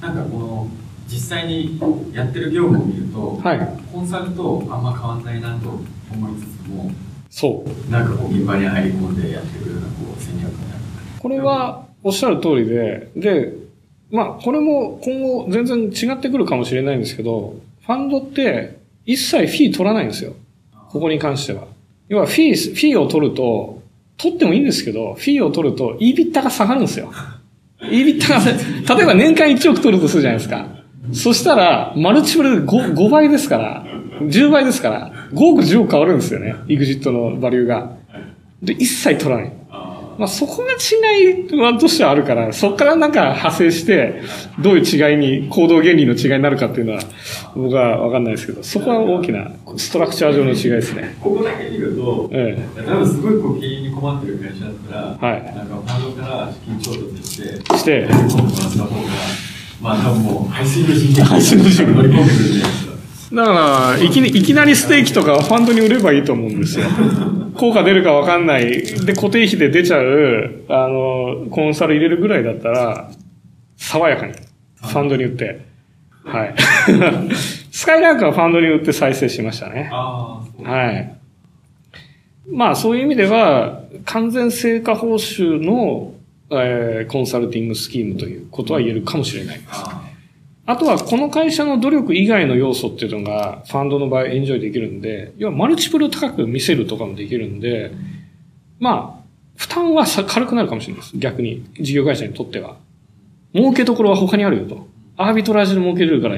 [0.00, 0.68] なんかこの、
[1.06, 1.80] 実際に
[2.12, 5.84] やってる業務を見ると、はい、コンサルとあんま変わんないなと思
[6.30, 6.90] いつつも、
[7.30, 7.90] そう。
[7.90, 10.82] なんかこう現場に入り込んでやってくるようなこう戦略になる。
[11.20, 13.52] これはおっしゃる通りで、で、
[14.10, 17.56] まあこれも今後全然違ってくるかもしれないんですけど、
[17.86, 20.34] ファンドって一切フィー取らないんですよ。
[20.90, 21.66] ここに関しては。
[22.08, 23.82] 要はフィー、フィーを取ると、
[24.16, 27.12] 取ってもいいんですけど、フィーを取ると EBITDA が下がるんですよ。
[27.80, 30.66] EBITDA が、例えば年間1億取るとするじゃないですか。
[31.12, 33.86] そしたら、マルチプル 5, 5倍ですから、
[34.20, 36.56] 10倍ですから、5億10億変わるんですよね。
[36.68, 37.96] エグジットのバリューが。
[38.62, 39.52] で、一切取らない。
[40.18, 44.20] まあ、そこが違いはとしてはあるから、そこからなんか派生して、
[44.58, 47.00] どういう違いに、行動原理の違いになるかっていうのは、
[47.54, 51.16] 僕はわかんないですけど、そこは大きなストラクチャー上の違いですね。
[51.20, 55.44] ここだけ見ると、ええ、多分すごいこう経営に困ってる会社だったら、はい。
[55.44, 59.10] なんかファンドから資金調達して、して、もらった方が、
[59.80, 62.87] まあ多分もう排水の陣排水の陣乗り込んでくるじゃないで。
[63.32, 66.86] だから、いきいきなりステーキとかファンドに売ればいいと思うんですよ。
[67.54, 68.82] 効果出るかわかんない。
[69.04, 73.10] で、固定費で出ちゃう、あの、コンサル入れるぐらいだったら、
[73.76, 75.60] 爽やかに、ファンドに売って。
[76.24, 76.54] はい。
[77.70, 79.88] スカイラークはファンドに売って再生しましたね。
[79.92, 81.14] はい。
[82.50, 86.12] まあ、そういう意味では、完全成果報酬の
[86.50, 89.68] えー、コンサルティングスキームということは言えるかもしれないです。
[90.68, 97.90] あとは、この会社の努力以外の要素っていうのが、ファンドの場合エンジョイできるんで、要はマルチプル高く見せるとかもできるんで、
[98.78, 99.24] まあ、
[99.56, 101.16] 負担は軽くなるかもしれないです。
[101.16, 102.76] 逆に、事業会社にとっては。
[103.54, 104.86] 儲けどころは他にあるよと。
[105.16, 106.36] アービトラージで儲けれるから、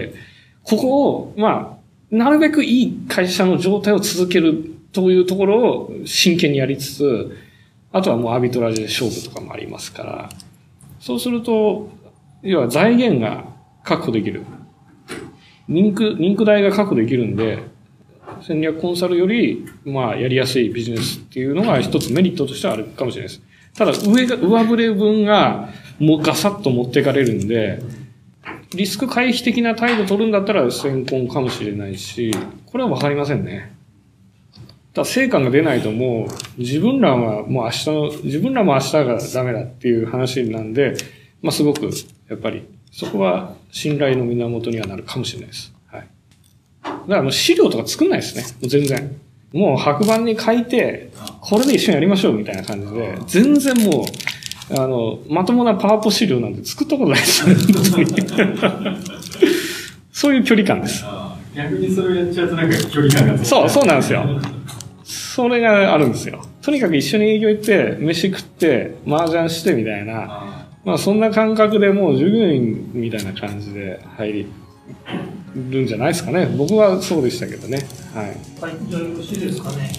[0.63, 1.81] ここを、ま
[2.13, 7.37] あ、なるべくいい会社の状態を続けるというところを真剣にやりつつ、
[7.91, 10.31] あとはもうアービトラージで勝負とかもありますから、
[11.01, 11.91] そうすると、
[12.45, 14.45] 要は財源が確保できる。
[15.69, 17.59] リンク、リンク代が確保できるんで、
[18.43, 23.43] 戦略コンサルより、まあ、やりやすいビジネスっていうのが一つメリットとしてはあるかもしれないです。
[23.75, 27.81] ただ、上が、上振れ分が、もうガサッと持っていかれるんで、
[28.75, 32.33] リスク回避的な態度取るんだったら先行かもしれないし、
[32.67, 33.75] これはわかりませんね。
[34.95, 40.95] だ成果が出ないともう自分らはもう明日の、自分らも明日がダメだっていう話なんで、
[41.43, 41.91] まあすごく
[42.29, 45.73] やっぱりそこは信頼の源にはなるかもしれないです。
[45.87, 46.09] はい。
[46.83, 48.43] だからもう資料とか作んないですね。
[48.43, 49.17] もう全然。
[49.53, 51.11] もう白板に書いて、
[51.41, 57.45] これで一緒にやりましょうみたいな感じで、全然もう、あの、まともなパワポ資料なんて作ったことないです。
[60.13, 61.05] そういう距離感です。
[61.55, 64.25] 逆にそれをやっちゃうとなんか距離感がそう、そうなんですよ。
[65.03, 66.45] それがあるんですよ。
[66.63, 74.53] とにかく一緒に営業行って、飯食って、麻雀してみたいな、まあそんな感覚でもう従業員みたいな感じで入り
[75.55, 76.47] るんじゃないですかね。
[76.57, 77.87] 僕はそうでしたけどね。
[78.15, 78.27] はい。
[78.27, 79.93] はい、じゃあよろしいですかね。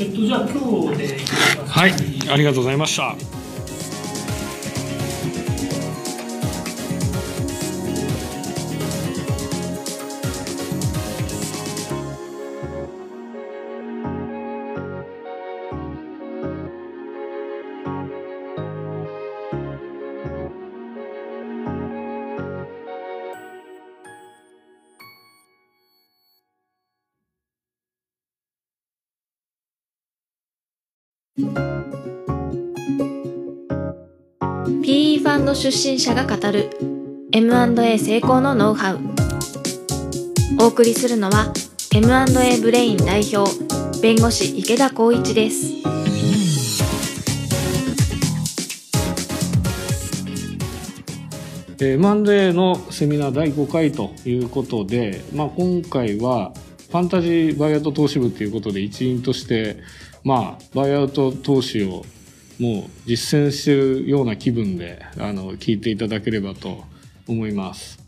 [0.00, 1.18] えっと、じゃあ今日で。
[1.66, 1.92] はい、
[2.30, 3.41] ありがとうございました。
[35.52, 36.70] の出身者が語る
[37.30, 39.00] M&A 成功のノウハウ。
[40.58, 41.52] お送りするのは
[41.94, 43.50] M&A ブレイン代表
[44.00, 45.74] 弁護士池田光一です。
[51.82, 56.54] えー、マンデーのセミナー第5回ということで、まあ、今回は
[56.88, 59.76] ファンタジーバイアウト投資部ということで一員として、
[60.24, 62.06] まあ、バイアウト投資を
[62.62, 66.84] もう実践してるような気分であの聞いていただければと
[67.26, 67.98] 思います。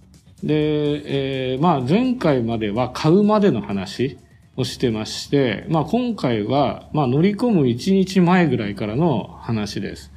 [0.44, 4.16] で、えー、まあ前回までは買うまでの話
[4.56, 10.12] をしてまして、まあ今回は、まあ乗り込む1日前ぐらいからの話です。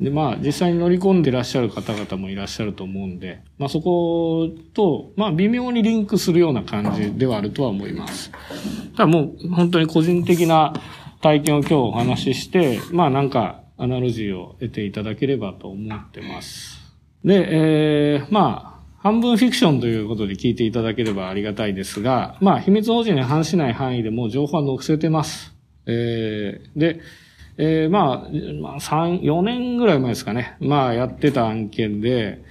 [0.00, 8.30] で、まあ、実際に乗り込んでいらっしゃる方々もいらっしゃると思うんで、まあ、そこと、まあ、微妙にリンクするような感じではあるとは思います。
[8.96, 10.72] ただもう、本当に個人的な
[11.20, 16.78] 体験を今日お話しして、まあ、なんか、アナロジーを得ていただければと思ってます。
[17.24, 17.48] で、
[18.16, 25.54] えー、まあ、半分フィクションということで聞いていただければありがたいですが、まあ、秘密保持に反しない範囲でも情報は載せてます。
[25.86, 27.00] えー、で、
[27.56, 28.28] えー、まあ、
[28.60, 30.56] まあ、3、4年ぐらい前ですかね。
[30.60, 32.42] まあ、やってた案件で、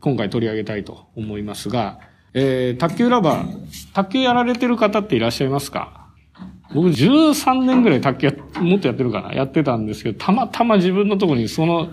[0.00, 2.00] 今回取り上げたいと思いますが、
[2.32, 5.99] えー、卓球ラバー、卓球やられてる方っていらっしゃいますか？
[6.74, 9.32] 僕13年ぐらい卓球や、もっとやってるかな。
[9.32, 11.88] やってたんですけど、たまたま自分のところにその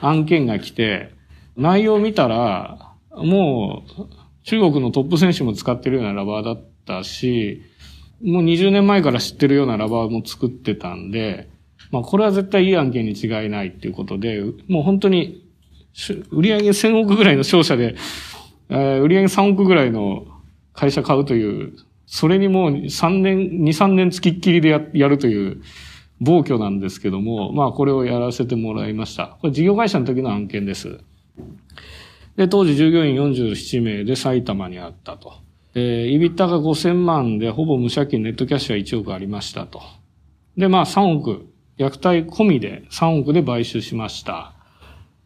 [0.00, 1.14] 案件が来て、
[1.56, 4.02] 内容を見たら、もう、
[4.42, 7.62] 中国のトップ選手も使ってるようなラバーだったし、
[8.22, 11.48] もう20年前から知ってるようなラバーも作ってたんで、
[11.90, 15.44] まあ、これは絶対いい案件に違いないっていうことで、もう本当に、
[16.30, 17.94] 売上1000億ぐらいの商社で、
[18.68, 20.26] えー、売上3億ぐらいの
[20.74, 21.74] 会社買うという、
[22.06, 25.60] それにもう3年、2、3年付きっきりでややるという
[26.20, 29.36] 暴挙なんですけども、まあこれをやらせてもらいました。
[29.40, 31.00] これ事業会社の時の案件です。
[32.36, 35.34] で、当時従業員47名で埼玉にあったと。
[35.74, 39.82] えー、イビッタが5000万でほぼ無借金ネットキャッシュは1億ありましたと。
[40.56, 41.46] で、まあ3億
[41.78, 44.54] 虐待込みで3億で買収しました。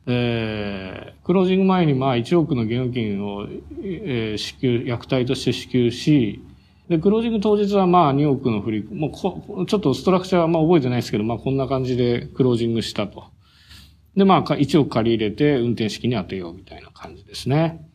[0.07, 3.47] えー、クロージング前にまあ1億の現金を、
[3.83, 6.43] えー、支給、虐待として支給し、
[6.91, 13.25] で、クロージング当日はまあ2億の振り、もうこ、ちょっとストラクチャーはまあ覚えてないですけど、まあこんな感じでクロージングしたと。
[14.17, 17.89] で、まあ1億借り入れて運転式に当てようみたいな感じですね。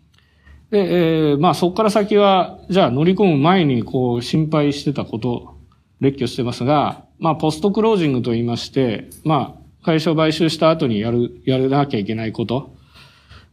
[0.72, 5.56] で、えー、まあそこから先は、じゃあ乗り込む前にこう心配してたこと、
[6.00, 12.76] 列挙してますが、まあ、ポストクロージングと言いまして、まあ、会社を買収した後にやる、やらなきゃいけないこと。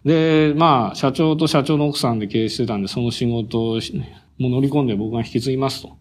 [0.04, 3.80] で、まあ、社長と社長の奥さんで経営してたんで、その仕事を
[4.42, 5.96] もう乗り込んで僕が引き継ぎますと。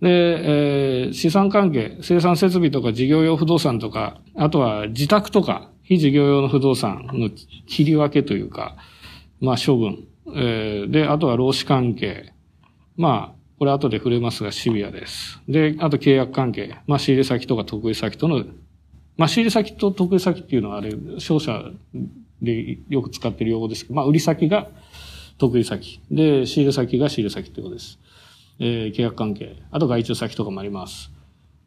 [0.00, 7.30] で、えー、資産関係、生産設備とか事業用不動産とか、あとは自宅とか、非事業用の不動産の
[7.66, 8.76] 切り分けというか、
[9.40, 10.06] まあ処分。
[10.34, 12.32] えー、で、あとは労使関係。
[12.96, 15.40] まあ、これ後で触れますがシビアです。
[15.48, 16.76] で、あと契約関係。
[16.86, 18.44] まあ仕入れ先とか得意先との、
[19.16, 21.62] まあ仕入れ先と得意先っていうのはあれ、商社
[22.42, 24.68] でよく使ってる用語ですけど、まあ売り先が
[25.38, 26.00] 得意先。
[26.10, 27.98] で、仕入れ先が仕入れ先ってことです。
[28.58, 29.56] えー、契約関係。
[29.70, 31.10] あと外注先とかもあります。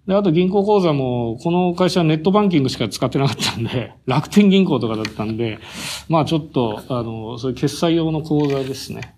[0.07, 5.60] で、あと銀行口座も、この会社はネットバンキングしか使ってなかったんで、 楽天銀行とかだったんで、
[6.07, 9.15] まあちょっと、あの、そういう決済用の口座ですね。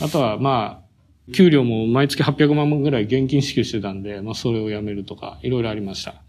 [0.00, 6.22] あとは、まあ、給料も毎月800万ぐらい現金支給してたんで、まあそれをやめるとか、いろいろありました。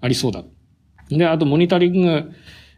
[0.00, 0.42] ありそうだ。
[1.08, 2.32] で、あとモニタリング、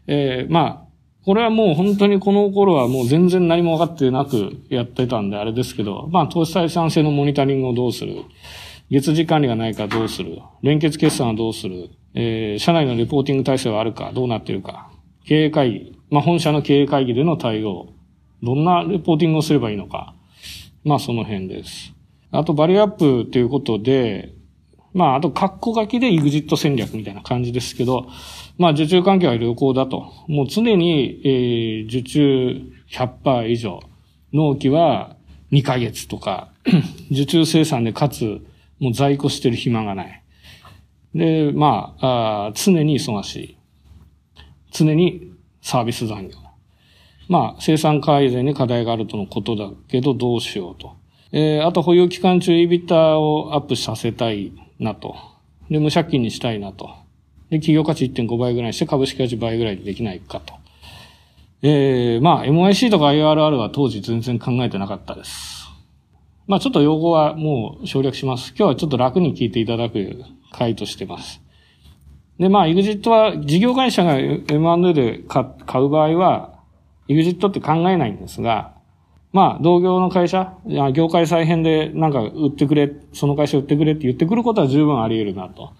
[0.05, 0.88] えー、まあ、
[1.29, 8.23] これはもう本当にこの頃はもう全然何も分かってなくやってたんであれですけど、まあ投資採算性のモニタリングをどうする、
[8.89, 14.89] 月次管理がないかどうする、連結決算はどうする、えー、社内のレポーティング体制はあるか、どうなってるか、
[15.23, 17.89] 経営会議、まあ本社の経営会議での対応、
[18.41, 20.15] どんなレポーティングをすればいいのか、
[20.83, 21.93] まあその辺です。
[22.31, 24.33] あとバリアップということで、
[24.93, 28.07] まああと括弧書きで EXIT 戦略みたいな感じですけど、
[28.59, 30.13] まあ受注環境は良好だと。
[30.27, 32.61] もう常に、えー、受注
[32.91, 33.79] 100%以上。
[34.33, 35.15] 納期は
[35.51, 36.51] 2ヶ月とか、
[37.09, 38.41] 受注生産でかつ、
[38.79, 40.23] もう在庫してる暇がない。
[41.15, 43.57] で、まあ、あ常に忙しい。
[44.71, 45.31] 常に
[45.61, 46.35] サービス残業。
[47.29, 50.97] まあ、生産改善に課題があるとのことだけど、どうしようと。
[51.31, 55.15] えー、あと保有期間中、イビターをアップさせたいなと。
[55.69, 56.89] で、無借金にしたいなと。
[57.49, 60.53] で、企業価値1.5倍ぐらいにして株式価値倍ぐらいでできないかと。
[61.61, 65.67] えー、まあ、MIC とか IRR は当時全然考えてなかったです。
[66.47, 68.53] まあ、ちょっと用語はもう省略します。
[68.57, 71.41] 今日はちょっと楽に聞いていただく回としてます。
[72.39, 75.43] で、まあ、EXIT は事業会社が M&A で買
[75.81, 76.59] う場合は、
[77.09, 78.73] EXIT って考えないんですが、
[79.31, 80.53] まあ、同業の会社、
[80.93, 85.73] 業界再編でなんか売ってくれ、その会社売ってくれって言ってくることは十分あり得るなと。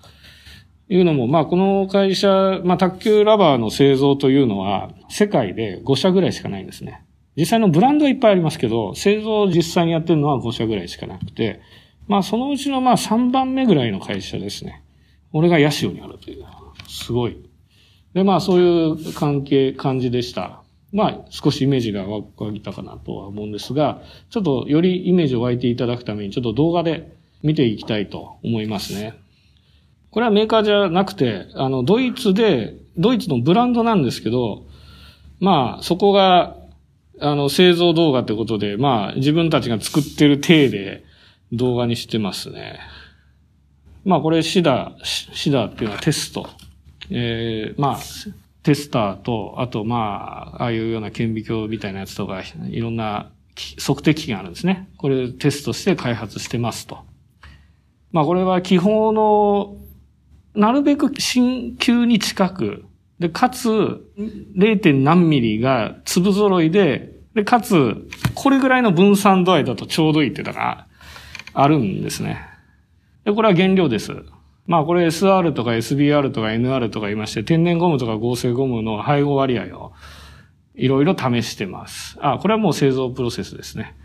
[0.90, 7.06] いうのも、まあ、この会社、まあ、卓球ラバーの製造というのは、世界で5社ぐらいしかないんですね。
[7.38, 11.62] 実際のブランドはいっぱいありますけど、製造を実際にやってるのは5社ぐらいしかなくて、
[12.08, 14.84] まあ、そのうちのまあ、3番目ぐらいの会社ですね。
[15.32, 16.46] 俺がヤシオにあるという。
[16.88, 17.38] すごい。
[18.16, 20.64] で、まあ、そういう関係、感じでした。
[20.92, 22.24] まあ、少しイメージが湧
[22.56, 24.02] いたかなとは思うんですが、
[24.32, 29.14] ちょっとよりイメージを湧いていただくために、ちょっと動画で見ていきたいと思いますね。
[30.12, 34.66] これはメーカーじゃなくて、あの、ドイツで、ドイツのブランドなんですけど、
[35.40, 36.56] まあ、そこが、
[37.22, 41.04] あの、製造動画ってことで、まあ、自分たちが作ってる体で
[41.52, 42.80] 動画にしてますね。
[44.04, 46.50] まあ、これシダ、シダっていうのはテスト。
[47.12, 48.00] えー、まあ、
[48.64, 53.32] テスターと、あと、まあ、ああいうような顕微鏡みたいなやつとか、いろんな
[53.80, 54.90] 測定器があるんですね。
[54.98, 57.00] これテストして開発してますと。
[58.12, 59.78] まあ、これは気泡の
[60.56, 62.86] なるべく新球に近く、
[63.20, 63.70] で、かつ、
[64.56, 65.04] 0.
[65.04, 70.88] 何ミリが粒揃いで、で、かつ、これぐらいの分散度合いだとちょうどいいってだから、
[71.54, 72.40] あるんですね。
[73.26, 74.14] で、これは原料です。
[74.66, 79.94] まあこれ SR とか SBR とか NR とか言いまして、天然ゴムとか合成ゴムの配合割合を
[80.76, 82.18] いろいろ試してます。
[82.22, 83.96] あ、これはもう製造プロセスですね。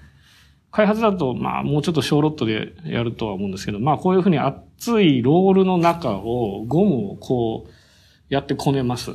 [0.74, 7.70] 開発だと、まあ、もうちょっと小ロットでやるとは思うんですけど、まあ、こういうふうに熱いロールの中を、ゴムをこう、
[8.28, 9.12] やってこねます。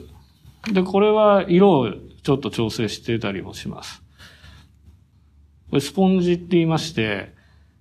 [0.71, 1.91] で、これは色を
[2.23, 4.01] ちょっと調整してたりもします。
[5.69, 7.33] これスポンジって言いまして、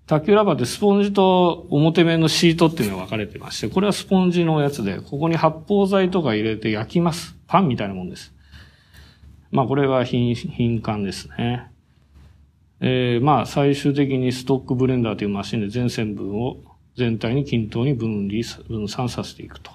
[0.09, 7.37] 卓球ラバーってスポンジと表面のシートっていうのが分かれてまして、これはスポンジのやつで、ここに発泡剤とか入れて焼きます。
[7.47, 8.35] パンみたいなもんです。
[9.53, 11.71] まあこれは品、品管ですね。
[12.81, 16.59] えー、まあ、最終的にストックブレンダーというマシンで全線分を
[16.97, 19.71] 全体に均等に分離、分散させていくと。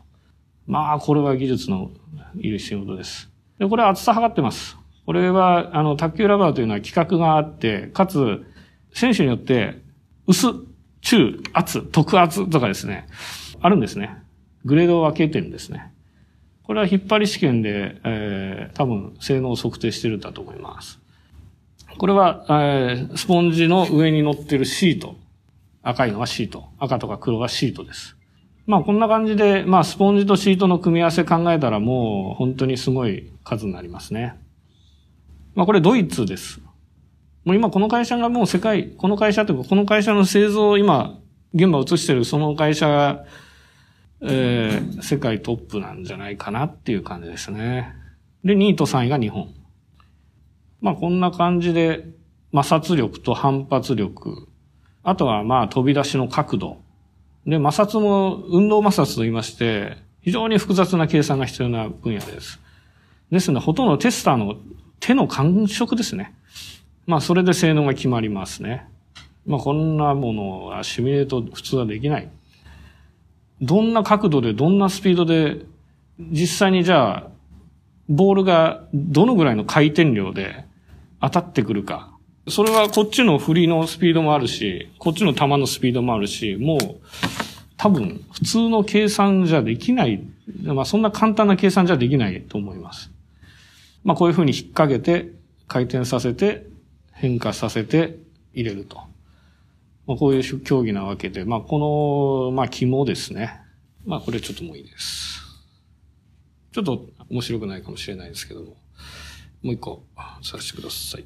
[0.67, 1.91] まあ、これは技術の
[2.35, 3.29] いる仕事です。
[3.59, 4.77] で、これは厚さ測ってます。
[5.05, 8.45] これは、あの、卓球ラバーというのは規格があって、かつ、
[8.93, 9.81] 選手によって、
[10.27, 10.47] 薄、
[11.01, 13.07] 中、厚、特厚とかですね、
[13.59, 14.17] あるんですね。
[14.63, 15.91] グレードを分けてるんですね。
[16.63, 21.02] これは引っ張り試験で、えー、多分性能を測定してるんだと思います。
[21.97, 25.15] これは、えー、スポンジの上に乗ってるシート。
[25.81, 26.65] 赤いのはシート。
[26.79, 28.15] 赤とか黒はシートです。
[28.65, 34.39] まあこんな感じで、まあスポンジとシートの組み合わせ考えたらもう本当にすごい数になりますね。
[35.55, 36.61] まあこれドイツです。
[37.43, 41.19] もう今この会社がもう世界、この会社というかこの会社の製造を今
[41.53, 43.25] 現場移してるその会社が、
[44.21, 47.93] えー、世界トップなんじゃないかなっていう感じですね。
[48.45, 49.53] で、2位と3位が日本。
[50.83, 52.05] まあこんな感じで
[52.53, 54.49] 摩擦力と反発力、
[55.01, 56.77] あとはまあ飛び出しの角度。
[57.47, 62.59] で、摩擦も運動摩擦と言いまして、非常に複雑な計算が必要な分野です。
[63.31, 64.57] ですので、ほとんどテスターの
[64.99, 66.35] 手の感触ですね。
[67.07, 68.85] まあそれで性能が決まりますね。
[69.45, 72.29] まあこんなものはシミュレート普通はできない。
[73.61, 75.61] どんな角度でどんなスピードで
[76.19, 77.27] 実際にじゃあ
[78.09, 80.65] ボールがどのぐらいの回転量で
[81.23, 82.11] 当たってくるか。
[82.49, 86.79] それはこっちの振りのスピードもあるし、こっちの球のスピードもあるし、もう
[87.77, 90.21] 多分普通の計算じゃできない、
[90.63, 93.09] まあそんな簡単な計算じゃできないと思います。
[94.03, 95.31] まあこういうふうに引っ掛けて、
[95.69, 96.65] 回転させて、
[97.13, 98.17] 変化させて
[98.53, 98.97] 入れると。
[100.05, 103.61] まあこういう競技なわけで、まあこの、まあ肝ですね。
[104.05, 105.39] まあこれちょっともういいです。
[106.73, 108.82] ちょっと面白くないかもしれないですけども。
[109.63, 110.03] もう一個
[110.43, 111.25] させてください。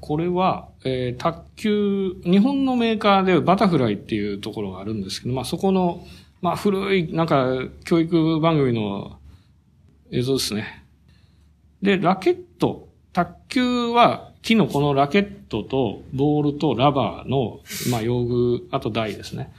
[0.00, 6.06] これは、えー、卓球、日本のメーカーでバタフライっていうところがあるんですけど、まあそこの、
[6.40, 7.46] まあ古い、なんか
[7.84, 9.18] 教育番組の
[10.10, 10.84] 映像ですね。
[11.82, 17.60] で、ラケット、卓球は木のこのラケットとボールとラバーの、
[17.90, 19.52] まあ用具、あと台ですね。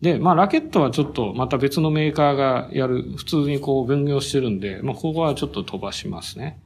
[0.00, 6.58] で、まあラケットはちょっとまた別のメーカーがやる、普通にこう分業してるんで、まあここはちょっと飛ばしますね。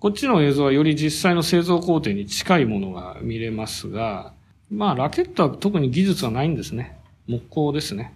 [0.00, 4.32] こっちの映像はより実際の製造工程に近いものが見れますが、
[4.70, 6.96] まあ、ラケットは特に技術はないんですね。
[7.26, 8.14] 木工ですね。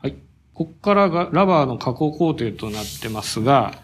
[0.00, 0.14] はい。
[0.54, 3.74] こっからがラバーの加工工程となってますが、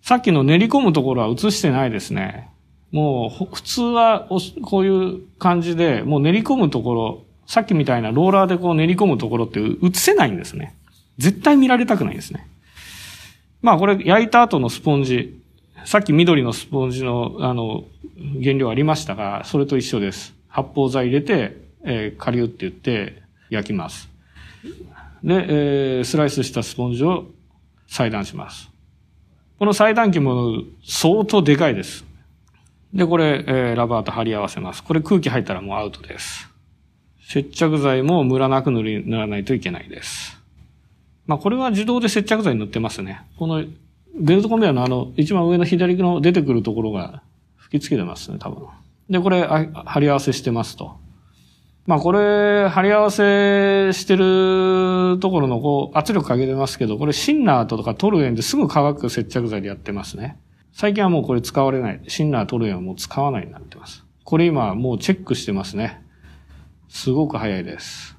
[0.00, 2.48] さっきの練り込むところは映してないですね。
[2.90, 4.28] もう、普通は
[4.62, 10.74] こういう感じで、もう練り込むところ、さっきみたいなローラーでこう練り込むところって映せないんですね。
[11.18, 12.48] 絶対見られたくないんですね。
[13.60, 15.41] まあこれ焼いた後のスポンジ、
[15.84, 17.84] さっき緑のスポンジの、あの、
[18.42, 20.34] 原料ありましたが、それと一緒です。
[20.48, 24.08] 発泡剤入れて、えー、顆粒って言って焼きます。
[25.24, 27.26] で、えー、スライスしたスポンジを
[27.88, 28.70] 裁断します。
[29.58, 32.04] この裁断機も相当でかいです。
[32.92, 34.82] で、これ、えー、ラバーと貼り合わせます。
[34.82, 36.48] これ空気入ったらもうアウトです。
[37.26, 40.38] 接着剤もムラなく塗り、塗らないといけないです。
[41.26, 43.22] まあ、これは自動で接着剤塗ってますね。
[43.38, 43.64] この
[44.18, 47.22] ベルトコンベヤーのあの、一番上の左の出てくるところが
[47.56, 48.66] 吹き付けてますね、多分。
[49.08, 50.96] で、これ、貼り合わせしてますと。
[51.84, 60.38] まあこれ、貼り合わせしてるところのこう圧力かけてますけど、これシンナーとかトルエンですぐ乾く接着剤でやってますね。
[60.72, 62.00] 最近はもうこれ使われない。
[62.06, 64.04] シンナー、トルエンはもう使わないになってます。
[64.22, 66.00] これ今もうチェックしてますね。
[66.88, 68.16] すごく早いです。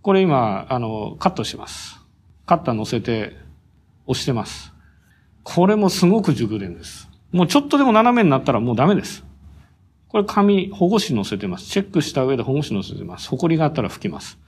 [0.00, 2.00] これ今、あの、カットします。
[2.46, 3.36] カッター乗せて
[4.06, 4.71] 押してます。
[5.42, 7.08] これもすごく熟練です。
[7.32, 9.24] もうちょっとでも斜めになったらもうダメです。
[10.08, 11.66] これ紙、保護紙乗せてます。
[11.66, 13.28] チェックした上で保護紙乗せてます。
[13.30, 14.38] 埃があったら拭きます。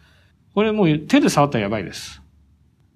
[0.54, 2.22] これもう手で触ったらやばいです。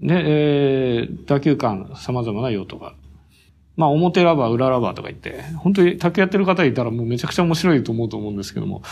[0.00, 2.94] で、えー、打球感、様々な用途が。
[3.76, 8.82] まあ、表ラバー、裏ラバーとか言って、本当に卓やってる方いたらもうめちゃくちゃ面白いと思うと思うんですけども。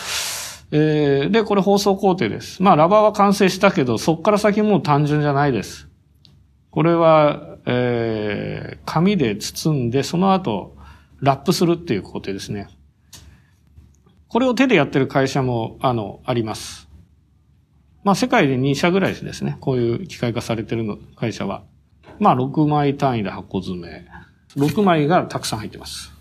[0.72, 2.62] えー、で、これ放送工程です。
[2.62, 5.88] まあ、ラバーは完成したけど、そっから先もう単純じゃないです。
[6.70, 10.76] これは、えー、紙で包んで、その後、
[11.20, 12.68] ラップするっていう工程ですね。
[14.28, 16.88] これを手でやってる会社も、あの、あります。
[18.04, 19.56] まあ、世界で2社ぐらいですね。
[19.60, 21.64] こういう機械化されてるの、会社は。
[22.20, 24.06] まあ、6枚単位で箱詰め。
[24.56, 26.12] 6枚がたくさん入ってます。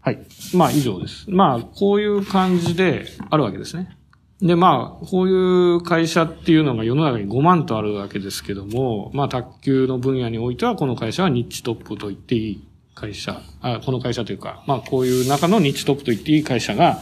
[0.00, 0.18] はい。
[0.54, 1.30] まあ、以上です。
[1.30, 3.96] まあ、こういう感じであるわけですね。
[4.42, 16.98] で、まあ、こういう会社っていうのが世の中に5万とあるわけですけども、まあ、卓球の分野においては、この会社はニッチトップと言っていい会社、あこの会社というか、まあ、こういう中のニッチトップと言っていい会社が、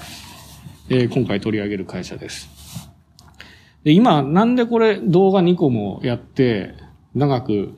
[0.91, 2.51] えー、今回取り上げる会社です。
[3.85, 6.75] で、今、なんでこれ動画2個もやって、
[7.15, 7.75] 長く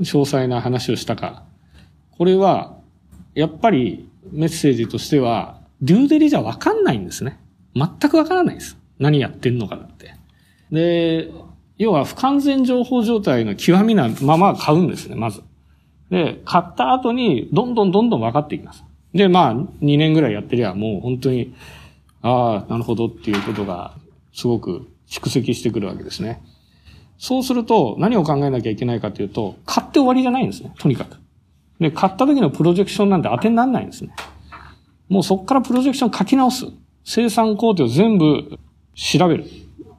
[0.00, 1.44] 詳細な話をしたか。
[2.12, 2.78] これは、
[3.34, 7.38] やっぱりメッセージとしては、デューデリじゃわかんないんですね。
[7.74, 8.78] 全くわからないです。
[9.02, 10.14] 何やってんのかなって。
[10.70, 11.30] で、
[11.76, 15.42] 要は不完全情報状態の極みなまま買うんですね、まず。
[16.10, 18.84] で、買った後に、どんどんどんどん分かっていきます。
[19.12, 21.52] で、まあ、2年ぐらいやってりゃ、もう本当に、
[22.22, 23.94] ああ、なるほどっていうことが、
[24.32, 26.40] すごく蓄積してくるわけですね。
[27.18, 31.18] そうすると、何を考えなきゃいけないかというと、買って終わりじゃないんですね、とにかく。
[31.80, 34.14] で、買った時のプロジェクションなんて当てにならないんですね。
[35.08, 36.66] もうそこからプロジェクション書き直す。
[37.04, 38.58] 生産工程を全部
[38.94, 39.44] 調べる。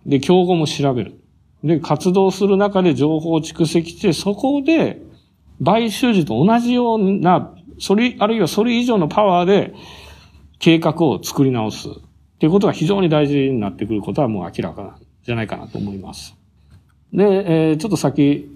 [0.06, 1.20] で、競合も調べる。
[1.64, 5.02] で、活動する中で情報を蓄積して、そこで、
[5.64, 9.74] 買収時と同じような、それ、あるいはそれ以上のパワーで、
[10.60, 11.90] 計画を作り直す。
[11.90, 11.91] っ
[12.40, 16.36] ていうことが非常に大事になってくることはもう明らかなんじゃないかなと思います。
[17.14, 17.24] で、
[17.70, 18.49] えー、ちょっと先、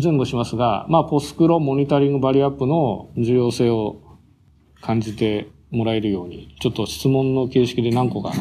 [0.00, 4.00] 前後しますが、まあ、ポスクロモニタリングバリアップの重要性を
[4.80, 8.32] 感じてもらえるように、ちょっと質問の形式で何個か。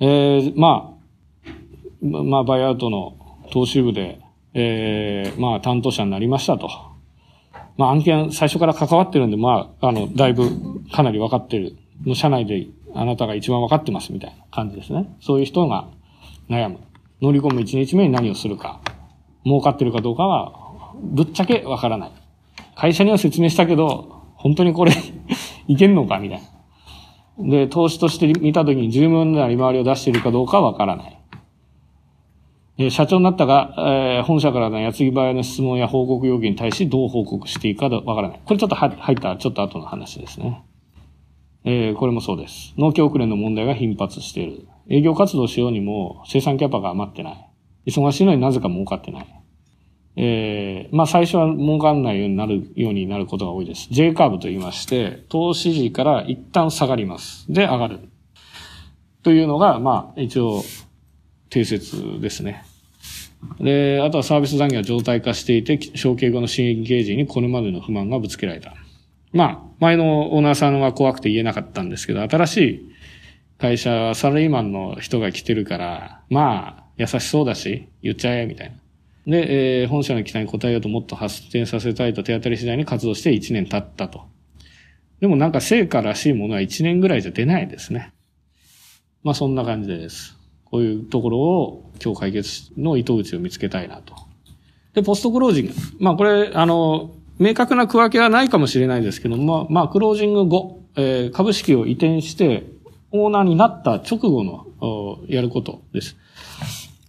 [0.00, 0.96] えー、ま
[2.02, 3.16] あ、まあ、バイアウトの
[3.52, 4.20] 投資部で、
[4.54, 6.70] えー、まあ、担当者になりましたと。
[7.76, 11.76] まあ、案件最初から関わってるんで、まあ、あの、だいぶかなり分かってる。
[12.06, 15.14] の社内であなたが一番分かってますみたいな感じですね。
[15.20, 15.88] そういう人が
[16.48, 16.78] 悩む。
[17.20, 18.80] 乗り込む一日目に何をするか。
[19.44, 22.12] 儲かってるかどうかは、ぶっちゃけ分からない。
[22.74, 24.92] 会社には説明したけど、本当にこれ
[25.68, 26.44] いけんのかみたいな。
[27.42, 31.20] で、投資として見たときに十分な利回りを出しているかどうかは分からない。
[32.78, 38.40] え社長になったが、えー、本社からの矢継ぎ早の質問や報告要求に対しどう報告していいかわからない。
[38.44, 40.64] これちょっと入ったちょっと後の話ですね。
[41.64, 42.72] えー、これもそうです。
[42.78, 44.66] 納期遅れの問題が頻発している。
[44.88, 47.46] 営業活動しようにも生産キャパが余ってない。
[47.86, 49.39] 忙しいのになぜか儲かってない。
[50.16, 53.88] えー、まあ最初は儲かんないようになるようになることが多いです。
[53.90, 57.50] J カーブと言いまして、投資時から一旦下がります。
[57.52, 58.00] で、上がる。
[59.22, 60.62] というのが、まあ一応、
[61.48, 62.64] 定説ですね。
[63.58, 68.74] で、あとはサービス残業は状態化していて、承継後の新規時にこれまでの不満がぶつけられた。
[69.32, 72.92] まあ、前のオーナーさんは怖くて言えなかったんですけど、新しい
[73.58, 78.79] 会社は、サラリーマンの人が来てるから、まあ、優しそうだし、言っちゃえ、みたいな。
[79.26, 84.22] で、えー、本社の期待に応えようともっと発展させたいと手当たり次第に活動して1年経ったと。
[85.20, 88.12] でもなんか成果らしいものは1年ぐらいじゃ出ないですね。
[89.22, 90.36] まあそんな感じです。
[90.64, 94.14] こういうところを今日解決の糸口を見つけたいなと。
[94.94, 95.72] で、ポストクロージング。
[95.98, 102.64] まあこれ、あの、明確な区分けはないかもしれないですけども、まあ、クロージング後、えー、株式を移転して、
[103.12, 104.66] オーナーになった直後の、
[105.26, 106.16] やることです。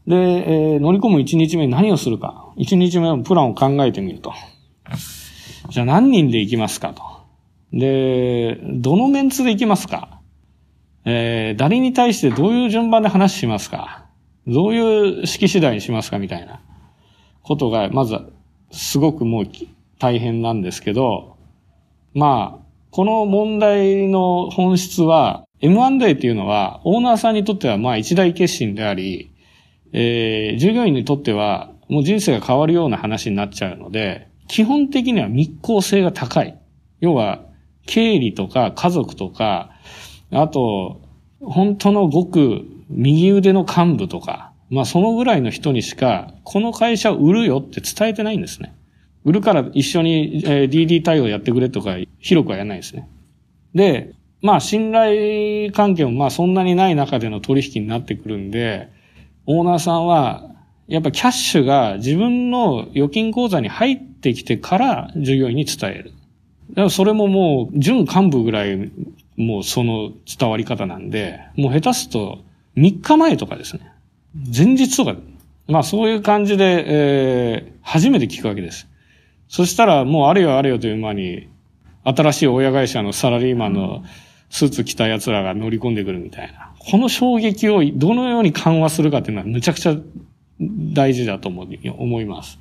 [0.08, 2.52] で、えー、乗り込む1日目何をするか。
[2.58, 4.34] 1日目のプランを考えてみると。
[5.70, 7.04] じゃあ何人で行きますかと。
[7.72, 10.20] で、どのメンツで行きますか
[11.06, 14.06] えー、誰に対してどういう順番で話しますか
[14.48, 16.62] どういう式次第にしますかみたいな
[17.44, 18.18] ことが、まず、
[18.72, 19.48] すごくもう
[20.00, 21.38] 大変なんですけど、
[22.14, 29.31] まあ、この問題の本質は、M&A っていうのは、オーナーさんにとってはまあ一大決心であり、
[29.94, 36.58] えー、従業員にとっては、もう人生が変わるような話になっちゃうので、基本的には密航性が高い。
[37.00, 37.46] 要は、
[37.86, 39.72] 経理とか家族とか、
[40.32, 41.02] あと、
[41.42, 48.74] 本当のごく右腕の幹部とか、まあそのぐらいの人にしか、この会社を売るよって伝えてないんですね。
[49.24, 53.10] 売るから一緒に DD 対応やってくれとか広くはやらないですね。
[53.76, 58.90] で、まあ信頼関係もまあそんなにない中での取引になってくるんで、
[59.46, 60.52] オーナーさんは
[60.88, 66.14] やっぱキャッシュが自分の預金口座に入ってきてから従業員に伝える。
[66.72, 68.92] だからそれももう準幹部ぐらい
[69.38, 72.40] もうその伝わり方なんで、もう下手すと
[72.76, 73.92] 3日前とかですね。
[74.56, 75.16] 前日とか、
[75.68, 78.88] まあそういう感じで、えー、初めて聞くわけです。
[79.48, 81.50] そしたらもうあれよあれよという間に、
[82.04, 84.04] 新しい親会社のサラリーマンの
[84.52, 86.74] スーツ着た奴らが乗り込んでくるみたいな。
[86.78, 89.96] この衝撃をどのように緩和するかっていうのはむちゃくちゃ
[90.60, 92.60] 大事だと思います。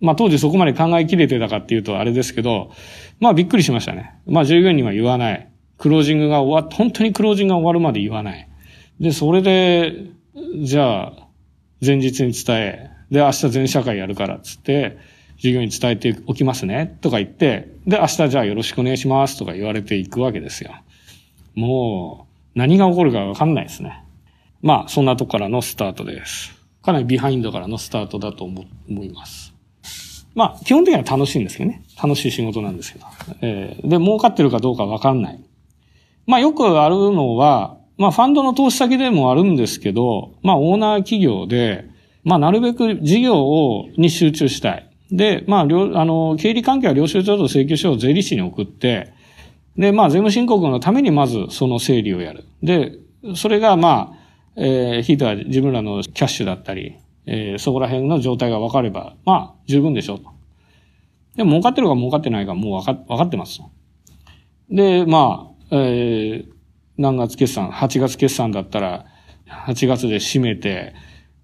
[0.00, 2.70] まあ当時そこまで考えきれてたかっていうとあれですけど、
[3.20, 4.14] まあびっくりしましたね。
[4.26, 5.48] まあ従業員には言わない。
[5.78, 8.48] クロージングが終わ、本当にクロージングが終わるまで言わない。
[9.00, 9.92] で、それで、
[10.62, 11.12] じゃあ、
[11.84, 14.96] 前日に伝え、で、明日全社会やるからっつって、
[15.36, 20.74] 授業に伝えておきますね、とか言って、で、明日じゃあよろしくお願いしますとか言われていくわけですよ。
[21.54, 24.04] もう、何が起こるかわかんないですね。
[24.62, 26.54] まあ、そんなとこからのスタートです。
[26.82, 29.54] かなりビハインドからのスタートだと思います。
[30.34, 31.82] まあ、基本的には楽しいんですけどね。
[32.02, 33.06] 楽しい仕事なんですけど。
[33.40, 35.40] えー、で、儲かってるかどうかわかんない。
[36.26, 41.88] まあ、よくあるのは、まあ、ファンドの投資先でもあるんですけど、まあ、オーナー企業で、
[42.24, 44.90] まあ、なるべく事業を、に集中したい。
[45.12, 49.12] で、まあ、あの、経理関係は領収書と請求書を税理士に送って、
[49.76, 52.44] で、まあ、税務申告のためにまずその整理をやる。
[52.62, 52.92] で、
[53.36, 54.24] それが、まあ、
[54.56, 56.96] えー、ひいては自分らのキャッシュだったり、
[57.26, 60.30] えー、そこら辺の状態が分かれば、まあ、十分でしょうと。
[61.36, 63.60] でも、儲かってるか儲かってないかもう分か分かってます。
[64.70, 66.48] で、まあ、えー、
[66.96, 69.06] 何月決算、8月決算だったら、
[69.66, 70.94] 8月で締めて、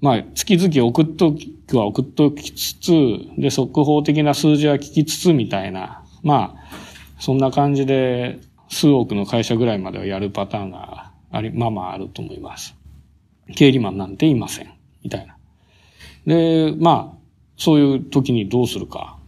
[0.01, 2.93] まあ、月々送っときは送っときつつ、
[3.39, 6.80] で、速報的な数字は聞きつつみたいな、まあ、
[7.21, 12.75] そんな感じで、数億の会社ぐらいまではやるパターンがあり、まあまああると思います。
[13.55, 14.73] 経理マンなんていません。
[15.03, 15.37] みたいな。
[16.27, 17.19] で、まあ、
[17.57, 19.19] そういう時にどうするか。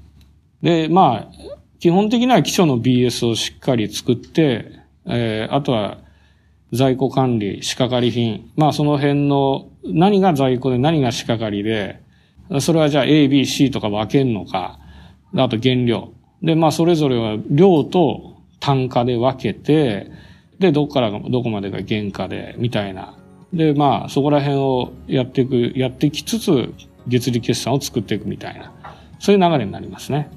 [0.62, 1.32] で、まあ、
[1.80, 5.98] 基本的には基礎の BS をしっかり作って、えー、あとは
[6.72, 8.50] 在庫管理、仕掛かり品。
[8.56, 12.00] まあその辺の何が在庫で何が仕掛かりで、
[12.60, 14.78] それはじゃあ A, B, C とか分けんのか。
[15.36, 16.12] あと原料。
[16.42, 20.10] で、まあそれぞれは量と単価で分けて、
[20.58, 23.16] で、どこからどこまでが原価で、みたいな。
[23.52, 26.72] で、まあそこら辺をやっていく、やってきつつ、
[27.06, 28.72] 月利決算を作っていくみたいな。
[29.18, 30.30] そういう流れになりますね。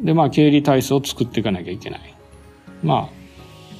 [0.00, 2.14] で、まあ経理体制を作っていかなきゃいけない。
[2.82, 3.20] まあ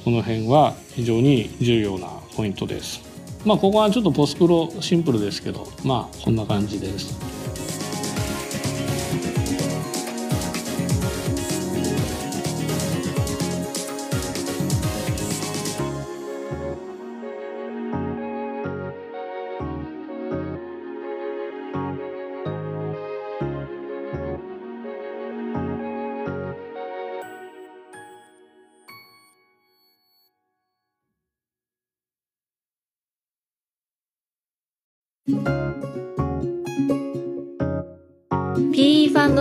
[0.03, 3.01] この辺は非常に重要なポイントです。
[3.45, 7.40] まあここはちょっとポスプロシンプルですけどまあこんな感じです。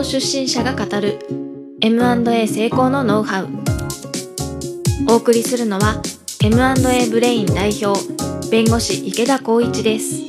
[0.05, 1.19] 出身者が語る
[1.81, 3.49] M&A 成功のノウハウ。
[5.09, 6.03] お送りするのは
[6.43, 7.99] M&A ブレイン代表
[8.51, 10.23] 弁護士池田光一です。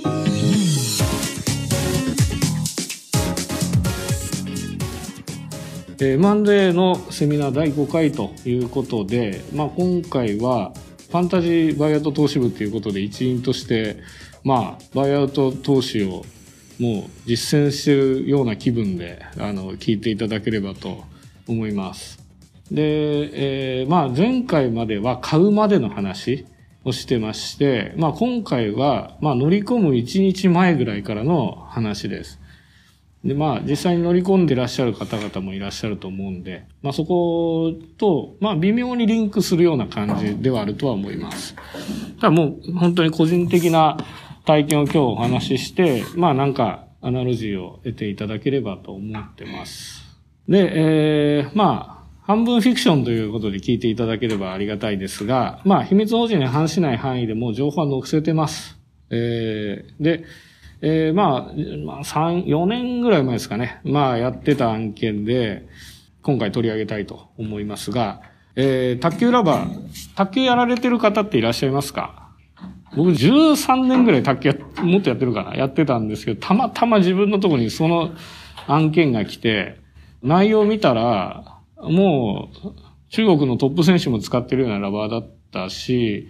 [6.00, 10.74] M&A のセミナー第5回ということで、まあ、今回は
[11.10, 13.98] ファンタジーバイアウト投資部ということで一員として
[14.44, 16.26] まあ、バイアウト投資を
[16.82, 21.06] もう実践してるような気分で、あの、聞いていただければと
[21.48, 22.20] 思います。
[22.72, 26.46] で、えー、まあ、前回までは買うまでの話、
[26.84, 32.40] をしてまして、まあ今回は、まあ乗り込む1日前ぐらいからの話です。
[33.24, 41.56] で、まあ実際に乗り込んでいらっしゃる方々もいらっしゃると思うんで、まあそこと、まあ微妙にリンクするような感じではあるとは思います。
[42.20, 43.98] ただもう本当に個人的な
[44.46, 50.04] 体験を今日お話しして、まあなんかアナロジーを得ていただければと思ってます。
[50.48, 50.72] で、
[51.40, 58.78] えー、まあ、半分フィクションということで聞いていただければありがたいですが、まあ、秘密保持に反しない範囲でも情報は載せてます。
[59.10, 60.24] えー、で、
[60.82, 61.54] えー、まあ、
[61.86, 63.82] まあ、3、4年ぐらい前ですかね。
[63.84, 65.68] まあ、やってた案件で、
[66.22, 68.22] 今回取り上げたいと思いますが、
[68.56, 72.21] えー、卓球ラバー、卓球やられてる方っていらっしゃいますか？
[72.96, 75.56] 僕13年ぐらい卓球やもっとやってるかな。
[75.56, 78.12] やってたんですけど、たまたま自分のところにその
[78.68, 79.80] 案件が来て、
[80.22, 82.68] 内容を見たら、もう、
[83.10, 86.28] 中国のトップ選手も使ってるようなラバーだったし、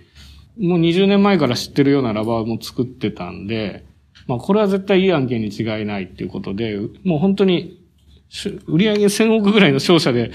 [0.57, 3.85] もう20年前から知ってるようなラバーも作ってたんで、
[4.27, 7.79] まあこれは絶対いい案件に違いないっていうことで、もう本当に、
[8.67, 10.31] 売上1000億ぐらいの商社で、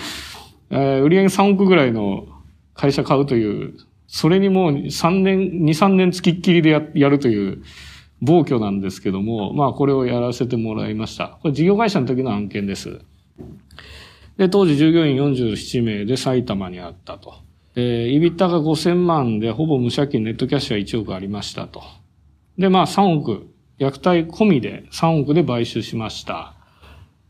[0.71, 2.27] えー、売上3億ぐらいの
[2.75, 3.75] 会社買うという、
[4.09, 7.63] それにもう3年、2、3年付きっきりでややるという
[8.23, 11.39] 暴挙なんですけども、まあこれをやらせてもらいました。
[11.43, 13.01] これ事業会社の時の案件です。
[14.37, 17.35] で、当時従業員47名で埼玉にあったと。
[17.75, 21.83] えー、イビッタが5000万でほぼ無借金ネットキャッシュは1億ありましたと。
[22.57, 26.55] で、まあ3億、虐待込みで3億で買収しました。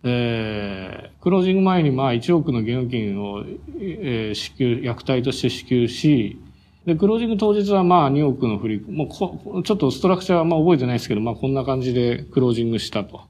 [0.04, 3.44] えー、クロージング前にまあ1億の現金を、
[3.80, 6.38] えー、支給、虐待として支給し、
[6.86, 13.22] で、クロージング当日はまあ2億の振り、もうこ、ちょっとストラクチャーはまあ覚えてないですけど、まあこんな感じでクロージングしたと。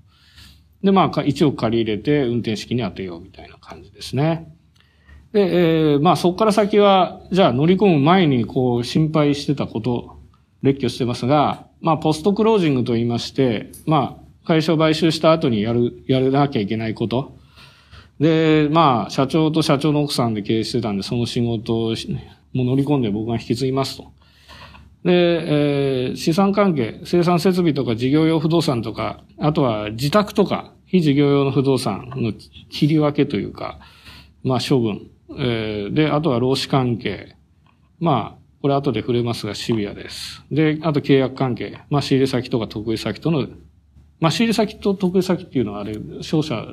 [0.84, 4.54] で、まあ、1億借り入れて運転資金に当てようみたいな感じですね。
[5.32, 10.18] で、えー、まあそこから先は、じゃあ乗り込む前にこう心配してたこと、
[10.62, 17.38] 列挙してますが、まあポストクロージングと言いまして、まあ会社を買収した後にやる、やらなきゃいけないこと。
[18.20, 21.94] で、まあ社長と社長の奥さんで経営してたんで、その仕事を
[22.56, 24.12] もう乗り込んで僕が引き継ぎますと。
[25.04, 32.32] で、えー、資産関係、生産設備とか事業用不動産とか、あとは自宅とか、非事業用の不動産の
[32.70, 33.78] 切り分けというか、
[34.42, 35.10] まあ処分。
[35.38, 37.36] えー、で、あとは労使関係。
[38.00, 40.42] まあ、これ後で触れますがシビアです。
[40.50, 41.78] で、あと契約関係。
[41.90, 43.46] まあ仕入れ先とか得意先との、
[44.18, 46.66] まあ仕入れ先と得意先っていうのはあれ、商社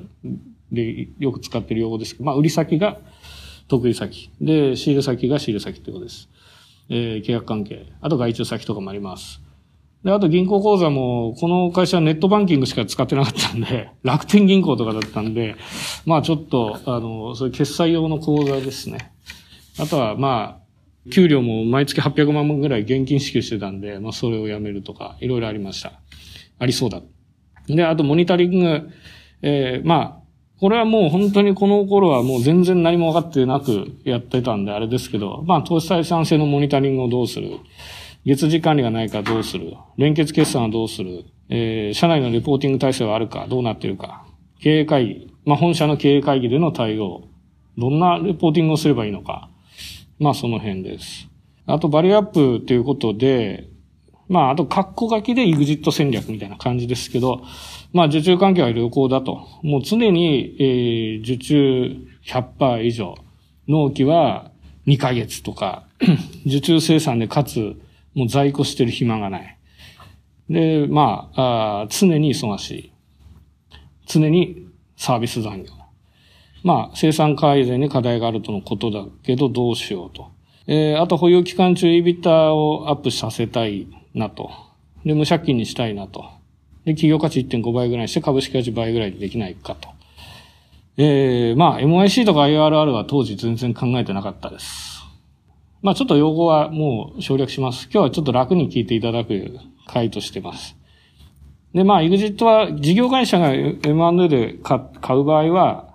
[0.71, 2.97] でよく使ってる用語ですけど、まあ売り先が
[3.67, 4.31] 得意先。
[4.41, 6.29] で、仕入れ先が仕入れ先ってことです。
[6.89, 9.41] えー、契約関係、あと外注先とかもあります。
[10.03, 15.55] で、あと銀行口座も、この会社はネットバンキングしか使ってなかったんで、 楽天銀行とかだったんで、
[16.05, 19.11] まあちょっと、あの、そういう決済用の口座ですね。
[19.79, 25.93] あとは、まあ、給料も毎月800万ぐらい現金支給してたんで、まあそれをやめるとか、いろいろありました。
[26.59, 27.01] ありそうだ。
[27.67, 28.89] で、あとモニタリング、
[29.41, 30.22] えー、まあ、
[30.63, 37.57] これはもう本当にこの頃はもう全然何も分かってなくやってたんであれですけど、まあ投資採算性のモニタリングをどうする、
[38.23, 44.25] 月次管理がないかどうする、連結決算はどうする、えー、社内のレポーティング体制はあるか、どうなってるか、
[44.61, 47.23] 経営会議、まあ本社の経営会議での対応、
[47.77, 49.49] どんなレポーティングをすればいいのか、
[50.17, 51.27] まあその辺です。
[51.65, 53.67] あとバリューアップということで、
[54.29, 57.43] まああと括弧書きで EXIT 戦略みたいな感じですけど、
[57.93, 59.47] まあ、受注環境は良好だと。
[59.61, 61.95] もう常に、えー、受注
[62.25, 63.15] 100%以上。
[63.67, 64.51] 納期は
[64.87, 65.87] 2ヶ月とか、
[66.45, 67.79] 受注生産でかつ、
[68.15, 69.57] もう在庫してる暇がない。
[70.49, 72.93] で、まあ、あ常に忙しい。
[74.07, 74.67] 常に
[74.97, 75.71] サービス残業。
[76.63, 80.31] まあ、生産改善に課題があるとのことだけど、どうしようと。
[80.65, 84.49] えー、あと保有期間中、イビターをアップさせたいなと。
[85.05, 86.25] で、無借金にしたいなと。
[86.85, 89.89] で、企業価値1.5倍ぐらいにして株式価値倍ぐらいでできないかと。
[90.97, 95.01] えー、まあ、MIC とか IRR は当時全然考えてなかったです。
[95.81, 97.89] まあ、ちょっと用語はもう省略します。
[97.91, 100.77] 今日はちょっと楽に聞いていただく回としてます。
[101.73, 104.79] で、まあ、EXIT は事業会社が M&A で買
[105.17, 105.93] う場合は、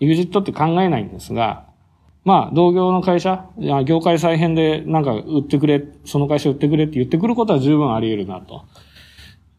[0.00, 1.66] EXIT って考えないんですが、
[2.24, 3.46] まあ、同業の会社、
[3.86, 8.64] 業界再編でなんか売ってくれ、その会社売ってくれって言ってくることは十分あり得るなと。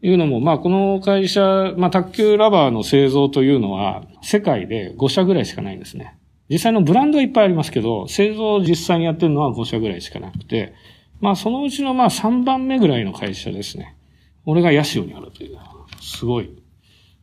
[0.02, 6.18] いうのも、まあ、この会社、まあ、卓球ラバーの製造というのは、世界で5社ぐらいしかないんですね。
[6.50, 10.74] 実際のブランドはいっぱいありますけど、製造を実際にやってるのは5社ぐらいしかなくて、
[11.20, 13.96] まあ、そのうちのまあ3番目ぐらいの会社ですね。
[14.46, 15.58] 俺がヤシオにあるという。
[16.02, 16.50] すごい。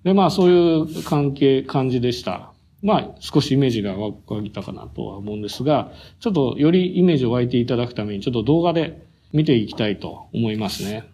[0.04, 2.52] で、まあ、そういう関係、感じでした。
[2.80, 4.14] まあ、少しイメージが湧
[4.44, 5.90] いたかなとは思うんですが、
[6.20, 9.02] ちょっとよりイメージを湧いていただくために、ちょっと動画で
[9.32, 11.04] 見ていきたいと思いますね。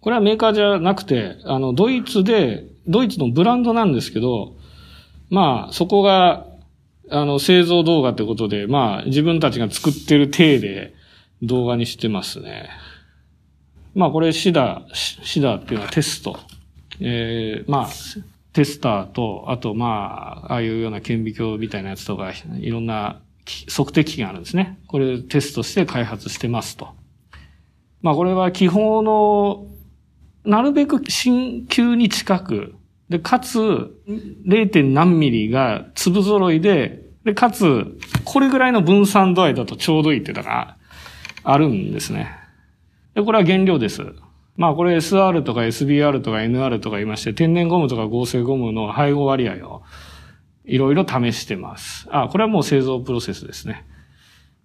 [0.00, 4.56] これはメーカーじゃなくて、あの、ドイツで、ドイツのブランドなんですけど、
[5.30, 6.46] まあ、そこが、
[7.10, 10.94] あの、製造動画ってことで、まあ、自分たちが作ってる体で
[11.42, 12.68] 動画にしてますね。
[13.94, 16.38] まあ、これシダ、シダっていうのはテスト。
[17.00, 17.88] えー、まあ、
[18.52, 23.20] テスターと、あと、まあ、ああいうような顕微鏡みたいなやつとか、いろんな
[23.68, 24.78] 測定機があるんですね。
[24.86, 26.88] これテストして開発してますと。
[28.02, 29.66] まあ、これは気泡の、
[30.44, 32.74] なるべく新球に近く、
[33.08, 33.58] で、かつ、
[34.46, 34.92] 0.
[34.92, 40.76] 何ミリが粒揃いで、で、かつ、これぐらいの分散度合いだとちょうどいいってのが
[41.42, 42.30] あるんですね。
[43.14, 44.02] で、これは原料です。
[44.56, 49.82] まあこれ SR とか SBR とか NR とか言いまして、天然ゴムとか合成ゴムの配合割合を
[50.64, 52.08] いろいろ試してます。
[52.10, 53.86] あ、これはもう製造プロセスですね。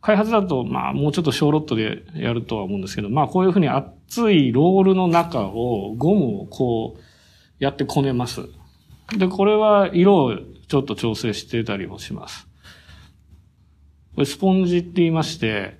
[0.03, 7.01] 開発だと、まあもうちょっと小ロットでやるとは思うんですけど、まあこういうふうに厚いロールの中をゴムをこう
[7.63, 8.41] やってこねます。
[9.17, 12.49] で、これは色をちょっと調整してたりもします。
[14.13, 15.79] これスポンジって言いまして、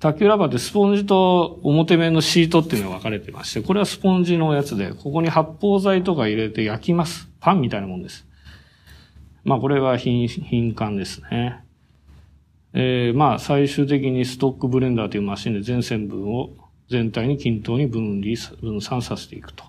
[0.00, 7.28] 卓球ラバーってスポンジと表面のシートっていうのが分かれてまして、これはスポンジのやつで、ここに発泡剤とか入れて焼きます。
[7.38, 8.26] パンみたいなもんです。
[9.44, 11.62] まあこれは品、品管ですね。
[12.72, 16.50] えー、まあ最終的にストックブレンダーというマシンで全線分を
[16.88, 19.64] 全体に均等に分離、分散させていくと。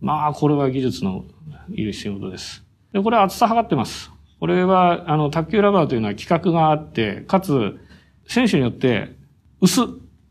[0.00, 1.24] まあこれは技術の
[1.70, 2.64] いる仕事です。
[2.92, 4.10] で、これは厚さ測ってます。
[4.38, 7.78] これは、あの、卓球ラバーというのは規格があって、かつ、
[8.26, 9.14] 選手によって
[9.60, 9.82] 薄、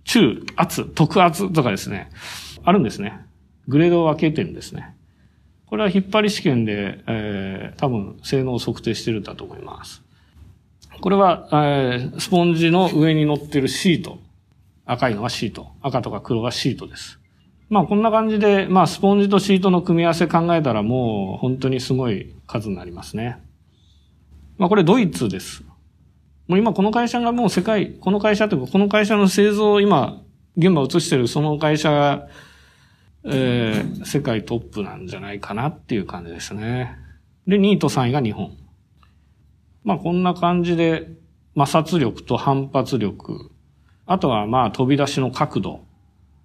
[0.04, 2.10] 中、厚、特厚とかですね、
[2.64, 3.20] あるんですね。
[3.68, 4.96] グレードを分けてるんですね。
[5.66, 10.05] これは引っ張り試験で、えー、多分性能を測定してるんだと思います。
[11.02, 14.20] これは、えー、スポンジの上に乗ってるシート。
[14.86, 15.68] 赤いのはシート。
[15.82, 17.20] 赤とか黒はシートです。
[17.70, 23.42] まあこんな感じで、まあスポンジとシートの組み合わせ考えたらもう本当にすごい数になりますね。
[24.58, 25.64] まあこれドイツです。
[26.48, 30.22] もう今この会社がもう世界、この会社というか、この会社の製造を今、
[30.58, 32.28] 現場移してるその会社が、
[33.26, 36.96] えー、世界トップなんじゃないかなっていう感じですね。
[37.48, 38.56] で、2位と3位が日本。
[39.86, 41.08] まあこんな感じで、
[41.58, 43.52] 摩擦力と反発力。
[44.06, 45.86] あとはまあ飛び出しの角度。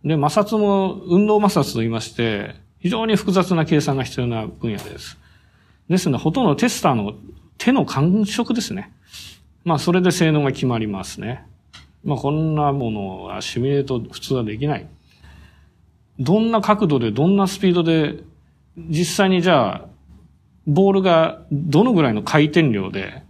[0.05, 5.19] で、摩擦も運動摩擦と言いまして、非常に複雑な計算が必要な分野です。
[5.89, 7.15] ですので、ほとんどテスターの
[7.59, 8.93] 手の感触ですね。
[9.65, 11.45] まあ、それで性能が決まりますね。
[12.05, 14.87] まあ、こんなものはシミュレート普通はできない。
[16.19, 18.23] どんな角度で、どんなスピードで、
[18.77, 19.87] 実際にじゃあ、
[20.67, 23.23] ボールがどのぐらいの回転量で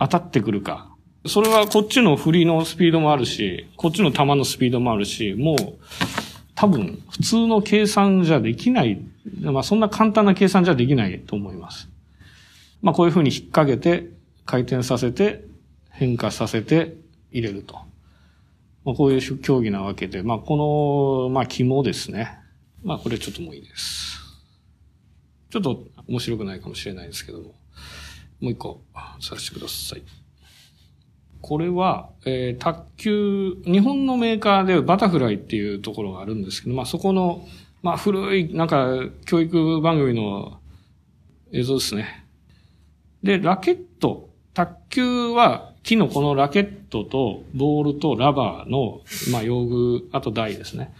[0.00, 0.88] 当たってくるか。
[1.26, 5.56] それはこっちの振りのスピードもあるし、こっちの球のスピードもあるし、もう
[6.54, 9.00] 多分普通の計算じゃできない。
[9.42, 11.88] まあそんな簡単な計算じゃできないと思います。
[12.82, 14.08] まあこういうふうに引っ掛けて
[14.46, 15.44] 回転させて
[15.90, 16.96] 変化させて
[17.30, 17.90] 入れると。
[18.84, 22.38] まあ、こういう競技なわけで、まあ、この、まあ、肝ですね。
[22.82, 24.18] まあ、これちょっともういいです。
[25.50, 27.54] ちょっと面白くないかもしれないですけども、
[28.40, 28.82] もう一個
[29.20, 30.02] させてください。
[31.40, 37.46] これは、えー、卓球、日本のメーカーでバタフライっていうところがあるんですけど、まあ、そこの、
[37.82, 38.88] まあ、古い、なんか、
[39.24, 40.60] 教育番組の
[41.52, 42.26] 映像ですね。
[43.22, 49.00] で、ラケット、卓球は木のこのラケットとボールとラバーの、
[49.32, 50.92] まあ、用具、あと台ですね。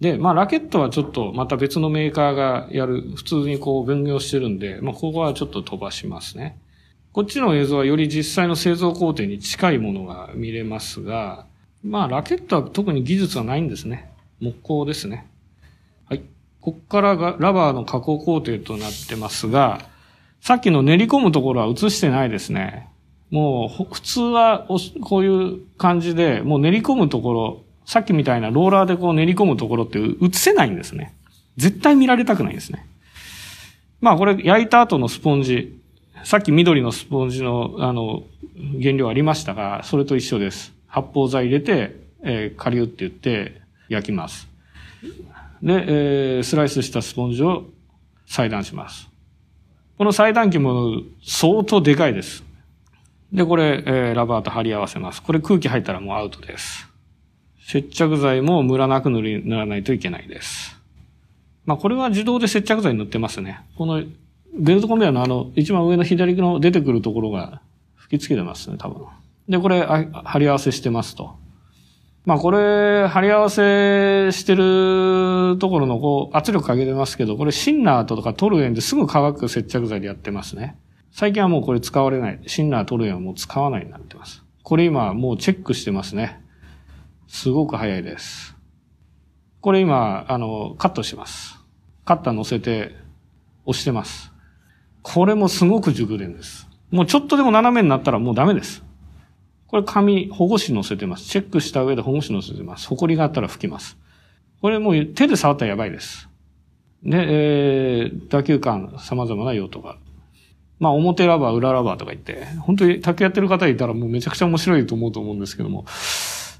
[0.00, 6.58] で、まあ、ラケットはちょっとまた別のメーカーがやる、普通にこう分業してるんで、まあ、ここはちょっと飛ばしますね。
[7.12, 11.46] こっちの映像はより実際の製造工程に近いものが見れますが、
[11.82, 14.10] まあ、ラケットは特に技術はないんですね。
[14.40, 15.26] 木工ですね。
[16.08, 16.22] はい。
[16.60, 19.88] こっからがラバーの加工工程となってますが、
[20.40, 22.88] さっきの練り込むところは映してないですね。
[23.30, 24.68] もう、普通は
[25.02, 31.14] こういう感じで、もう練り込むところ、さっきみたいなローラーでこう練り込むところって映せないんですね。
[31.56, 32.86] 絶対見られたくないんですね。
[34.00, 35.79] まあこれ焼いた後のスポンジ、
[36.24, 38.24] さっき緑のスポンジの、あの、
[38.80, 40.72] 原料ありましたが、それと一緒です。
[40.86, 44.48] 発泡剤入れて、えー、カリュって言って焼きます。
[45.62, 47.64] で、えー、スライスしたスポンジを
[48.26, 49.08] 裁断します。
[49.98, 52.44] この裁断機も相当でかいです。
[53.32, 55.22] で、これ、えー、ラバーと貼り合わせます。
[55.22, 56.88] これ空気入ったらもうアウトです。
[57.66, 60.76] 接着剤もムラなく塗り、塗らないといけないです。
[61.66, 63.60] まあ、これは自動で接着剤塗ってますね。
[63.76, 64.02] この
[64.58, 67.62] ベルトコンベヤのあの、一番上の左の出てくるところが
[67.94, 69.06] 吹き付けてますね、多分。
[69.48, 71.36] で、これ、貼り合わせしてますと。
[72.26, 80.76] まあこれ、貼り合わせしてるところのこう圧力かけてますけど、これシンナーとかトルエンですぐ乾く接着剤でやってますね。
[81.12, 82.40] 最近はもうこれ使われない。
[82.46, 84.44] シンナートルエンはもう使わないになってます。
[84.62, 86.40] これ今もうチェックしてますね。
[87.26, 88.54] すごく早いです。
[89.60, 91.58] これ今、あの、カットします。
[92.04, 92.94] カッター乗せて
[93.64, 94.29] 押してます。
[95.02, 96.68] これもすごく熟練です。
[96.90, 98.82] もうちょっとでも斜めになったらもうダメです。
[99.66, 101.26] これ紙、保護紙乗せてます。
[101.26, 102.88] チェックした上で保護紙乗せてます。
[102.88, 103.96] 埃があったら拭きます。
[104.60, 106.28] これもう手で触ったらやばいです。
[107.04, 109.98] で、えー、打球感、様々な用途がある。
[110.80, 115.84] まあ、表ラバー、裏ラバーとか言って、本当に卓球やってる方いたらもうめちゃくちゃ面白いと思うと思うんですけども。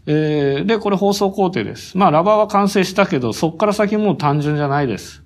[0.06, 1.96] えー、で、これ放送工程です。
[1.96, 5.22] まあ、ラバーは完成したけど、そっから先もう単純じゃないです。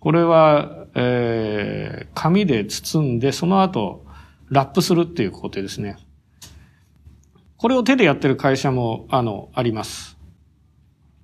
[0.00, 4.04] これは、えー、紙で包んで、その後、
[4.50, 5.96] ラップするっていう工程ですね。
[7.56, 10.16] これを手でやってる会社も、あの、あります。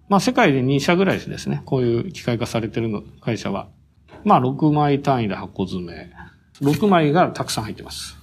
[0.08, 1.62] まあ、世界で2社ぐらいですね。
[1.64, 3.68] こういう機械化されてるの、会社は。
[4.24, 6.10] まあ、6枚単位で箱詰め。
[6.60, 8.18] 6枚がたくさん入ってます。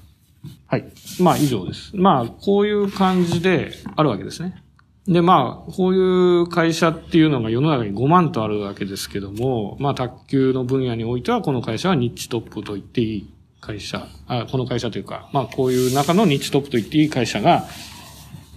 [0.67, 0.85] はい。
[1.21, 1.95] まあ、以上です。
[1.95, 4.63] まあ、こういう感じであるわけですね。
[5.07, 17.65] で、まあ、こういう会社っていうのが世の中に5万とあるわけですけども、まあ、卓球の分野においては、この会社はニッチトップと言っていい会社、あこの会社というか、まあ、こういう中のニッチトップと言っていい会社が、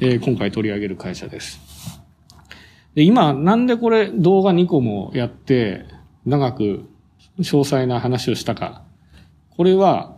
[0.01, 1.60] えー、今回取り上げる会社です。
[2.94, 5.85] で、今、なんでこれ動画2個もやって、
[6.27, 6.85] 長く
[7.39, 8.82] 詳細な話をしたか。
[9.51, 10.16] これは、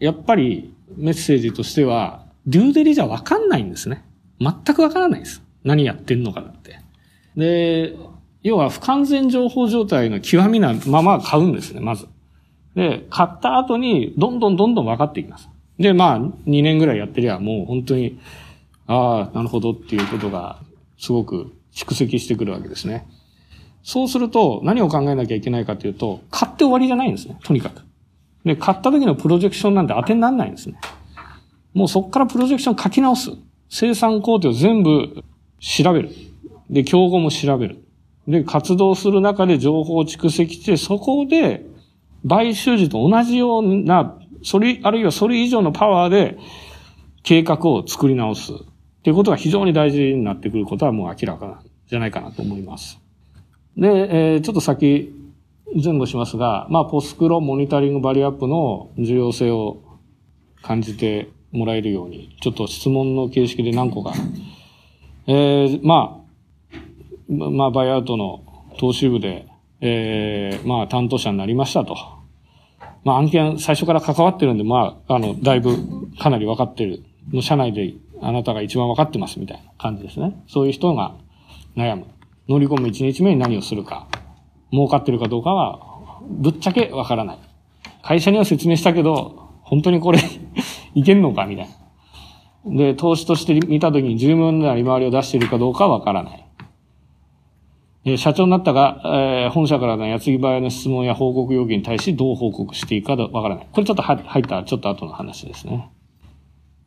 [0.00, 4.04] やっぱりメッセージとしては、デューデリじゃわかんないんですね。
[4.40, 5.45] 全くわからないです。
[5.66, 6.80] 何やってんのかなって。
[7.36, 7.94] で、
[8.42, 12.06] 要は不完全情報状態の極みなまま買うんですね、まず。
[12.76, 15.48] で、買った後に、どんどんどんどん分かっていきます。
[15.78, 18.18] で、まあ、2年ぐらいやってりゃ、もう本当に、
[18.86, 20.60] ああ、なるほどっていうことが、
[20.98, 23.06] すごく蓄積してくるわけですね。
[23.82, 27.82] そうすると、何を考えなきゃいけないかというと、買って終わりじゃないんですね、とにかく。
[28.44, 30.78] で、買った時のプロジェクションなんて当てにならないんですね。
[31.74, 33.32] もうそこからプロジェクション書き直す。
[33.68, 35.24] 生産工程を全部
[35.60, 36.10] 調べる。
[36.70, 37.84] で、競合も調べる。
[38.28, 41.64] で、活動する中で情報を蓄積して、そこで、
[42.28, 46.38] 買収時と同じような、それ、あるいはそれ以上のパワーで、
[47.22, 48.52] 計画を作り直す。
[48.52, 48.56] っ
[49.02, 52.98] ていうことが非常に大事になってくることはもう明らかなんじゃないかなと思います。
[53.76, 53.88] で、
[54.32, 55.12] えー、ちょっと先、
[55.74, 59.82] 前後しますが、まあ、ポスクロモニタリングバリアップの重要性を
[60.62, 64.12] 感じてもらえるように、ちょっと質問の形式で何個か。
[65.26, 68.44] えー、まあ、まあ、バイアウトの
[68.78, 69.46] 投資部で、
[69.80, 71.96] えー、まあ、担当者になりましたと。
[73.04, 75.76] まあ、案件最初から関わってるんで、まあ、あの、だいぶ
[76.18, 77.02] かなり分かってる。
[77.32, 80.42] の社内であなたが一番分かってますみたいな感じですね。
[80.48, 81.14] そういう人が
[81.76, 82.06] 悩む。
[82.48, 84.06] 乗り込む1日目に何をするか。
[84.70, 87.38] 儲かってるかどうかは、ぶっちゃけわからない。
[88.02, 90.20] 会社には説明したけど、本当にこれ
[90.94, 91.72] いけんのかみたいな。
[92.66, 96.46] で、投資として見たときに十分な利回りを出しているかどうかわからない。
[98.04, 103.68] え社長になったが、えー、本社からの矢継ぎ早の質問や報告要求に対しどう報告していいかわからない。
[103.72, 105.90] これちょっと入ったちょっと後の話ですね。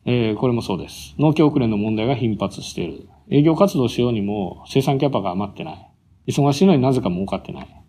[0.06, 1.14] えー、これもそうです。
[1.18, 3.08] 納期遅れの問題が頻発している。
[3.30, 5.90] 営業活動しようにも生産キャパが余ってない。
[6.26, 7.79] 忙しいのになぜか儲かってない。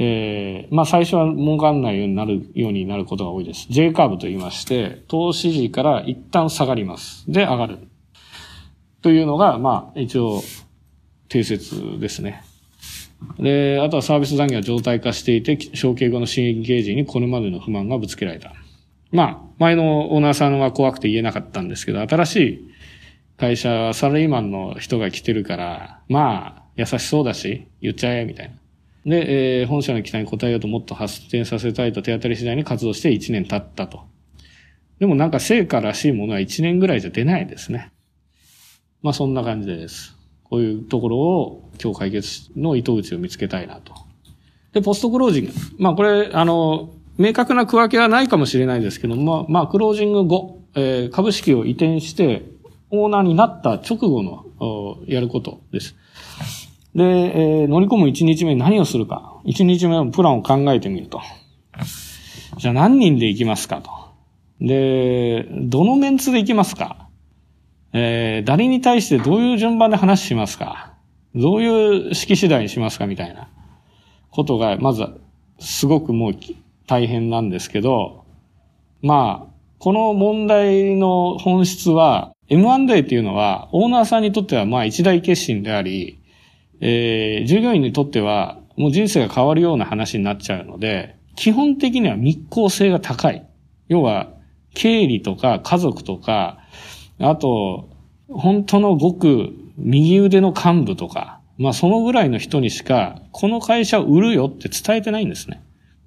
[0.00, 3.66] えー、まあ最初は儲かんないようになるようになることが多いです。
[3.68, 7.24] J カーブと言いまして、投資時から一旦下がります。
[7.26, 7.78] で、上がる。
[9.02, 10.40] というのが、まあ一応、
[11.28, 12.44] 定説ですね。
[13.40, 18.52] で、あとはサービス残業は状態化していて、承継後の新規ゲージにこれまでの不満がぶつけられた。
[19.10, 22.70] まあ、前のオーナーさんは怖くて言えなかったんですけど、新しい
[23.36, 28.54] 会社は、サラリーマンの人が来てるから、まあ、優しそうだし、言っちゃえ、みたいな。
[29.04, 34.02] で、えー、本社の期待に応えようともっと発展させたいと手当たり次第に活動して1年経ったと。
[34.98, 37.92] でもなんか成果らしいものは1年ぐらいじゃ出ないですね。
[39.02, 40.16] まあそんな感じです。
[40.44, 43.94] こういうところを今日解決の糸口を見つけたいなと。
[44.72, 45.52] で、ポストクロージング。
[45.78, 52.44] まあこれ、あの、明確な区分けはないかもしれないですけども、まあ、クロージング後、えー、株式を移転して、
[52.90, 54.44] オーナーになった直後の、
[55.06, 55.96] やることです。
[56.94, 59.40] で、えー、乗り込む1日目何をするか。
[59.44, 61.20] 1日目のプランを考えてみると。
[62.58, 63.90] じゃあ何人で行きますかと。
[64.60, 67.08] で、どのメンツで行きますか
[67.92, 70.92] えー、誰に対してどういう順番で話しますか
[71.34, 73.48] どういう式次第にしますかみたいな
[74.30, 75.06] ことが、まず、
[75.58, 76.34] すごくもう
[76.86, 78.24] 大変なんですけど、
[79.02, 86.18] まあ、この問題の本質は、M&A っていうのは、オーナーさんにとってはまあ一大決心であり、
[86.80, 93.44] えー、従業員にとってはもう人生が変わるような話になっちゃうので、基本的には密航性が高い。
[93.88, 94.32] 要は、
[94.74, 96.58] 経理とか家族とか、
[97.18, 97.90] あと、
[98.28, 105.60] 本当のごく右腕の幹部とか、まあそのぐらいの人にしか、この会社を売るよって伝えてないんですね。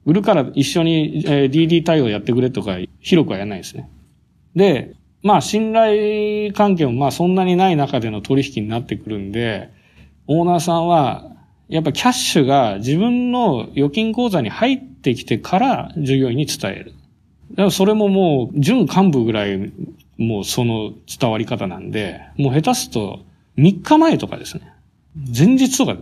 [0.06, 3.90] 売るから一緒に DD 対応やってくれとか広くはやらないですね。
[4.56, 9.70] で、まあ信頼関係もまあそんなにない中での取引になってくるんで、
[10.28, 11.32] オーナーさんは
[11.68, 16.94] やっぱキャッシュが自分の預金口座に入ってきてから従業員に伝える。
[17.52, 19.72] だからそれももう準幹部ぐらい
[20.18, 23.22] もうその伝わり方なんで、もう下手すと
[23.58, 24.74] 3日前とかですね。
[25.16, 25.98] 前日とか、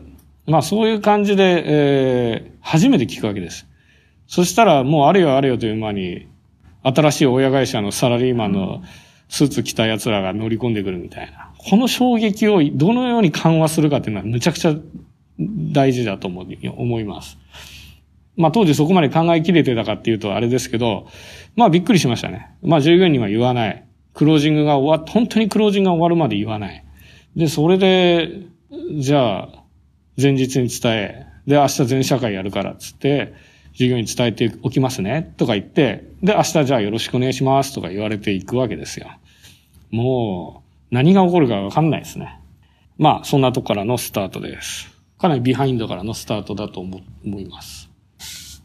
[0.46, 3.68] まあそういう感じで、えー、初めて聞くわけです。
[4.28, 6.28] そしたらもうあれよあれよという間に、
[6.84, 8.84] 新しい親会社のサラリーマンの
[9.28, 11.49] スーツ着た奴らが乗り込んでくるみたいな。
[11.62, 14.74] この衝撃をどのように緩和するかっていうのはむちゃくちゃ
[15.40, 17.38] 大事だと思います。
[18.38, 21.08] まあ当時そこまで考えきれてたかっていうとあれですけど、
[21.56, 22.50] まあびっくりしましたね。
[22.62, 23.86] まあ従業員には言わない。
[24.14, 26.84] クロージングが終わっ、本当にクロージングが終わるまで言わない。
[27.36, 28.32] で、それで、
[28.98, 29.64] じゃあ、
[30.22, 33.34] 前日に伝え、で、明日全社会やるからっつって、
[33.74, 39.10] 従業員に伝えておきますね、とか言って、で、明日じゃあよろしくお願いしますとか言われていくわけですよ。
[39.92, 40.59] もう、
[40.92, 42.40] 何が起こるかわかんないですね。
[42.98, 44.90] まあ、そんなとこからのスタートです。
[45.18, 47.90] かなりビハインドからのスタートだと思います。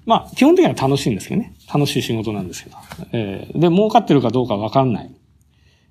[0.06, 1.54] まあ、基本的には楽しいんですけどね。
[1.72, 2.76] 楽しい仕事なんですけど。
[3.12, 5.14] えー、で、儲かってるかどうかわかんない。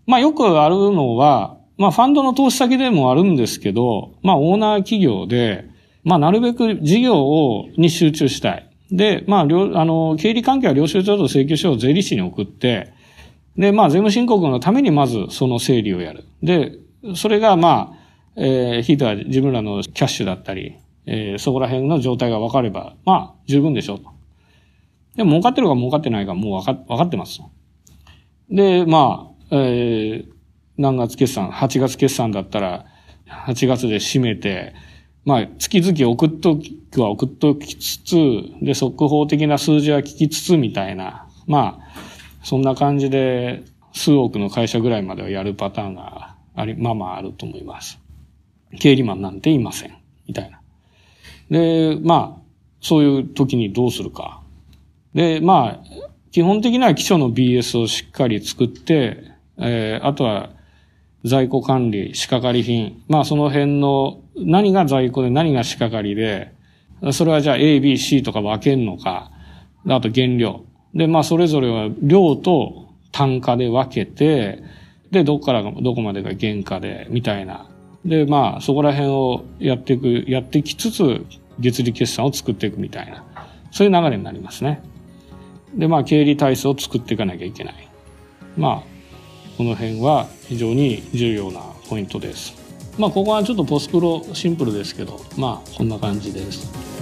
[0.05, 5.65] まあ、よくあるのは、まあ、ファンドの投資先でもあるんですけど、まあ、オーナー企業で、
[6.03, 8.69] まあ、なるべく事業を、に集中したい。
[8.91, 12.93] で、まあ、あの、経理関係は領収書と請求書を税理士に送って、
[13.58, 16.26] で、まあ、税務申告のためにまずその整理をやる。
[16.42, 16.74] で、
[17.16, 18.04] それが、まあ、
[18.36, 24.10] えー、ひいては自分らのキャッシュだったり、えー、そこら辺の状態が分かれば、まあ、十分でしょうと。
[25.16, 27.42] で、儲かってるか儲かってないかもう分か、分かってます。
[28.50, 30.32] で、まあ、えー、
[30.78, 32.86] 何月決算、8月決算だったら、
[33.46, 34.74] 8月で締めて、
[35.26, 38.16] まあ、月々送っときは送っときつつ、
[38.62, 42.12] で、速報的な数字は聞きつつみたいな、まあ、
[42.44, 43.64] そんな感じで、
[43.94, 47.99] 数億の会社ぐらいまではやるパターンがあり、まあまああると思います。
[48.80, 49.98] 経理マンなんていません。
[50.28, 50.61] みたいな。
[51.49, 52.41] で、まあ、
[52.82, 54.41] そういう時にどうするか。
[55.14, 55.84] で、まあ、
[56.32, 60.49] 基本的には基礎の BS をしっかり作って、えー、あとは、
[61.26, 63.02] 在庫管理、仕掛かり品。
[63.07, 66.53] まあその辺の何が在庫で何が仕掛かりで、
[67.11, 69.32] それはじゃあ A、B、C とか分けんのか。
[69.88, 70.65] あと原料。
[70.94, 74.64] で、まあそれぞれは量と単価で分けて、
[75.11, 77.68] で、どこからどこまでが原価で、みたいな。
[78.06, 81.26] で、まあそこら辺をやっていく、やってきつつ、
[81.60, 83.24] 月利決算を作っていくみたいな。
[83.72, 84.82] そういう流れになりますね。
[85.76, 87.88] で、まあ経理体制を作っていかなきゃいけない。
[88.57, 88.94] まあ
[89.57, 92.56] この辺は非常に重要なポイントです。
[92.98, 96.93] まあここはちょっとポスプロシンプルですけど、まあこんな感じです。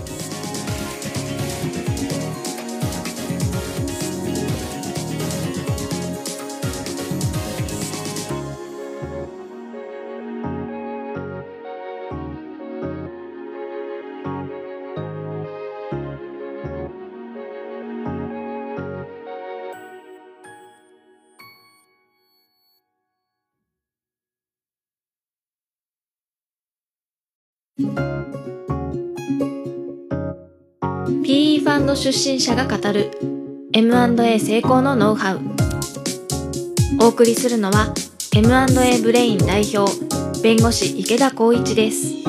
[31.82, 33.10] PE ファンド出身者が語る
[33.74, 35.42] M&A 成功のノウハウ。
[37.02, 37.92] お送りするのは
[38.36, 39.92] M&A ブレイン代表
[40.44, 42.24] 弁護士池田光一です。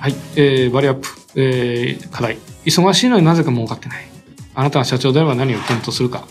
[0.00, 2.38] はい、えー、バリューアップ、えー、課題。
[2.64, 4.08] 忙しいのになぜか儲かってない。
[4.56, 6.26] あなたが社長であれば何を検討するか。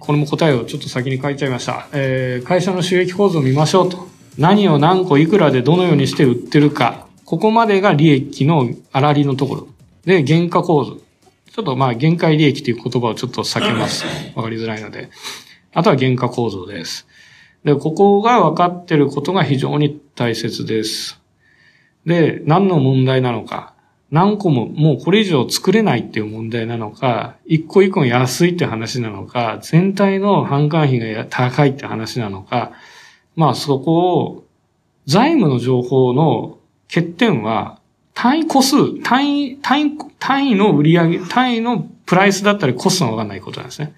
[0.00, 1.86] これも答えをちょっと先に書いちゃいました。
[1.92, 4.09] えー、会社の収益構造を見ましょうと。
[4.38, 7.06] 何を何個いくらでどのようにして売ってるか。
[7.24, 9.68] ここまでが利益の粗利のところ。
[10.04, 10.96] で、原価構造。
[11.52, 14.04] ちょっとまあ、限界利益という言葉をちょっと避けます。
[14.34, 15.10] わかりづらいので。
[15.72, 17.06] あとは原価構造です。
[17.64, 21.20] で、ここが分かってることが非常に大切です。
[22.06, 23.74] で、何の問題なのか。
[24.10, 32.72] 何個ももうこれ以上作れないっていう問題なのか、一個一個安いって話なのか、全体の販管費が高いって話なのか、
[33.36, 34.44] まあそこを、
[35.06, 36.58] 財務の情報の
[36.88, 37.80] 欠点は、
[38.14, 43.94] 単位個数、単位、単位、単位の売り上げ、単位のプライスだったりコストがわかんないことなんですね。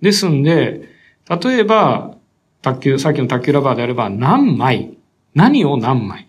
[0.00, 0.88] ですんで、
[1.28, 2.16] 例えば、
[2.62, 4.96] 卓球、さっきの卓球ラバーであれば、何枚、
[5.34, 6.28] 何を何枚。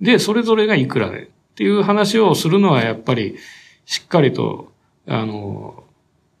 [0.00, 1.24] で、それぞれがいくらで。
[1.52, 3.36] っていう話をするのはやっぱり、
[3.84, 4.72] しっかりと、
[5.06, 5.84] あの、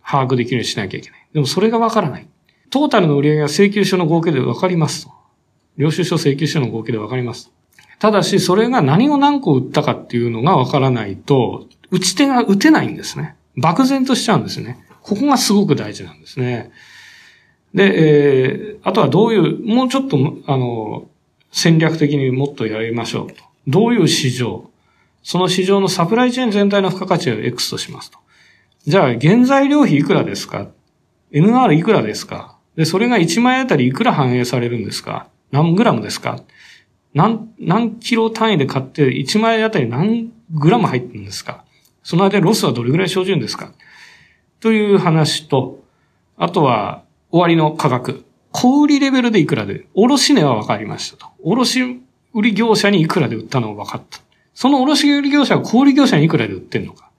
[0.04, 1.26] 把握できるようにしなきゃいけない。
[1.32, 2.26] でもそれがわからない。
[2.72, 5.12] トータルの売上げが請求書の合計でわかりますと。
[5.76, 7.52] 領収書請求書の合計でわかります。
[7.98, 13.36] ただし、それが何を何個売ったかっていうのがわからないと、打ち手が打てないんですね。
[13.56, 14.84] 漠然としちゃうんですね。
[15.02, 16.72] ここがすごく大事なんですね。
[17.74, 20.16] で、えー、あとはどういう、もうちょっと、
[20.46, 21.08] あの、
[21.52, 23.34] 戦略的にもっとやりましょうと。
[23.68, 24.70] どういう市場
[25.22, 28.18] その市場のサプライチェーン全体の付加価値を X としますと。
[28.86, 30.68] じゃあ、原材料費いくらですか
[31.32, 32.51] ?NR いくらですか？
[32.76, 35.28] で、それが1枚あたりいくら反映されるんですか？
[35.50, 36.40] 何グラムですか？
[37.14, 41.64] 何、何キロ単位で買って1枚あたり何グラム入ってるんですか？
[42.02, 43.72] その間ロスはどれぐらい生じるんですか？
[44.60, 45.82] という話と、
[46.36, 48.24] あとは終わりの価格。
[48.52, 51.26] 小売レベルでいくらで、卸値は分かりましたと。
[51.42, 52.00] 卸
[52.34, 54.20] 売業者にいくらで売ったのが分かった。
[54.54, 57.10] その卸売業者は小売業者にいくらで売ってんのか。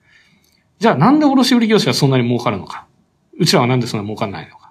[0.80, 2.86] じゃあなんで卸売業者はそんなに儲かるのか？
[3.40, 4.63] うちらはなんでそんなに儲かんないのか？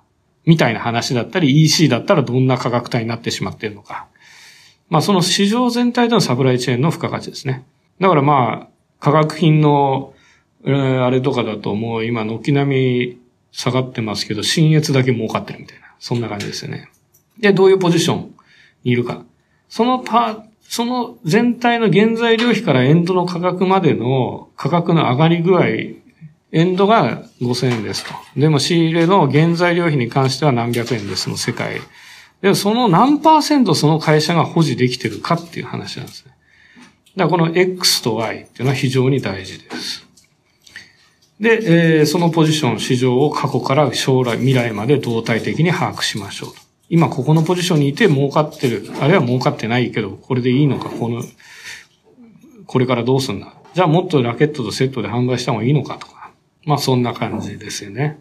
[0.44, 4.06] みたいな話だったり、EC だったらどんな価格帯になってしまっているのか。
[4.90, 7.64] まあその市場全体でのサプライチェーンの付加価値ですね。
[8.00, 8.68] だからまあ、
[9.00, 10.14] 化学品の、
[10.64, 13.18] えー、あれとかだともう今軒並み
[13.52, 15.86] 下がってますけど、新越だけ儲かってるみたいな。
[15.98, 16.90] そんな感じですよね。
[17.38, 18.34] で、どういうポジション
[18.84, 19.24] にいるか。
[19.68, 25.64] そのパーその全体の原材料費からエンドの価格までの価格の上がり具合、
[26.52, 28.12] エンドが5000円ですと。
[28.36, 31.80] でも仕入れの原材料費に関しては何百円ですの世界。
[32.42, 36.32] で、その何パーセントその会社が保持できてるかっていう話なんですね。
[37.16, 40.06] だからこの X と Y っていうのは非常に大事です。
[41.40, 46.56] で、えー、そのポジション、市場を過去から将来、未来まで動体的に把握しましょうと。
[46.88, 51.22] 今ここのポジションにいて儲かってる、あるいは儲かってないけど、これでいいのか、この、
[52.66, 53.54] これからどうすんだ。
[53.74, 56.21] じゃあもっとラケットとセットで販売した方がいいのかとか。
[56.64, 58.18] まあそんな感じですよね。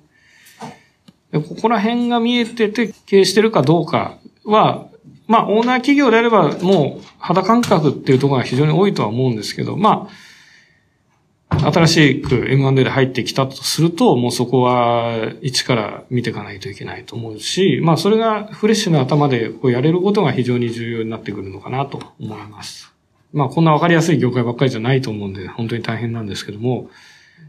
[1.32, 4.88] でここら辺が見えてて経営してるかどうかは、
[5.28, 22.92] まあオーナー企業であればもう肌感覚っていうところが非常に多いとは思うんですけど、まあ新しく M&A で入ってきたとすると、もうそこは一から見ていかないといけないと思うし、まあそれがフレッシュな頭でこうやれることが非常に重要になってくるのかなと思います。
[23.34, 26.90] まあこんなわかりやすい業界ばっかりじゃないと思うんで、本当に大変なんですけども、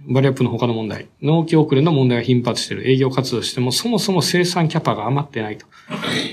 [0.09, 5.67] バリアップの他の問題、納期遅れの問題が頻発している営業活動しても、そもそも生産キャパが余ってないと。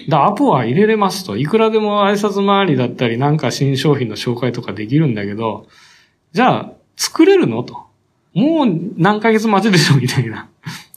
[0.07, 1.37] だアポは入れれますと。
[1.37, 5.67] いくらでも挨拶回りだったり、なんか新商品の紹介とかできるんだけど、
[6.31, 7.85] じゃあ、作れるのと。
[8.33, 10.49] もう何ヶ月待ちでしょみたいな。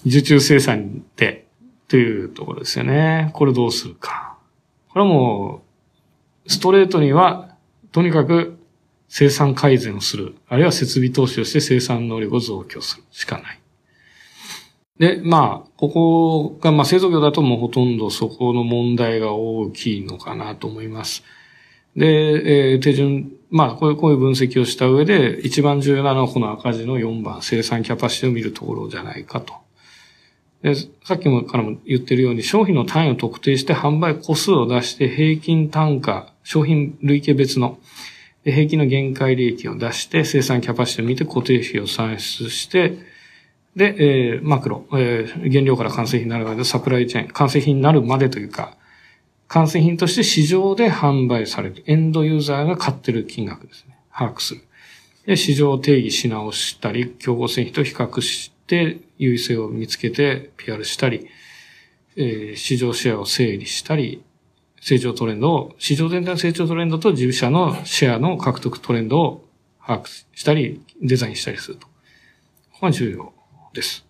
[0.07, 1.47] 受注生産って、
[1.89, 3.31] というところですよね。
[3.35, 4.39] これどうするか。
[4.89, 5.63] これはも
[6.47, 7.55] う、ストレートには、
[7.93, 8.59] とにかく
[9.15, 10.37] 生産改善をする。
[10.49, 13.61] あるいは設備投資をして生産能力を増強するしかない。
[14.99, 21.25] で、まあ、ここが、まあ、製造業だともうほとんどそこの問題が大きいのかなと思います。
[21.95, 29.53] で、えー、手順、まあこういう、こういう分析をした上で、一番重要なのはこの赤字の4番、生産キャパシティを見るところじゃないかと。
[30.63, 30.75] で、
[31.05, 37.79] さっきもからも言ってるように、商品の単位を特定して販売個数を出して平均単価、商品累計別の、
[38.45, 42.99] 平均の限界利益を出して、生産キャパシティを見て固定費を算出して、
[43.77, 43.95] で、
[44.35, 48.77] えー、マクロ、えー、原料から完成品になるまで、サプライチェーン、完成品になるまでというか、
[49.49, 51.85] 完成品として市場で販売される。
[51.87, 53.97] エンドユーザーが買ってる金額ですね。
[54.13, 54.63] 把握する。
[55.27, 61.29] で、市場を定義し直したり、競合製品と比較して、優位性を見つけて PR したり、
[62.17, 64.23] えー、市場シェアを整理したり、
[64.83, 69.45] 成長トレンドを、市場全体の成長トレンドと自社のシェアの獲得トレンドを
[69.81, 71.87] 把握したり、デザインしたりすると。
[71.87, 73.33] ここが重要
[73.73, 74.05] です。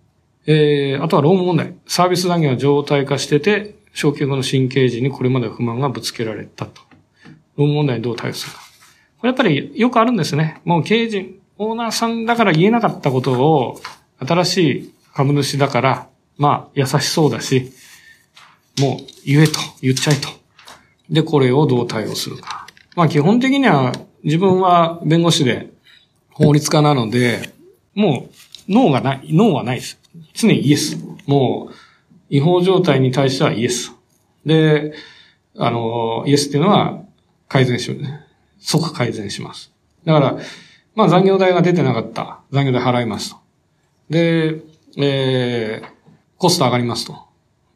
[0.47, 1.75] えー、あとはローム問題。
[1.87, 6.81] サービス残業が状態化してて、昇給後の新経時にこれまで不満がぶつけられたと。
[7.57, 8.61] 論問題にどう対応するか。
[9.19, 10.63] これやっぱりよくあるんですね。
[10.65, 13.81] もう経営陣、オーナーさんだから言えなかったことを、
[14.27, 16.09] 新しい株主だから、
[16.39, 17.73] まあ、優しそうだし、
[18.81, 20.42] もう言えと、言っちゃえと。
[21.13, 22.67] で、これをどう対応するか。
[22.97, 23.93] まあ、基本的には、
[24.25, 25.71] 自分は弁護士で
[26.31, 27.53] 法律家なので、
[27.95, 30.01] もう、脳がない、脳はないです。
[30.35, 30.97] 常にイエス。
[31.27, 31.75] もう、
[32.31, 33.93] 違法状態に対してはイエス。
[34.47, 34.95] で、
[35.57, 37.03] あの、イエスっていうのは
[37.47, 38.27] 改善しますね。
[38.59, 39.71] 即改善します。
[40.07, 40.39] だから、
[40.95, 42.41] まあ残業代が出てなかった。
[42.51, 43.37] 残業代払いますと。
[44.09, 44.63] で、
[44.97, 45.87] えー、
[46.39, 47.32] コスト上がりますと。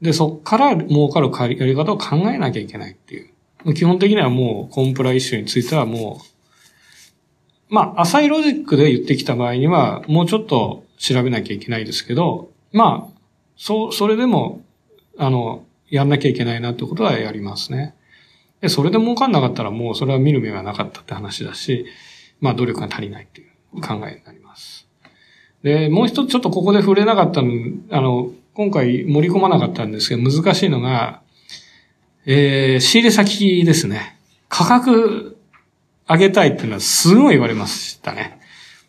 [0.06, 3.24] で、そっから儲かるやり方を考えなきゃいけないってい
[3.64, 3.74] う。
[3.74, 6.20] 基本的にはもうコンプライシュについてはも
[7.70, 13.20] う、まあ、浅いロジックで言ってきた場合には、もうちょっと調べなきゃいけないですけど、まあ、
[13.56, 14.64] そう、それでも、
[15.18, 17.96] あの、やんなきゃいけないなってことはやりますね。
[18.60, 21.86] で、それで儲かんなかったらもうそれは見る目がなかったって話だし、
[22.40, 24.88] まあ努力が足りないっていう考えになります。
[25.62, 27.44] で、もう一つちょっとここで触れなかった、あ
[28.00, 31.20] の、今回盛り込まなかったんですけど、難しいのが、
[32.24, 34.18] えー、仕入れ先ですね。
[34.48, 35.36] 価格
[36.08, 38.40] 上げたいっていうのはすごい言われましたね。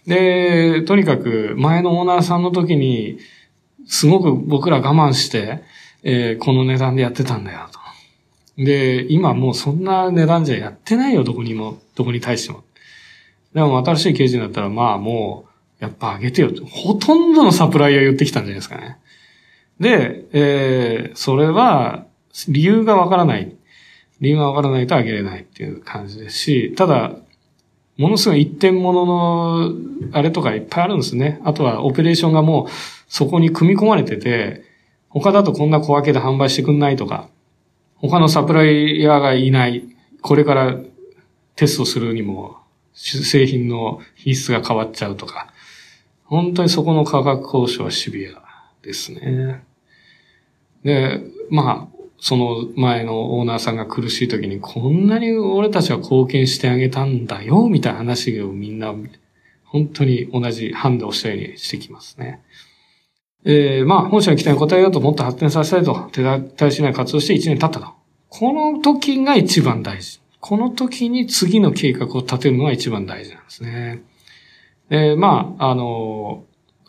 [0.06, 3.18] で、とにかく前のオーナーさんの時に、
[3.85, 5.64] すごく僕ら我慢して、
[6.02, 8.64] えー、この値段でやってたんだよと。
[8.64, 12.64] で、今もうそんな値段じゃやってないよ、どこにも、どこに対しても。
[13.53, 15.44] でも新しい刑事になったら、まあも
[15.81, 16.65] う、やっぱ上げてよと。
[16.65, 18.98] ほとんどのサプライヤー言ってきたんじゃないですかね。
[19.80, 22.06] で、えー、それは、
[22.48, 23.56] 理由がわからない。
[24.20, 27.16] 理由がわからないと上げれないっていう感じですし、ただ、
[27.98, 29.72] ものすごい一点物の、
[30.12, 31.41] あれとかいっぱいあるんですね。
[31.44, 32.68] あとはオペレーションがもう
[33.08, 34.64] そこに組み込まれてて、
[35.10, 37.30] 他だとこんな小分けで販売してくんないとか、
[37.95, 39.84] 他のサプライヤーがいない、
[40.22, 40.76] これから
[41.56, 42.58] テストするにも
[42.94, 45.52] 製品の品質が変わっちゃうとか、
[46.26, 48.44] 本当にそこの価格交渉はシビア
[48.84, 49.64] ですね。
[50.88, 51.20] で、
[51.50, 58.96] まあ、その前のオーナーさんが苦しい時にこんなに俺たちは貢献してあげたんだよ、みたいな話をみんな
[59.66, 62.42] 本当に同じ判断をしたようにしてきますね。
[63.44, 67.94] えー、まあ、本社の期待に応えようともっと発展させたいと、手伝いしない活動して1年経ったと。
[68.30, 70.22] この時が一番大事。
[70.40, 74.04] この時に次の計画を立てるのが一番大事なんですね。
[74.90, 76.46] えー、まあ、あの、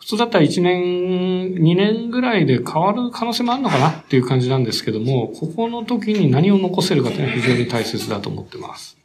[0.09, 8.97] 通だったら1年、2年ぐらいで変わる可能性もあるのかなっていう感じなんですけども、ここの時に何を残せるかというのは非常に大切だと思ってます。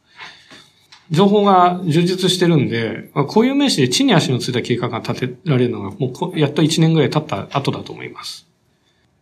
[1.11, 8.47] 情報が充実してるんで、こういう名詞で地に足のついた計画が立てられるのが、もうやっと1年ぐらい経った後だと思います。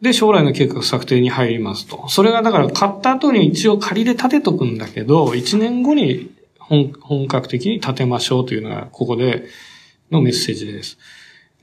[0.02, 2.08] で、将来の計画策定に入りますと。
[2.08, 6.30] それがだから買った後に一応仮で立てとくんだけど、1年後に
[6.60, 9.44] 本本格的に立てましょうというのが、ここで
[10.12, 10.98] のメッセージです。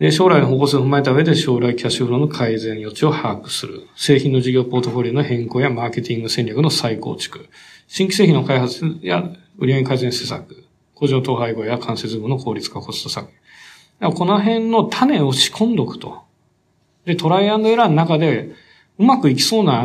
[0.01, 3.87] で、将来の方向性を踏まえた上で将来キャッシュフローの改善余地を把握する。
[3.97, 7.51] 製品の事業ポートフォリオの変更やマーケティング戦略の再構築。
[7.87, 10.65] 新規製品の開発や売上改善施策、
[10.95, 13.29] 工場統廃合や関節部の効率化コスト削
[14.01, 14.13] 減。
[14.15, 16.23] この辺の種を仕込んどくと。
[17.05, 18.53] で、トライアンドエラーの中で、
[18.99, 19.85] うまくいきそうな、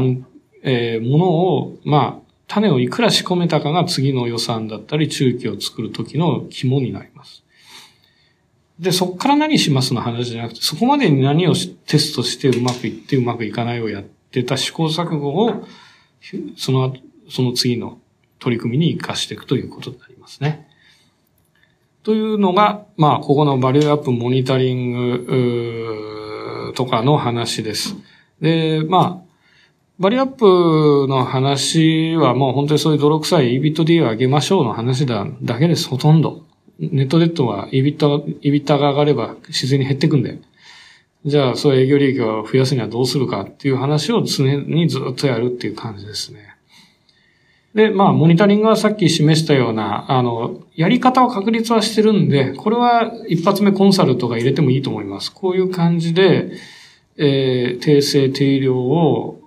[0.64, 7.45] えー、ものを、まあ、種をいくら仕込めたかが次の予算だったり、中期を作るときの肝になります。
[8.80, 11.54] で、そこから何しますの話じゃなくて、そこまでに何を
[11.88, 15.66] テストしてうまくいってうまくいかないをやってた試行錯誤を、
[16.58, 16.96] その、
[17.30, 18.00] その次の
[18.40, 20.68] 取り組みに活かしていくということになりますね。
[22.04, 27.96] というのが、まあ、ここのバリューアップモニタリングとかの話です。
[28.42, 29.26] で、まあ、
[29.98, 36.45] バリューアップの話はもう本当にそういう泥臭い EBITDA を上げましょうの話だだけです、ほとんど。
[36.80, 40.40] net debt は EBITDA, EBITDA が上がれば自然に減っていくんで。
[41.26, 46.56] じゃあ、そういう営業利益を増やすにはどうするかっていう話を常にずっとやるっていう感じですね。
[47.74, 55.32] で、まあ、モニタリングはさっき示したような、あの、やり方を確立はしてるんで、これは一発目コンサルとか入れてもいいと思います。
[55.34, 56.52] こういう感じで、
[57.18, 59.42] えー、訂正定量を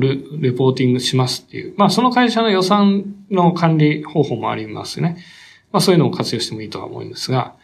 [0.00, 1.74] レレポーティングしますっていう。
[1.76, 5.18] まあ、その会社の予算の管理方法もありますね。
[5.76, 7.54] まあ、そういうのを活用してもいいとは思うんですが、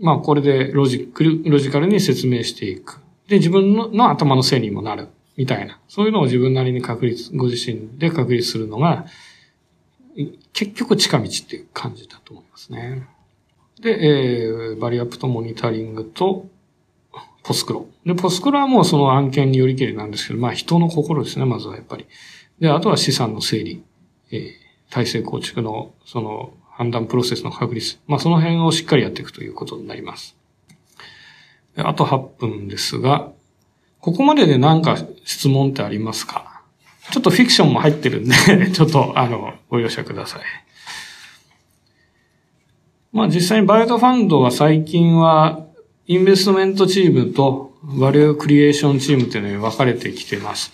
[0.00, 3.00] まあ、これでロジック、ロジカルに説明していく。
[3.26, 5.08] で、自分の頭のせいにもなる。
[5.36, 5.80] みたいな。
[5.88, 9.06] そういうのを自分なりに確立、ご自身で確立するのが、
[10.52, 13.08] 結局近道っていう感じだと思いますね。
[13.80, 16.46] で、えー、バリアップとモニタリングと、
[17.42, 17.88] ポスクロ。
[18.06, 22.06] で、ポスクロはもうその案件によりけりなんですけど、まあ人の心ですね、まずはやっぱり。
[22.60, 23.82] で、あとは資産の整理、
[24.30, 27.98] えー、体制構築の、その判断プロセスの確立。
[28.06, 30.36] まあその辺をしっかりやっていくということになります。
[31.76, 33.30] あと8分ですが、
[34.00, 36.62] ここまでで何か質問ってありますか？
[37.10, 38.34] ちょっとフィクションも入ってるんで
[38.72, 40.40] ちょっと、あの、ご容赦ください。
[43.12, 45.66] まあ実際にバイトファンドは最近は、
[46.06, 50.72] インベストメントチームとバリュークリエーションチームっていうのに分かれてきてます。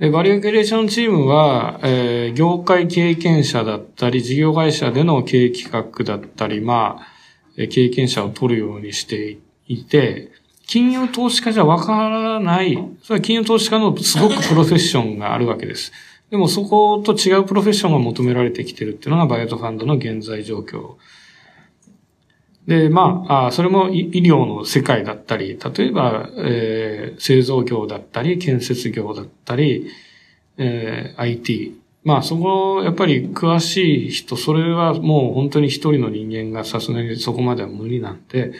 [0.00, 6.98] でバリュークリエーションチームは、えー、業界経験者だったり、事業会社での経営企画だったり、ま
[7.56, 9.38] あ、経験者を取るようにして
[9.68, 10.32] いて、
[10.66, 15.92] 金融投資家じゃわからない、それは金融投資家のすごくプロフェッションがあるわけです。
[16.28, 20.96] でもそこと違うプロフェッションが求められてきてるっていうのがバイオトファンドの現在状況。
[22.66, 29.90] で、まあ、あそれも医療の世界だったり、例えば、えー、製造業だったり、建設業だったり、
[30.56, 31.80] えー、IT。
[32.04, 38.52] まあ、そこ、やっぱり詳しい人、それはもう本当に一人の人間がさすがにそこまでは無理なんで、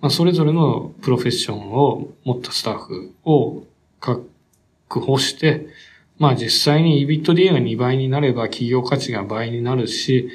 [0.00, 3.64] まあ、それぞれのプロフェッションを持ったスタッフを
[4.00, 4.24] 確
[4.88, 5.66] 保して、
[6.18, 10.28] まあ実際に EBITDA が2倍になれば企業価値が倍になるし、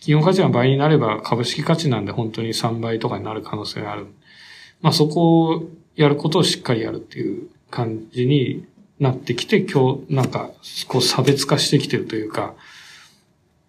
[0.00, 4.06] 企業価値が倍になれば株式価値なんで本当に3倍とかになる可能性がある。
[4.80, 8.64] まあそこをやることをしっかりやるっていう感じに
[8.98, 10.50] なってきて、今日なんか
[10.88, 12.54] こう差別化してきてるというか、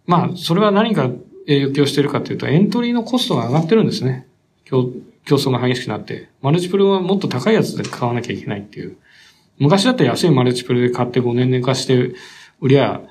[0.05, 1.09] まあそれは何か
[1.47, 4.25] 影響してるかというとエントリーのコストが上がってるんですね。
[4.65, 4.89] 競
[5.25, 8.95] 争が激しくなって、マルチプルはもっと高いやつで買わなきゃいけないっていう。
[9.59, 12.13] 昔だったら安いマルチプルで買って5年寝かして
[12.61, 13.01] 売りゃ、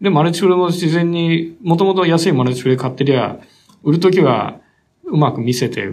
[0.00, 3.38] で、マルチプルも自然に、もともと安いマルチプルで買ってりゃ、
[3.82, 4.60] 売るときは
[5.04, 5.90] うまく見せて、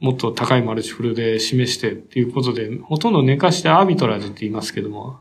[0.00, 5.20] もっと高いマルチプルで示してっていうことで、ほとんど寝かしてアービトラージって言いますけども、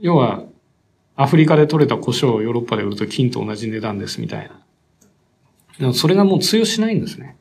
[0.00, 0.44] 要は、
[1.16, 4.60] アフリカで取れた胡椒をヨーロッパで売ると金と同じ値段ですみたいな。
[5.78, 7.36] でもそれがもう通用しないんですね。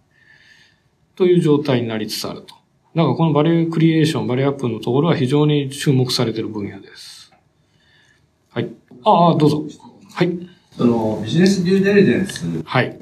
[1.15, 2.55] という状態になりつつあると。
[2.95, 7.22] だからこの value creation、バリューアップのところは非常に注目されている分野です。
[9.03, 9.31] はい。
[9.31, 9.65] ああ、どうぞ。
[10.13, 10.49] はい。
[10.77, 12.99] そのビジネスデューデリジェンスで、はい、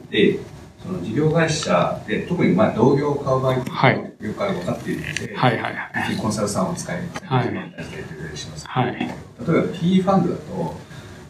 [0.83, 6.17] その事業会社で、特にまあ同業を買う場合、はい、業界が分かっているので、はいはいはい。
[6.17, 8.67] コンサルさんを使い、はい、します。
[8.67, 8.95] はい。
[8.95, 9.07] 例え
[9.45, 10.75] ば P ファンドだと、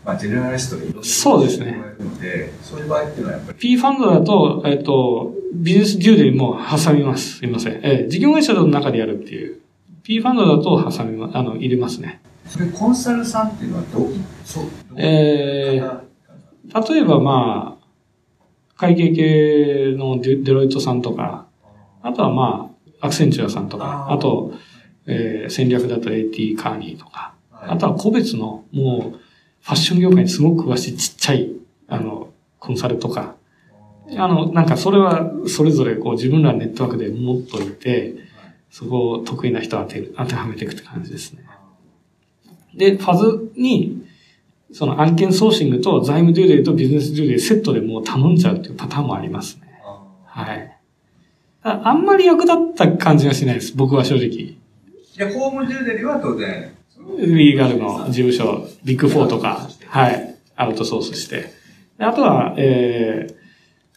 [0.03, 1.79] まあ、ジェネラリストでいろんなそうですね。
[2.63, 3.57] そういう場合っていうのはやっぱり。
[3.59, 7.37] P ファンドだと、えっ、と、ビジネスデューデリも挟みます。
[7.37, 7.81] すみません。
[7.83, 9.59] えー、事業会社の中でやるっていう。
[10.03, 12.21] P ファンドだと挟みま、あの、入れますね。
[12.51, 14.09] それコンサルさんっていうのはどう、
[14.43, 14.65] そう、
[14.97, 17.85] えー、例えばまあ、
[18.75, 21.47] 会計系のデロイトさんとか、
[22.01, 24.51] あとはまあ、アクセンチュアさんとか、あと、
[25.07, 29.19] えー、戦略だと AT カーニーとか、あとは個別のもう、
[29.61, 31.53] ファッション業界にすごく詳しいちっちゃい、
[31.87, 33.35] あの、コンサルとか、
[34.17, 38.15] あの、なんかそれはそれぞれこう自分らのネットワークで持っといて、
[38.69, 41.45] そこを得意な人を当てる、当てはめていくって感じですね。
[42.75, 44.05] で、ファズに、
[44.73, 49.81] その案件ソーシングと財務デューデイとビジネスデューデイセットでもう頼んじゃうっていうパターンもありますね。
[50.25, 50.77] はい。
[51.63, 54.27] あんまり役立った感じがしないです、僕は正直。
[54.27, 54.57] い
[55.17, 56.73] や、法務デューデリは当然、
[57.19, 61.51] リーガルの事務所、ビッグフォーとか、はい、アウトソースして。
[61.97, 63.35] あとは、ええー、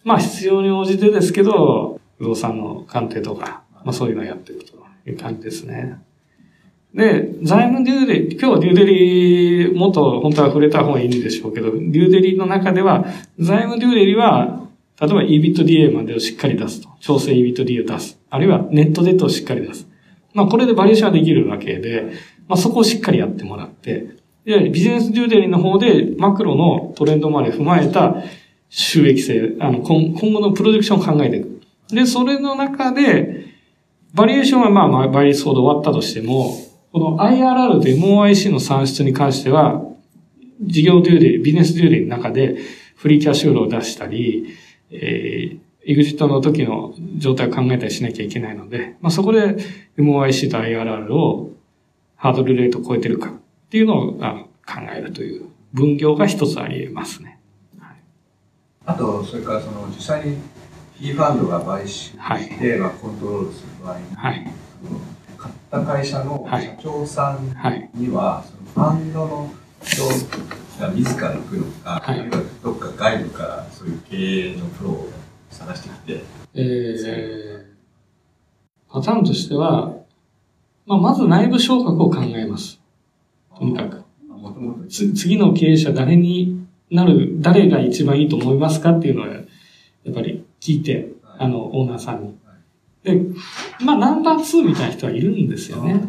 [0.02, 4.74] まあ必要に応じてですけど、不動産の鑑定とか、まあそういうのをやっていくと
[5.06, 5.98] いう感じですね。
[6.94, 13.04] で、財務デューデリ、業務デューデリ、もっと本当は触れた方がいいんでしょうけど、デューデリの中では、
[13.38, 14.68] 財務デューデリは、
[15.00, 16.88] 例えば EBITDA までをしっかり出すと。
[17.00, 18.20] 調整 EBITDA を出す。
[18.30, 19.88] あるいはネットデットをしっかり出す。
[20.34, 22.12] まあこれでバリエーションはできるわけで、
[22.46, 28.16] まあ、そこをしっかりやってもらって、で、ビジネスデューデリの方でマクロのトレンドまで踏まえた
[28.68, 31.60] 収益性、あの、今今後のプロジェクションを考えていく。
[31.88, 33.46] で、それの中で、
[34.12, 36.56] バリエーションはまあ、まあ、バリエーションで終わったとしても、
[36.94, 39.82] この IRR と MOIC の算出に関しては、
[40.62, 42.56] 事業デューデリ、ビジネスデューデリの中で
[42.94, 44.54] フリーキャッシュフローを出したり、
[44.92, 49.56] えー、エグジットの時の状態を考えたりしなきゃいけないので、まあ、そこで
[49.98, 51.50] MOIC と IRR を
[52.14, 53.32] ハードルレートを超えてるかっ
[53.70, 54.46] ていうのを考
[54.96, 57.40] えるという分業が一つあり得ますね。
[57.80, 57.96] はい、
[58.86, 60.38] あと、それからその実際に
[61.00, 64.52] P ファンドが買収して、はい、まあ、コントロールする場合に、はい、買
[65.66, 67.46] った会社の社長さん
[67.94, 69.50] には、そのファンドの
[69.82, 70.04] 人
[70.80, 75.10] が自ら行くのか、はい、あるいはどっか外部からそういう経営のプロを
[75.50, 79.94] 探してきて、えー、パターンとしては、
[80.86, 82.80] まあ、まず内部昇格を考えます。
[83.56, 84.04] とにかく。
[84.90, 89.40] 次の経営者誰になる、誰が一番いいと思いますかっていうのは、や
[90.10, 92.34] っぱり聞いて、あの、オーナーさんに。
[93.04, 93.20] で、
[93.80, 96.00] まあ、ナンバー2みたいな人はいるんですよね。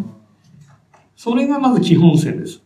[1.15, 2.61] それがまず基本線です。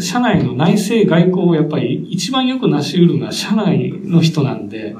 [0.00, 4.94] 社内の内政外交をやっぱり一番よく成し得るのは社内の人なんで、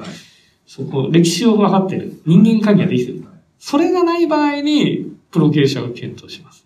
[0.67, 2.23] そこ、歴史を分かってる。
[2.25, 3.25] 人間関係ができてる。
[3.59, 6.65] それがない場合に、プロ経営者を検討します。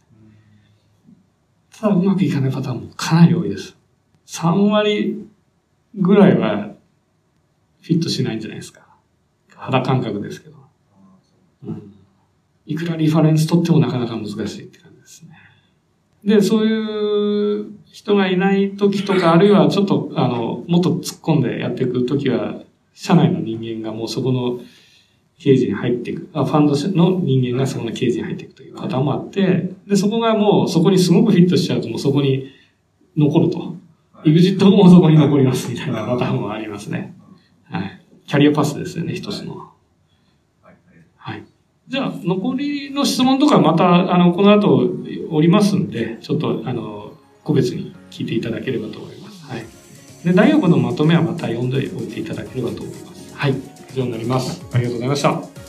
[1.81, 3.76] ただうまくいかないパターンもかなり多いです。
[4.26, 5.26] 3割
[5.97, 6.75] ぐらいは
[7.83, 8.86] フィットしないんじゃないですか。
[9.55, 10.53] 肌感覚ですけど。
[12.67, 15.31] うん、いくらリファレンス取ってもなかなか難しいって感じですね。
[16.25, 22.62] で、そういう人がいない時とか、あるいはちょっと、あの、もっと突っ込んでやっていく時は、
[22.94, 24.60] 社内の人間がもうそこの
[25.39, 32.51] 刑事に入っていく、あファンドの人間がそこの刑事に入っていくというパターンもあって、で、そこがもうそこにすごくフィットしちゃうと、もうそこに
[33.17, 33.76] 残ると。
[34.25, 37.15] エグジットもそこに残りますみたいなパターンもありますね。
[37.65, 38.01] はい。
[38.26, 39.74] キャリアパスですよね、一つの。
[41.88, 44.90] じゃあ、残りの質問とかまた、あの、この後
[45.30, 49.44] おりますんで、ちょっと、あの、個別に聞いていただければと思います。
[49.44, 49.66] はい。
[50.24, 53.34] で、大学のまとめはまた読んでおいていただければと思います。
[53.34, 53.54] はい。
[53.92, 54.64] 以上になります。
[54.72, 55.64] ありがとうございました。